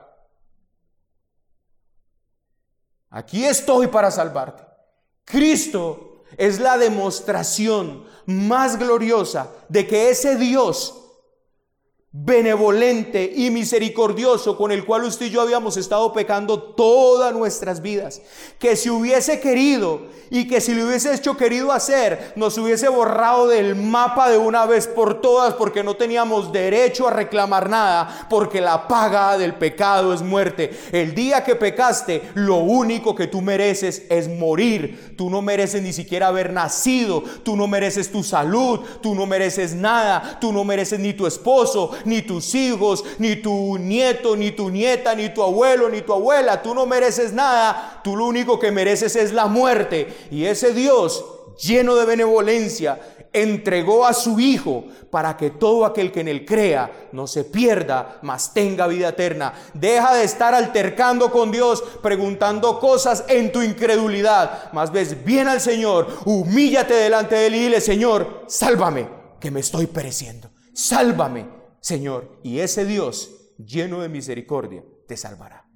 Aquí 3.18 3.44
estoy 3.44 3.88
para 3.88 4.12
salvarte. 4.12 4.62
Cristo 5.24 6.22
es 6.36 6.60
la 6.60 6.78
demostración 6.78 8.04
más 8.26 8.78
gloriosa 8.78 9.50
de 9.68 9.88
que 9.88 10.10
ese 10.10 10.36
Dios 10.36 11.07
benevolente 12.24 13.32
y 13.34 13.50
misericordioso 13.50 14.56
con 14.56 14.72
el 14.72 14.84
cual 14.84 15.04
usted 15.04 15.26
y 15.26 15.30
yo 15.30 15.40
habíamos 15.40 15.76
estado 15.76 16.12
pecando 16.12 16.60
todas 16.60 17.32
nuestras 17.32 17.80
vidas. 17.80 18.22
Que 18.58 18.76
si 18.76 18.90
hubiese 18.90 19.40
querido 19.40 20.02
y 20.30 20.48
que 20.48 20.60
si 20.60 20.74
lo 20.74 20.86
hubiese 20.86 21.14
hecho 21.14 21.36
querido 21.36 21.70
hacer, 21.70 22.32
nos 22.36 22.58
hubiese 22.58 22.88
borrado 22.88 23.46
del 23.46 23.76
mapa 23.76 24.28
de 24.30 24.36
una 24.36 24.66
vez 24.66 24.86
por 24.86 25.20
todas 25.20 25.54
porque 25.54 25.84
no 25.84 25.96
teníamos 25.96 26.52
derecho 26.52 27.06
a 27.06 27.12
reclamar 27.12 27.70
nada, 27.70 28.26
porque 28.28 28.60
la 28.60 28.88
paga 28.88 29.38
del 29.38 29.54
pecado 29.54 30.12
es 30.12 30.20
muerte. 30.20 30.76
El 30.92 31.14
día 31.14 31.44
que 31.44 31.54
pecaste, 31.54 32.22
lo 32.34 32.56
único 32.56 33.14
que 33.14 33.28
tú 33.28 33.40
mereces 33.40 34.02
es 34.10 34.28
morir. 34.28 35.14
Tú 35.16 35.30
no 35.30 35.40
mereces 35.40 35.82
ni 35.82 35.92
siquiera 35.92 36.28
haber 36.28 36.52
nacido, 36.52 37.22
tú 37.42 37.56
no 37.56 37.66
mereces 37.66 38.10
tu 38.10 38.22
salud, 38.22 38.80
tú 39.02 39.14
no 39.14 39.24
mereces 39.26 39.74
nada, 39.74 40.38
tú 40.40 40.52
no 40.52 40.64
mereces 40.64 40.98
ni 40.98 41.12
tu 41.12 41.26
esposo, 41.26 41.92
ni 42.08 42.22
tus 42.22 42.54
hijos, 42.54 43.04
ni 43.18 43.36
tu 43.36 43.78
nieto, 43.78 44.36
ni 44.36 44.50
tu 44.50 44.70
nieta, 44.70 45.14
ni 45.14 45.28
tu 45.28 45.42
abuelo, 45.42 45.88
ni 45.88 46.02
tu 46.02 46.12
abuela. 46.12 46.62
Tú 46.62 46.74
no 46.74 46.86
mereces 46.86 47.32
nada. 47.32 48.00
Tú 48.02 48.16
lo 48.16 48.26
único 48.26 48.58
que 48.58 48.72
mereces 48.72 49.14
es 49.16 49.32
la 49.32 49.46
muerte. 49.46 50.28
Y 50.30 50.44
ese 50.44 50.72
Dios, 50.72 51.24
lleno 51.60 51.94
de 51.94 52.06
benevolencia, 52.06 52.98
entregó 53.32 54.06
a 54.06 54.14
su 54.14 54.40
Hijo 54.40 54.84
para 55.10 55.36
que 55.36 55.50
todo 55.50 55.84
aquel 55.84 56.12
que 56.12 56.20
en 56.20 56.28
él 56.28 56.44
crea 56.44 57.08
no 57.12 57.26
se 57.26 57.44
pierda, 57.44 58.18
mas 58.22 58.52
tenga 58.54 58.86
vida 58.86 59.08
eterna. 59.08 59.52
Deja 59.74 60.14
de 60.14 60.24
estar 60.24 60.54
altercando 60.54 61.30
con 61.30 61.50
Dios, 61.50 61.82
preguntando 62.02 62.78
cosas 62.80 63.24
en 63.28 63.52
tu 63.52 63.62
incredulidad. 63.62 64.72
Más 64.72 64.92
ves 64.92 65.24
bien 65.24 65.48
al 65.48 65.60
Señor, 65.60 66.08
humíllate 66.24 66.94
delante 66.94 67.36
de 67.36 67.46
él 67.46 67.54
y 67.54 67.60
dile, 67.60 67.80
Señor, 67.80 68.44
sálvame, 68.46 69.08
que 69.40 69.50
me 69.50 69.60
estoy 69.60 69.86
pereciendo. 69.86 70.50
Sálvame, 70.72 71.57
Señor, 71.80 72.38
y 72.42 72.60
ese 72.60 72.84
Dios 72.84 73.52
lleno 73.58 74.00
de 74.00 74.08
misericordia 74.08 74.84
te 75.06 75.16
salvará. 75.16 75.66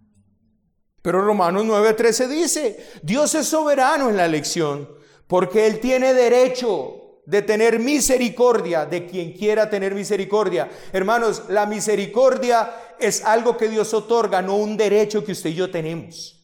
Pero 1.03 1.23
Romanos 1.23 1.65
9:13 1.65 2.29
dice, 2.29 2.87
Dios 3.03 3.35
es 3.35 3.49
soberano 3.49 4.09
en 4.09 4.17
la 4.17 4.27
elección, 4.27 4.89
porque 5.27 5.67
Él 5.67 5.81
tiene 5.81 6.15
derecho 6.15 7.03
de 7.27 7.43
tener 7.43 7.79
misericordia 7.79 8.87
de 8.87 9.07
quien 9.07 9.33
quiera 9.33 9.71
tener 9.71 9.95
misericordia. 9.95 10.71
Hermanos, 10.93 11.45
la 11.49 11.67
misericordia 11.67 12.95
es 12.99 13.25
algo 13.25 13.57
que 13.57 13.69
Dios 13.69 13.95
otorga, 13.95 14.43
no 14.43 14.57
un 14.57 14.77
derecho 14.77 15.25
que 15.25 15.33
usted 15.33 15.51
y 15.51 15.55
yo 15.55 15.71
tenemos. 15.71 16.39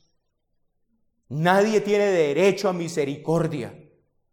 Nadie 1.28 1.80
tiene 1.80 2.06
derecho 2.06 2.68
a 2.68 2.72
misericordia. 2.72 3.74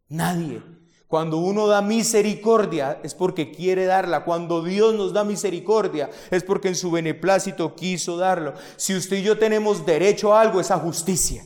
Nadie. 0.07 0.74
Cuando 1.16 1.38
uno 1.38 1.66
da 1.68 1.82
misericordia 1.82 2.99
es 3.01 3.16
porque 3.16 3.49
quiere 3.49 3.86
darla. 3.86 4.26
Cuando 4.26 4.61
Dios 4.61 4.93
nos 4.95 5.13
da 5.13 5.24
misericordia 5.24 6.09
es 6.30 6.43
porque 6.43 6.68
en 6.68 6.76
su 6.76 6.91
beneplácito 6.91 7.74
quiso 7.74 8.18
darlo. 8.18 8.53
Si 8.76 8.93
usted 8.93 9.20
y 9.20 9.24
yo 9.24 9.38
tenemos 9.38 9.86
derecho 9.86 10.36
a 10.36 10.41
algo 10.41 10.59
es 10.59 10.72
a 10.72 10.78
justicia, 10.78 11.45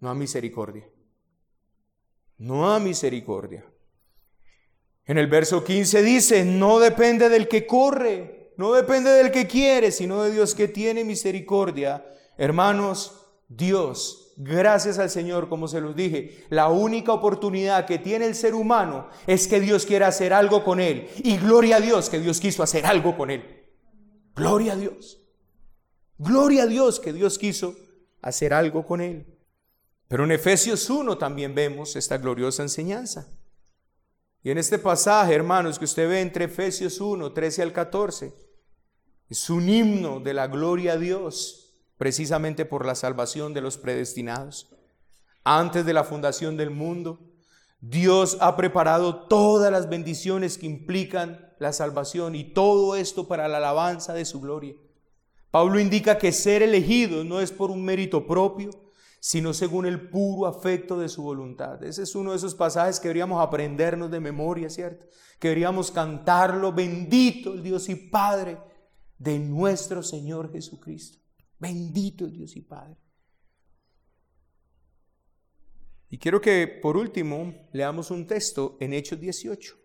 no 0.00 0.10
a 0.10 0.14
misericordia. 0.14 0.86
No 2.36 2.70
a 2.70 2.78
misericordia. 2.78 3.64
En 5.06 5.16
el 5.16 5.26
verso 5.26 5.64
15 5.64 6.02
dice, 6.02 6.44
no 6.44 6.78
depende 6.78 7.30
del 7.30 7.48
que 7.48 7.66
corre, 7.66 8.52
no 8.58 8.74
depende 8.74 9.08
del 9.08 9.30
que 9.30 9.46
quiere, 9.46 9.90
sino 9.90 10.22
de 10.22 10.32
Dios 10.32 10.54
que 10.54 10.68
tiene 10.68 11.02
misericordia. 11.02 12.04
Hermanos, 12.36 13.24
Dios 13.48 14.27
Gracias 14.40 15.00
al 15.00 15.10
Señor, 15.10 15.48
como 15.48 15.66
se 15.66 15.80
los 15.80 15.96
dije, 15.96 16.46
la 16.48 16.68
única 16.68 17.12
oportunidad 17.12 17.86
que 17.86 17.98
tiene 17.98 18.24
el 18.24 18.36
ser 18.36 18.54
humano 18.54 19.08
es 19.26 19.48
que 19.48 19.58
Dios 19.58 19.84
quiera 19.84 20.06
hacer 20.06 20.32
algo 20.32 20.62
con 20.62 20.78
él. 20.78 21.08
Y 21.16 21.38
gloria 21.38 21.78
a 21.78 21.80
Dios 21.80 22.08
que 22.08 22.20
Dios 22.20 22.38
quiso 22.38 22.62
hacer 22.62 22.86
algo 22.86 23.16
con 23.16 23.32
él. 23.32 23.66
Gloria 24.36 24.74
a 24.74 24.76
Dios. 24.76 25.20
Gloria 26.18 26.62
a 26.62 26.66
Dios 26.66 27.00
que 27.00 27.12
Dios 27.12 27.36
quiso 27.36 27.74
hacer 28.22 28.54
algo 28.54 28.86
con 28.86 29.00
él. 29.00 29.26
Pero 30.06 30.22
en 30.22 30.30
Efesios 30.30 30.88
1 30.88 31.18
también 31.18 31.52
vemos 31.56 31.96
esta 31.96 32.16
gloriosa 32.16 32.62
enseñanza. 32.62 33.36
Y 34.44 34.52
en 34.52 34.58
este 34.58 34.78
pasaje, 34.78 35.34
hermanos, 35.34 35.80
que 35.80 35.84
usted 35.84 36.08
ve 36.08 36.20
entre 36.20 36.44
Efesios 36.44 37.00
1, 37.00 37.32
13 37.32 37.62
al 37.62 37.72
14, 37.72 38.32
es 39.28 39.50
un 39.50 39.68
himno 39.68 40.20
de 40.20 40.32
la 40.32 40.46
gloria 40.46 40.92
a 40.92 40.96
Dios, 40.96 41.67
precisamente 41.98 42.64
por 42.64 42.86
la 42.86 42.94
salvación 42.94 43.52
de 43.52 43.60
los 43.60 43.76
predestinados. 43.76 44.74
Antes 45.44 45.84
de 45.84 45.92
la 45.92 46.04
fundación 46.04 46.56
del 46.56 46.70
mundo, 46.70 47.20
Dios 47.80 48.38
ha 48.40 48.56
preparado 48.56 49.26
todas 49.26 49.70
las 49.70 49.88
bendiciones 49.88 50.58
que 50.58 50.66
implican 50.66 51.54
la 51.58 51.72
salvación 51.72 52.34
y 52.34 52.52
todo 52.52 52.96
esto 52.96 53.28
para 53.28 53.48
la 53.48 53.58
alabanza 53.58 54.14
de 54.14 54.24
su 54.24 54.40
gloria. 54.40 54.74
Pablo 55.50 55.80
indica 55.80 56.18
que 56.18 56.32
ser 56.32 56.62
elegido 56.62 57.24
no 57.24 57.40
es 57.40 57.50
por 57.50 57.70
un 57.70 57.84
mérito 57.84 58.26
propio, 58.26 58.70
sino 59.20 59.52
según 59.52 59.86
el 59.86 60.10
puro 60.10 60.46
afecto 60.46 60.98
de 60.98 61.08
su 61.08 61.22
voluntad. 61.22 61.82
Ese 61.82 62.02
es 62.02 62.14
uno 62.14 62.30
de 62.30 62.36
esos 62.36 62.54
pasajes 62.54 63.00
que 63.00 63.08
deberíamos 63.08 63.44
aprendernos 63.44 64.10
de 64.10 64.20
memoria, 64.20 64.70
¿cierto? 64.70 65.06
Que 65.38 65.48
deberíamos 65.48 65.90
cantarlo, 65.90 66.72
bendito 66.72 67.54
el 67.54 67.62
Dios 67.62 67.88
y 67.88 67.96
Padre 67.96 68.58
de 69.18 69.38
nuestro 69.38 70.02
Señor 70.02 70.52
Jesucristo. 70.52 71.18
Bendito 71.58 72.24
el 72.24 72.32
Dios 72.32 72.56
y 72.56 72.62
Padre. 72.62 72.96
Y 76.10 76.18
quiero 76.18 76.40
que 76.40 76.66
por 76.66 76.96
último 76.96 77.68
leamos 77.72 78.10
un 78.10 78.26
texto 78.26 78.76
en 78.80 78.94
Hechos 78.94 79.20
18. 79.20 79.76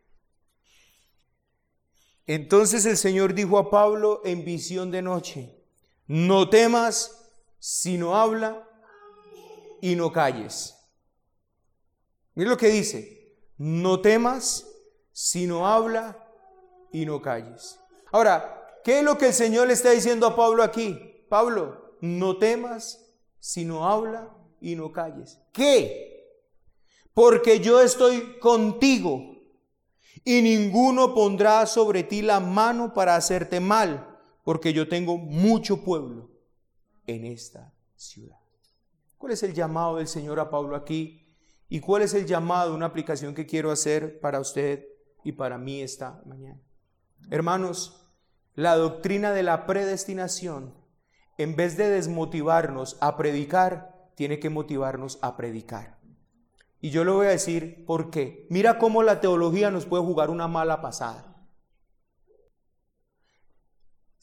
Entonces 2.26 2.86
el 2.86 2.96
Señor 2.96 3.34
dijo 3.34 3.58
a 3.58 3.70
Pablo 3.70 4.22
en 4.24 4.46
visión 4.46 4.90
de 4.92 5.02
noche, 5.02 5.54
no 6.08 6.50
temas, 6.50 7.30
sino 7.60 8.16
habla 8.16 8.68
y 9.82 9.96
no 9.96 10.12
calles. 10.12 10.76
Mira 12.36 12.52
lo 12.52 12.58
que 12.58 12.70
dice, 12.70 13.36
no 13.58 14.00
temas, 14.00 14.66
sino 15.12 15.68
habla 15.68 16.26
y 16.92 17.06
no 17.06 17.22
calles. 17.22 17.80
Ahora, 18.12 18.80
¿qué 18.84 19.00
es 19.00 19.04
lo 19.04 19.18
que 19.18 19.28
el 19.28 19.34
Señor 19.34 19.68
le 19.68 19.74
está 19.74 19.92
diciendo 19.92 20.26
a 20.26 20.36
Pablo 20.36 20.64
aquí? 20.64 21.13
Pablo, 21.34 21.98
no 22.00 22.38
temas, 22.38 23.12
sino 23.40 23.90
habla 23.90 24.38
y 24.62 24.76
no 24.76 24.92
calles. 24.92 25.42
¿Qué? 25.52 26.30
Porque 27.12 27.60
yo 27.60 27.82
estoy 27.82 28.38
contigo 28.38 29.42
y 30.24 30.44
ninguno 30.44 31.16
pondrá 31.16 31.66
sobre 31.66 32.04
ti 32.04 32.22
la 32.22 32.40
mano 32.40 32.94
para 32.94 33.16
hacerte 33.16 33.60
mal, 33.60 34.16
porque 34.44 34.74
yo 34.74 34.88
tengo 34.88 35.18
mucho 35.18 35.84
pueblo 35.84 36.30
en 37.08 37.26
esta 37.26 37.74
ciudad. 37.96 38.38
¿Cuál 39.18 39.34
es 39.34 39.42
el 39.42 39.56
llamado 39.56 39.96
del 39.96 40.08
Señor 40.08 40.40
a 40.40 40.52
Pablo 40.52 40.76
aquí? 40.76 41.36
¿Y 41.68 41.80
cuál 41.80 42.04
es 42.04 42.14
el 42.14 42.28
llamado, 42.28 42.76
una 42.76 42.86
aplicación 42.86 43.34
que 43.34 43.48
quiero 43.48 43.72
hacer 43.72 44.20
para 44.20 44.40
usted 44.40 44.86
y 45.24 45.32
para 45.32 45.58
mí 45.58 45.82
esta 45.82 46.22
mañana? 46.28 46.62
Hermanos, 47.32 48.06
la 48.54 48.76
doctrina 48.76 49.32
de 49.32 49.42
la 49.42 49.66
predestinación, 49.66 50.83
en 51.38 51.56
vez 51.56 51.78
de 51.78 51.90
desmotivarnos 51.90 52.98
a 53.02 53.18
predicar, 53.18 54.10
tiene 54.16 54.40
que 54.40 54.50
motivarnos 54.50 55.20
a 55.22 55.36
predicar. 55.36 55.98
Y 56.80 56.90
yo 56.90 57.04
le 57.04 57.12
voy 57.12 57.28
a 57.28 57.32
decir 57.32 57.86
por 57.86 58.10
qué. 58.10 58.46
Mira 58.50 58.78
cómo 58.78 59.04
la 59.04 59.22
teología 59.22 59.72
nos 59.72 59.86
puede 59.86 60.04
jugar 60.04 60.30
una 60.30 60.48
mala 60.48 60.82
pasada. 60.82 61.33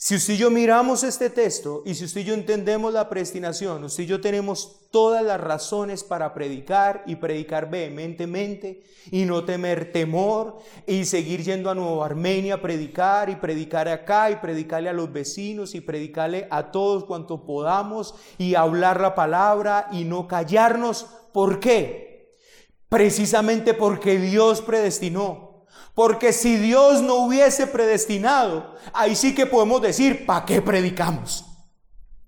Si 0.03 0.15
usted 0.15 0.33
y 0.33 0.37
yo 0.39 0.51
miramos 0.51 1.05
este 1.05 1.29
texto 1.29 1.83
y 1.85 1.95
si 1.95 2.07
usted 2.07 2.23
y 2.23 2.25
yo 2.25 2.33
entendemos 2.33 2.91
la 2.95 3.11
predestinación, 3.11 3.85
usted 3.85 4.05
y 4.05 4.07
yo 4.07 4.19
tenemos 4.19 4.89
todas 4.91 5.23
las 5.23 5.39
razones 5.39 6.05
para 6.05 6.33
predicar 6.33 7.05
y 7.05 7.17
predicar 7.17 7.69
vehementemente 7.69 8.83
y 9.11 9.27
no 9.27 9.45
temer 9.45 9.93
temor 9.93 10.57
y 10.87 11.05
seguir 11.05 11.43
yendo 11.43 11.69
a 11.69 11.75
Nueva 11.75 12.07
Armenia 12.07 12.55
a 12.55 12.63
predicar 12.63 13.29
y 13.29 13.37
predicar 13.37 13.89
acá 13.89 14.31
y 14.31 14.37
predicarle 14.37 14.89
a 14.89 14.95
los 14.95 15.13
vecinos 15.13 15.75
y 15.75 15.83
predicarle 15.83 16.49
a 16.51 16.71
todos 16.71 17.05
cuanto 17.05 17.45
podamos 17.45 18.15
y 18.39 18.55
hablar 18.55 19.03
la 19.03 19.15
palabra 19.15 19.89
y 19.93 20.05
no 20.05 20.27
callarnos. 20.27 21.09
¿Por 21.35 21.61
qué? 21.61 22.39
Precisamente 22.89 23.75
porque 23.75 24.19
Dios 24.19 24.63
predestinó. 24.63 25.50
Porque 25.95 26.33
si 26.33 26.57
Dios 26.57 27.03
no 27.03 27.17
hubiese 27.17 27.67
predestinado, 27.67 28.75
ahí 28.93 29.17
sí 29.17 29.35
que 29.35 29.47
podemos 29.47 29.83
decir, 29.83 30.25
¿para 30.25 30.47
qué 30.47 30.63
predicamos? 30.63 31.45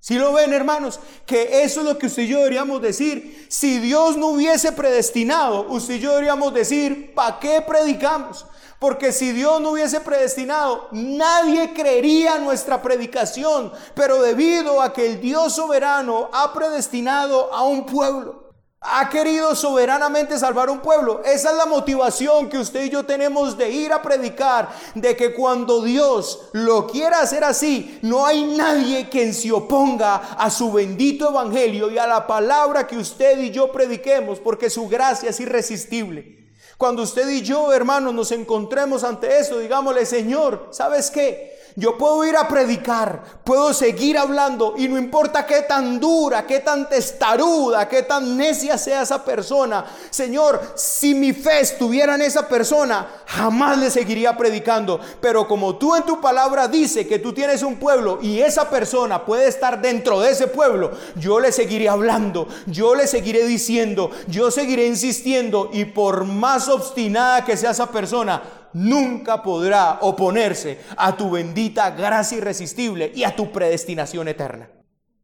Si 0.02 0.16
lo 0.18 0.32
ven, 0.32 0.52
hermanos, 0.52 0.98
que 1.24 1.62
eso 1.62 1.80
es 1.80 1.86
lo 1.86 1.96
que 1.96 2.06
usted 2.06 2.24
y 2.24 2.28
yo 2.28 2.38
deberíamos 2.38 2.82
decir. 2.82 3.46
Si 3.48 3.78
Dios 3.78 4.16
no 4.16 4.28
hubiese 4.28 4.72
predestinado, 4.72 5.68
usted 5.68 5.94
y 5.94 6.00
yo 6.00 6.10
deberíamos 6.10 6.52
decir, 6.52 7.14
¿para 7.14 7.38
qué 7.38 7.62
predicamos? 7.62 8.44
Porque 8.80 9.12
si 9.12 9.30
Dios 9.30 9.60
no 9.60 9.70
hubiese 9.70 10.00
predestinado, 10.00 10.88
nadie 10.90 11.72
creería 11.72 12.38
nuestra 12.38 12.82
predicación. 12.82 13.72
Pero 13.94 14.20
debido 14.20 14.82
a 14.82 14.92
que 14.92 15.06
el 15.06 15.20
Dios 15.20 15.54
soberano 15.54 16.28
ha 16.32 16.52
predestinado 16.52 17.54
a 17.54 17.62
un 17.62 17.86
pueblo, 17.86 18.41
ha 18.84 19.08
querido 19.08 19.54
soberanamente 19.54 20.36
salvar 20.38 20.68
un 20.68 20.80
pueblo. 20.80 21.22
Esa 21.24 21.50
es 21.50 21.56
la 21.56 21.66
motivación 21.66 22.48
que 22.48 22.58
usted 22.58 22.84
y 22.84 22.90
yo 22.90 23.04
tenemos 23.04 23.56
de 23.56 23.70
ir 23.70 23.92
a 23.92 24.02
predicar, 24.02 24.70
de 24.94 25.16
que 25.16 25.32
cuando 25.32 25.82
Dios 25.82 26.48
lo 26.52 26.88
quiera 26.88 27.20
hacer 27.20 27.44
así, 27.44 28.00
no 28.02 28.26
hay 28.26 28.44
nadie 28.44 29.08
quien 29.08 29.32
se 29.34 29.52
oponga 29.52 30.16
a 30.36 30.50
su 30.50 30.72
bendito 30.72 31.30
evangelio 31.30 31.90
y 31.90 31.98
a 31.98 32.08
la 32.08 32.26
palabra 32.26 32.86
que 32.86 32.98
usted 32.98 33.38
y 33.38 33.50
yo 33.52 33.70
prediquemos, 33.70 34.40
porque 34.40 34.68
su 34.68 34.88
gracia 34.88 35.30
es 35.30 35.38
irresistible. 35.38 36.42
Cuando 36.76 37.02
usted 37.02 37.28
y 37.28 37.42
yo, 37.42 37.72
hermanos, 37.72 38.12
nos 38.12 38.32
encontremos 38.32 39.04
ante 39.04 39.38
eso, 39.38 39.60
digámosle, 39.60 40.04
Señor, 40.04 40.66
¿sabes 40.72 41.12
qué? 41.12 41.61
Yo 41.74 41.96
puedo 41.96 42.24
ir 42.26 42.36
a 42.36 42.48
predicar, 42.48 43.22
puedo 43.44 43.72
seguir 43.72 44.18
hablando 44.18 44.74
y 44.76 44.88
no 44.88 44.98
importa 44.98 45.46
qué 45.46 45.62
tan 45.62 45.98
dura, 45.98 46.46
qué 46.46 46.60
tan 46.60 46.88
testaruda, 46.88 47.88
qué 47.88 48.02
tan 48.02 48.36
necia 48.36 48.76
sea 48.76 49.02
esa 49.02 49.24
persona. 49.24 49.84
Señor, 50.10 50.60
si 50.74 51.14
mi 51.14 51.32
fe 51.32 51.60
estuviera 51.60 52.14
en 52.14 52.22
esa 52.22 52.46
persona, 52.46 53.06
jamás 53.26 53.78
le 53.78 53.90
seguiría 53.90 54.36
predicando. 54.36 55.00
Pero 55.20 55.48
como 55.48 55.76
tú 55.76 55.96
en 55.96 56.02
tu 56.02 56.20
palabra 56.20 56.68
dice 56.68 57.06
que 57.06 57.18
tú 57.18 57.32
tienes 57.32 57.62
un 57.62 57.76
pueblo 57.76 58.18
y 58.20 58.40
esa 58.40 58.68
persona 58.68 59.24
puede 59.24 59.48
estar 59.48 59.80
dentro 59.80 60.20
de 60.20 60.32
ese 60.32 60.48
pueblo, 60.48 60.92
yo 61.16 61.40
le 61.40 61.52
seguiré 61.52 61.88
hablando, 61.88 62.48
yo 62.66 62.94
le 62.94 63.06
seguiré 63.06 63.46
diciendo, 63.46 64.10
yo 64.28 64.50
seguiré 64.50 64.86
insistiendo 64.86 65.70
y 65.72 65.86
por 65.86 66.24
más 66.24 66.68
obstinada 66.68 67.44
que 67.44 67.56
sea 67.56 67.70
esa 67.70 67.90
persona, 67.90 68.42
nunca 68.74 69.42
podrá 69.42 69.98
oponerse 70.00 70.78
a 70.96 71.16
tu 71.16 71.30
bendita 71.30 71.90
gracia 71.90 72.38
irresistible 72.38 73.12
y 73.14 73.24
a 73.24 73.34
tu 73.34 73.52
predestinación 73.52 74.28
eterna. 74.28 74.70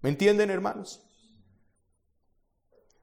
¿Me 0.01 0.11
entienden, 0.11 0.51
hermanos? 0.51 1.03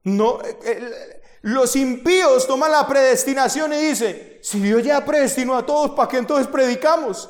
No, 0.03 0.39
eh, 0.43 1.21
los 1.41 1.75
impíos 1.75 2.47
toman 2.47 2.71
la 2.71 2.87
predestinación 2.87 3.73
y 3.73 3.77
dicen, 3.77 4.39
si 4.41 4.59
Dios 4.59 4.83
ya 4.83 5.03
predestinó 5.03 5.55
a 5.55 5.65
todos, 5.65 5.91
¿para 5.91 6.07
qué 6.07 6.17
entonces 6.17 6.47
predicamos? 6.47 7.29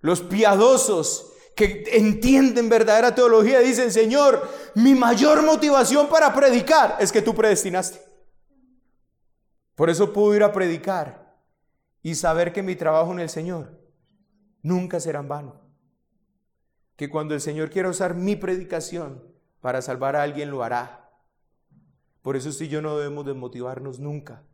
Los 0.00 0.20
piadosos 0.20 1.32
que 1.54 1.84
entienden 1.92 2.68
verdadera 2.68 3.14
teología 3.14 3.60
dicen, 3.60 3.92
Señor, 3.92 4.48
mi 4.74 4.94
mayor 4.94 5.42
motivación 5.42 6.08
para 6.08 6.34
predicar 6.34 6.96
es 6.98 7.12
que 7.12 7.22
tú 7.22 7.34
predestinaste. 7.34 8.00
Por 9.74 9.90
eso 9.90 10.12
puedo 10.12 10.34
ir 10.34 10.42
a 10.42 10.52
predicar 10.52 11.21
y 12.02 12.14
saber 12.14 12.52
que 12.52 12.62
mi 12.62 12.76
trabajo 12.76 13.12
en 13.12 13.20
el 13.20 13.28
Señor 13.28 13.80
nunca 14.62 15.00
será 15.00 15.20
en 15.20 15.28
vano. 15.28 15.60
Que 16.96 17.08
cuando 17.08 17.34
el 17.34 17.40
Señor 17.40 17.70
quiera 17.70 17.88
usar 17.88 18.14
mi 18.14 18.36
predicación 18.36 19.22
para 19.60 19.82
salvar 19.82 20.16
a 20.16 20.22
alguien, 20.22 20.50
lo 20.50 20.62
hará. 20.62 21.10
Por 22.22 22.36
eso 22.36 22.52
si 22.52 22.68
yo 22.68 22.82
no 22.82 22.96
debemos 22.96 23.26
desmotivarnos 23.26 23.98
nunca. 23.98 24.44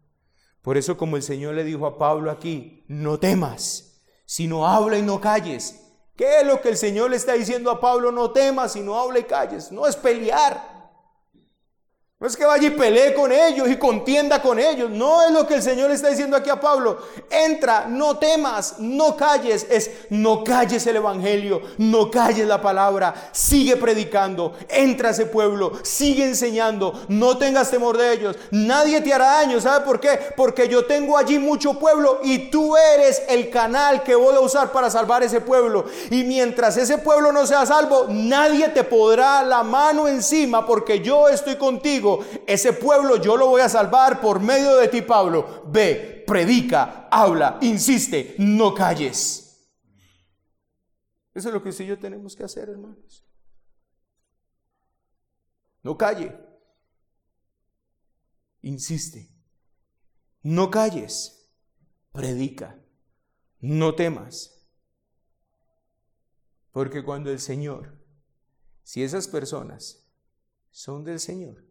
Por 0.63 0.77
eso 0.77 0.97
como 0.97 1.17
el 1.17 1.23
Señor 1.23 1.55
le 1.55 1.65
dijo 1.65 1.87
a 1.87 1.99
Pablo 1.99 2.31
aquí, 2.31 2.85
no 2.89 3.19
temas, 3.19 4.03
sino 4.27 4.67
habla 4.67 4.99
y 4.99 5.03
no 5.03 5.21
calles. 5.21 5.85
¿Qué 6.17 6.41
es 6.41 6.47
lo 6.47 6.61
que 6.61 6.71
el 6.71 6.77
Señor 6.77 7.11
le 7.11 7.17
está 7.17 7.35
diciendo 7.35 7.71
a 7.71 7.81
Pablo? 7.81 8.11
No 8.11 8.33
temas, 8.33 8.73
sino 8.73 8.99
habla 8.99 9.21
y 9.21 9.25
calles. 9.25 9.71
No 9.71 9.87
es 9.87 9.97
pelear. 9.97 10.78
No 12.21 12.27
es 12.27 12.37
que 12.37 12.45
vaya 12.45 12.66
y 12.66 12.71
pelee 12.71 13.14
con 13.14 13.31
ellos 13.31 13.69
y 13.71 13.77
contienda 13.77 14.43
con 14.43 14.59
ellos. 14.59 14.91
No 14.91 15.23
es 15.23 15.31
lo 15.31 15.47
que 15.47 15.55
el 15.55 15.62
Señor 15.62 15.93
está 15.93 16.09
diciendo 16.09 16.37
aquí 16.37 16.51
a 16.51 16.61
Pablo. 16.61 16.99
Entra, 17.31 17.87
no 17.89 18.19
temas, 18.19 18.81
no 18.81 19.16
calles. 19.16 19.64
Es 19.71 19.89
no 20.11 20.43
calles 20.43 20.85
el 20.89 20.97
Evangelio, 20.97 21.62
no 21.77 22.11
calles 22.11 22.49
la 22.49 22.61
palabra. 22.61 23.31
Sigue 23.31 23.77
predicando. 23.77 24.55
Entra 24.69 25.11
a 25.11 25.12
ese 25.12 25.27
pueblo, 25.27 25.75
sigue 25.85 26.25
enseñando. 26.25 27.05
No 27.07 27.39
tengas 27.39 27.71
temor 27.71 27.97
de 27.97 28.12
ellos. 28.12 28.35
Nadie 28.51 29.01
te 29.01 29.14
hará 29.14 29.35
daño. 29.35 29.61
¿Sabe 29.61 29.85
por 29.85 30.01
qué? 30.01 30.19
Porque 30.37 30.66
yo 30.66 30.87
tengo 30.87 31.16
allí 31.16 31.39
mucho 31.39 31.79
pueblo 31.79 32.19
y 32.25 32.51
tú 32.51 32.77
eres 32.77 33.23
el 33.29 33.49
canal 33.49 34.03
que 34.03 34.16
voy 34.16 34.35
a 34.35 34.41
usar 34.41 34.73
para 34.73 34.91
salvar 34.91 35.23
ese 35.23 35.41
pueblo. 35.41 35.85
Y 36.11 36.25
mientras 36.25 36.79
ese 36.79 36.99
pueblo 36.99 37.31
no 37.31 37.47
sea 37.47 37.64
salvo, 37.64 38.07
nadie 38.09 38.71
te 38.71 38.83
podrá 38.83 39.45
la 39.45 39.62
mano 39.62 40.09
encima 40.09 40.66
porque 40.66 40.99
yo 40.99 41.29
estoy 41.29 41.55
contigo 41.55 42.08
ese 42.47 42.73
pueblo 42.73 43.17
yo 43.17 43.37
lo 43.37 43.49
voy 43.49 43.61
a 43.61 43.69
salvar 43.69 44.21
por 44.21 44.41
medio 44.41 44.77
de 44.77 44.89
ti, 44.89 45.03
Pablo. 45.03 45.65
Ve, 45.67 46.25
predica, 46.27 47.09
habla, 47.11 47.59
insiste, 47.63 48.35
no 48.39 48.75
calles. 48.75 49.49
Eso 51.35 51.49
es 51.49 51.55
lo 51.55 51.63
que 51.63 51.69
usted 51.69 51.85
y 51.85 51.89
yo 51.89 51.99
tenemos 51.99 52.35
que 52.35 52.45
hacer, 52.45 52.69
hermanos. 52.69 53.25
No 55.83 55.97
calle. 55.97 56.37
Insiste. 58.63 59.31
No 60.43 60.71
calles. 60.71 61.49
Predica. 62.13 62.79
No 63.61 63.95
temas. 63.95 64.69
Porque 66.73 67.05
cuando 67.05 67.31
el 67.31 67.39
Señor, 67.39 68.05
si 68.83 69.03
esas 69.03 69.29
personas 69.29 70.09
son 70.71 71.05
del 71.05 71.21
Señor, 71.21 71.68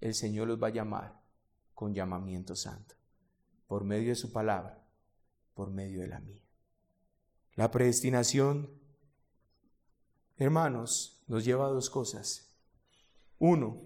el 0.00 0.14
Señor 0.14 0.48
los 0.48 0.62
va 0.62 0.68
a 0.68 0.72
llamar 0.72 1.20
con 1.74 1.94
llamamiento 1.94 2.56
santo, 2.56 2.94
por 3.66 3.84
medio 3.84 4.08
de 4.08 4.14
su 4.14 4.32
palabra, 4.32 4.84
por 5.54 5.70
medio 5.70 6.00
de 6.00 6.08
la 6.08 6.20
mía. 6.20 6.42
La 7.54 7.70
predestinación, 7.70 8.70
hermanos, 10.36 11.22
nos 11.26 11.44
lleva 11.44 11.66
a 11.66 11.70
dos 11.70 11.90
cosas. 11.90 12.54
Uno, 13.38 13.80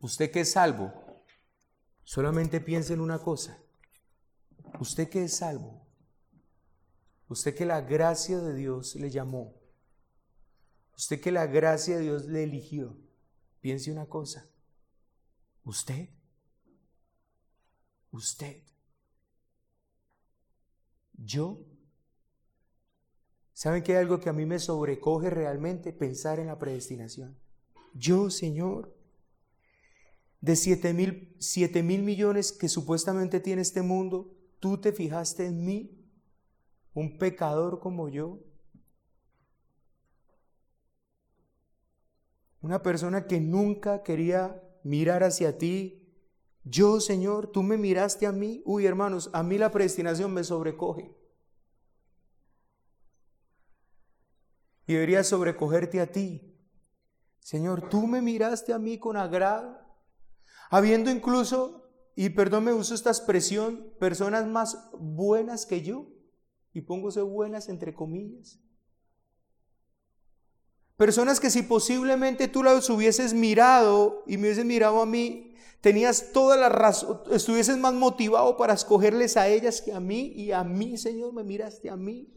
usted 0.00 0.30
que 0.30 0.40
es 0.40 0.52
salvo, 0.52 0.92
solamente 2.04 2.60
piense 2.60 2.94
en 2.94 3.00
una 3.00 3.18
cosa. 3.18 3.58
Usted 4.80 5.08
que 5.08 5.24
es 5.24 5.36
salvo, 5.36 5.86
usted 7.28 7.54
que 7.54 7.64
la 7.64 7.80
gracia 7.80 8.38
de 8.38 8.54
Dios 8.54 8.94
le 8.96 9.10
llamó, 9.10 9.54
usted 10.96 11.20
que 11.20 11.32
la 11.32 11.46
gracia 11.46 11.96
de 11.96 12.02
Dios 12.02 12.26
le 12.26 12.42
eligió, 12.42 12.96
piense 13.60 13.90
una 13.90 14.06
cosa. 14.06 14.46
Usted. 15.66 16.08
Usted. 18.12 18.62
Yo. 21.12 21.58
¿Saben 23.52 23.82
que 23.82 23.92
hay 23.92 23.98
algo 23.98 24.20
que 24.20 24.28
a 24.28 24.32
mí 24.32 24.46
me 24.46 24.60
sobrecoge 24.60 25.28
realmente? 25.28 25.92
Pensar 25.92 26.38
en 26.38 26.46
la 26.46 26.58
predestinación. 26.58 27.36
Yo, 27.94 28.30
Señor, 28.30 28.96
de 30.40 30.54
siete 30.54 30.94
mil, 30.94 31.34
siete 31.40 31.82
mil 31.82 32.02
millones 32.02 32.52
que 32.52 32.68
supuestamente 32.68 33.40
tiene 33.40 33.62
este 33.62 33.82
mundo, 33.82 34.32
tú 34.60 34.78
te 34.80 34.92
fijaste 34.92 35.46
en 35.46 35.64
mí, 35.64 35.90
un 36.94 37.18
pecador 37.18 37.80
como 37.80 38.08
yo. 38.08 38.38
Una 42.60 42.82
persona 42.82 43.26
que 43.26 43.40
nunca 43.40 44.04
quería 44.04 44.62
mirar 44.86 45.24
hacia 45.24 45.58
ti. 45.58 46.02
Yo, 46.62 47.00
Señor, 47.00 47.48
tú 47.48 47.62
me 47.62 47.76
miraste 47.76 48.26
a 48.26 48.32
mí. 48.32 48.62
Uy, 48.64 48.86
hermanos, 48.86 49.30
a 49.32 49.42
mí 49.42 49.58
la 49.58 49.70
predestinación 49.70 50.32
me 50.32 50.44
sobrecoge. 50.44 51.12
Y 54.86 54.94
debería 54.94 55.24
sobrecogerte 55.24 56.00
a 56.00 56.10
ti. 56.10 56.56
Señor, 57.40 57.88
tú 57.88 58.06
me 58.06 58.22
miraste 58.22 58.72
a 58.72 58.78
mí 58.78 58.98
con 58.98 59.16
agrado, 59.16 59.78
habiendo 60.70 61.10
incluso, 61.10 61.88
y 62.16 62.30
perdón 62.30 62.64
me 62.64 62.72
uso 62.72 62.94
esta 62.94 63.10
expresión, 63.10 63.92
personas 63.98 64.46
más 64.46 64.88
buenas 64.98 65.66
que 65.66 65.82
yo, 65.82 66.08
y 66.72 66.80
póngose 66.82 67.22
buenas 67.22 67.68
entre 67.68 67.94
comillas. 67.94 68.60
Personas 70.96 71.40
que 71.40 71.50
si 71.50 71.62
posiblemente 71.62 72.48
tú 72.48 72.62
las 72.62 72.88
hubieses 72.88 73.34
mirado 73.34 74.22
y 74.26 74.38
me 74.38 74.44
hubieses 74.44 74.64
mirado 74.64 75.02
a 75.02 75.06
mí, 75.06 75.54
tenías 75.82 76.32
toda 76.32 76.56
la 76.56 76.70
razón, 76.70 77.20
estuvieses 77.30 77.76
más 77.76 77.92
motivado 77.92 78.56
para 78.56 78.72
escogerles 78.72 79.36
a 79.36 79.46
ellas 79.46 79.82
que 79.82 79.92
a 79.92 80.00
mí 80.00 80.32
y 80.34 80.52
a 80.52 80.64
mí, 80.64 80.96
Señor, 80.96 81.34
me 81.34 81.44
miraste 81.44 81.90
a 81.90 81.96
mí. 81.96 82.32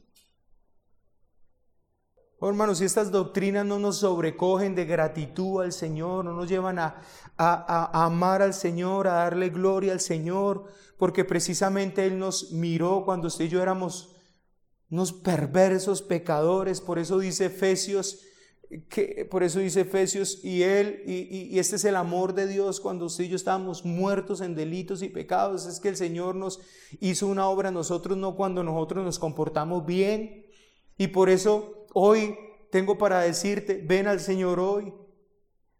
Oh, 2.42 2.50
hermanos, 2.50 2.78
si 2.78 2.86
estas 2.86 3.12
doctrinas 3.12 3.66
no 3.66 3.80
nos 3.80 3.98
sobrecogen 3.98 4.76
de 4.76 4.86
gratitud 4.86 5.62
al 5.62 5.74
Señor, 5.74 6.24
no 6.24 6.34
nos 6.34 6.48
llevan 6.48 6.80
a, 6.80 7.02
a, 7.38 8.06
amar 8.06 8.42
al 8.42 8.54
Señor, 8.54 9.08
a 9.08 9.14
darle 9.14 9.50
gloria 9.50 9.94
al 9.94 10.00
Señor, 10.00 10.66
porque 10.98 11.26
precisamente 11.26 12.06
Él 12.06 12.20
nos 12.20 12.52
miró 12.52 13.04
cuando 13.04 13.28
usted 13.28 13.46
y 13.46 13.50
yo 13.50 13.62
éramos 13.62 14.16
unos 14.90 15.12
perversos 15.12 16.02
pecadores, 16.02 16.82
por 16.82 16.98
eso 16.98 17.20
dice 17.20 17.48
Efesios 17.48 18.26
por 19.32 19.42
eso 19.42 19.60
dice 19.60 19.82
Efesios, 19.82 20.44
y 20.44 20.62
Él, 20.62 21.02
y, 21.08 21.58
este 21.58 21.78
es 21.78 21.86
el 21.86 21.96
amor 21.96 22.36
de 22.36 22.46
Dios 22.46 22.80
cuando 22.80 23.06
usted 23.06 23.24
y 23.24 23.30
yo 23.30 23.36
estábamos 23.36 23.84
muertos 23.84 24.42
en 24.42 24.54
delitos 24.54 25.02
y 25.02 25.10
pecados, 25.10 25.66
es 25.66 25.80
que 25.80 25.90
el 25.90 25.98
Señor 25.98 26.36
nos 26.36 26.60
hizo 27.00 27.26
una 27.28 27.48
obra 27.48 27.70
a 27.70 27.72
nosotros, 27.72 28.18
no 28.18 28.36
cuando 28.36 28.64
nosotros 28.64 29.04
nos 29.04 29.18
comportamos 29.18 29.86
bien. 29.86 30.46
Y 30.98 31.08
por 31.08 31.30
eso 31.30 31.88
hoy 31.94 32.38
tengo 32.72 32.98
para 32.98 33.22
decirte, 33.22 33.82
ven 33.84 34.06
al 34.08 34.20
Señor 34.20 34.60
hoy, 34.60 34.94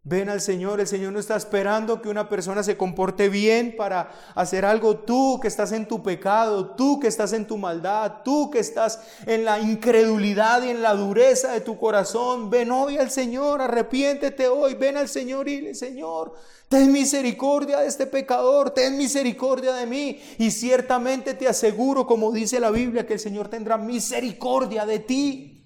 Ven 0.02 0.30
al 0.30 0.40
Señor, 0.40 0.80
el 0.80 0.86
Señor 0.86 1.12
no 1.12 1.18
está 1.18 1.36
esperando 1.36 2.00
que 2.00 2.08
una 2.08 2.30
persona 2.30 2.62
se 2.62 2.78
comporte 2.78 3.28
bien 3.28 3.74
para 3.76 4.10
hacer 4.34 4.64
algo. 4.64 4.96
Tú 4.96 5.38
que 5.42 5.48
estás 5.48 5.72
en 5.72 5.86
tu 5.86 6.02
pecado, 6.02 6.74
tú 6.74 6.98
que 6.98 7.06
estás 7.06 7.34
en 7.34 7.46
tu 7.46 7.58
maldad, 7.58 8.22
tú 8.24 8.50
que 8.50 8.60
estás 8.60 8.98
en 9.26 9.44
la 9.44 9.60
incredulidad 9.60 10.62
y 10.62 10.70
en 10.70 10.80
la 10.80 10.94
dureza 10.94 11.52
de 11.52 11.60
tu 11.60 11.76
corazón, 11.76 12.48
ven 12.48 12.70
hoy 12.72 12.96
al 12.96 13.10
Señor, 13.10 13.60
arrepiéntete 13.60 14.48
hoy, 14.48 14.72
ven 14.72 14.96
al 14.96 15.08
Señor 15.10 15.50
y 15.50 15.74
Señor, 15.74 16.32
ten 16.70 16.90
misericordia 16.90 17.80
de 17.80 17.88
este 17.88 18.06
pecador, 18.06 18.70
ten 18.70 18.96
misericordia 18.96 19.74
de 19.74 19.84
mí. 19.84 20.18
Y 20.38 20.50
ciertamente 20.50 21.34
te 21.34 21.46
aseguro, 21.46 22.06
como 22.06 22.32
dice 22.32 22.58
la 22.58 22.70
Biblia, 22.70 23.06
que 23.06 23.14
el 23.14 23.20
Señor 23.20 23.48
tendrá 23.48 23.76
misericordia 23.76 24.86
de 24.86 24.98
ti. 25.00 25.59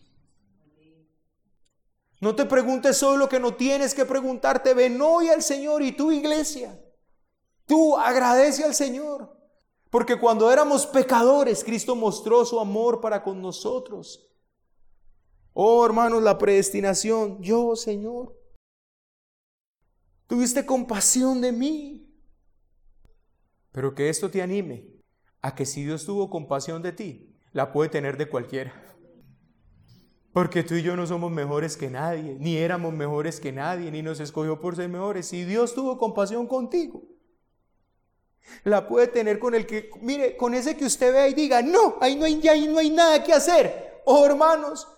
No 2.24 2.34
te 2.34 2.46
preguntes 2.46 2.96
solo 2.96 3.18
lo 3.18 3.28
que 3.28 3.38
no 3.38 3.54
tienes 3.54 3.92
que 3.92 4.06
preguntarte. 4.06 4.72
Ven 4.72 4.98
hoy 5.02 5.28
al 5.28 5.42
Señor 5.42 5.82
y 5.82 5.92
tu 5.92 6.10
iglesia. 6.10 6.82
Tú 7.66 7.98
agradece 7.98 8.64
al 8.64 8.74
Señor. 8.74 9.38
Porque 9.90 10.18
cuando 10.18 10.50
éramos 10.50 10.86
pecadores, 10.86 11.62
Cristo 11.62 11.94
mostró 11.94 12.46
su 12.46 12.58
amor 12.58 13.02
para 13.02 13.22
con 13.22 13.42
nosotros. 13.42 14.26
Oh 15.52 15.84
hermanos, 15.84 16.22
la 16.22 16.38
predestinación. 16.38 17.42
Yo, 17.42 17.76
Señor, 17.76 18.34
tuviste 20.26 20.64
compasión 20.64 21.42
de 21.42 21.52
mí. 21.52 22.10
Pero 23.70 23.94
que 23.94 24.08
esto 24.08 24.30
te 24.30 24.40
anime 24.40 24.88
a 25.42 25.54
que 25.54 25.66
si 25.66 25.84
Dios 25.84 26.06
tuvo 26.06 26.30
compasión 26.30 26.80
de 26.80 26.92
ti, 26.92 27.36
la 27.52 27.70
puede 27.70 27.90
tener 27.90 28.16
de 28.16 28.30
cualquiera. 28.30 28.93
Porque 30.34 30.64
tú 30.64 30.74
y 30.74 30.82
yo 30.82 30.96
no 30.96 31.06
somos 31.06 31.30
mejores 31.30 31.76
que 31.76 31.88
nadie, 31.88 32.36
ni 32.40 32.56
éramos 32.56 32.92
mejores 32.92 33.38
que 33.38 33.52
nadie, 33.52 33.92
ni 33.92 34.02
nos 34.02 34.18
escogió 34.18 34.60
por 34.60 34.74
ser 34.74 34.88
mejores. 34.88 35.28
Si 35.28 35.44
Dios 35.44 35.76
tuvo 35.76 35.96
compasión 35.96 36.48
contigo, 36.48 37.04
la 38.64 38.88
puede 38.88 39.06
tener 39.06 39.38
con 39.38 39.54
el 39.54 39.64
que, 39.64 39.90
mire, 40.00 40.36
con 40.36 40.52
ese 40.52 40.76
que 40.76 40.86
usted 40.86 41.12
vea 41.12 41.28
y 41.28 41.34
diga, 41.34 41.62
no, 41.62 41.98
ahí 42.00 42.16
no 42.16 42.24
hay, 42.24 42.48
ahí 42.48 42.66
no 42.66 42.80
hay 42.80 42.90
nada 42.90 43.22
que 43.22 43.32
hacer. 43.32 44.02
Oh 44.06 44.26
hermanos, 44.26 44.88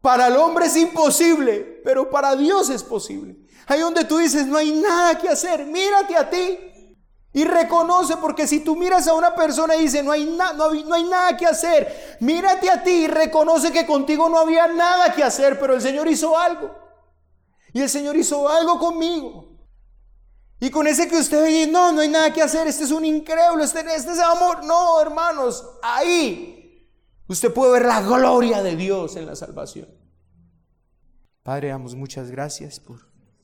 para 0.00 0.28
el 0.28 0.36
hombre 0.36 0.66
es 0.66 0.76
imposible, 0.76 1.80
pero 1.82 2.08
para 2.08 2.36
Dios 2.36 2.70
es 2.70 2.84
posible. 2.84 3.38
Ahí 3.66 3.80
donde 3.80 4.04
tú 4.04 4.18
dices, 4.18 4.46
no 4.46 4.56
hay 4.56 4.70
nada 4.70 5.18
que 5.18 5.28
hacer, 5.28 5.66
mírate 5.66 6.16
a 6.16 6.30
ti. 6.30 6.58
Y 7.32 7.44
reconoce, 7.44 8.16
porque 8.16 8.48
si 8.48 8.60
tú 8.60 8.74
miras 8.74 9.06
a 9.06 9.14
una 9.14 9.34
persona 9.34 9.76
y 9.76 9.82
dice, 9.82 10.02
no 10.02 10.10
hay, 10.10 10.24
no, 10.24 10.52
no 10.54 10.94
hay 10.94 11.04
nada 11.04 11.36
que 11.36 11.46
hacer, 11.46 12.16
mírate 12.20 12.68
a 12.68 12.82
ti 12.82 12.90
y 12.90 13.06
reconoce 13.06 13.70
que 13.70 13.86
contigo 13.86 14.28
no 14.28 14.38
había 14.38 14.66
nada 14.66 15.14
que 15.14 15.22
hacer, 15.22 15.58
pero 15.60 15.74
el 15.74 15.80
Señor 15.80 16.08
hizo 16.08 16.36
algo. 16.36 16.74
Y 17.72 17.80
el 17.80 17.88
Señor 17.88 18.16
hizo 18.16 18.48
algo 18.48 18.78
conmigo. 18.80 19.50
Y 20.58 20.70
con 20.70 20.86
ese 20.88 21.08
que 21.08 21.16
usted 21.16 21.46
dice, 21.46 21.70
no, 21.70 21.92
no 21.92 22.00
hay 22.00 22.08
nada 22.08 22.32
que 22.32 22.42
hacer, 22.42 22.66
este 22.66 22.84
es 22.84 22.90
un 22.90 23.04
increíble, 23.04 23.64
este, 23.64 23.80
este 23.80 24.12
es 24.12 24.18
amor. 24.18 24.64
No, 24.64 25.00
hermanos, 25.00 25.64
ahí 25.82 26.90
usted 27.28 27.54
puede 27.54 27.72
ver 27.72 27.86
la 27.86 28.02
gloria 28.02 28.62
de 28.62 28.74
Dios 28.74 29.14
en 29.14 29.26
la 29.26 29.36
salvación. 29.36 29.88
Padre, 31.44 31.68
damos 31.68 31.94
muchas 31.94 32.30
gracias 32.30 32.80
por 32.80 33.09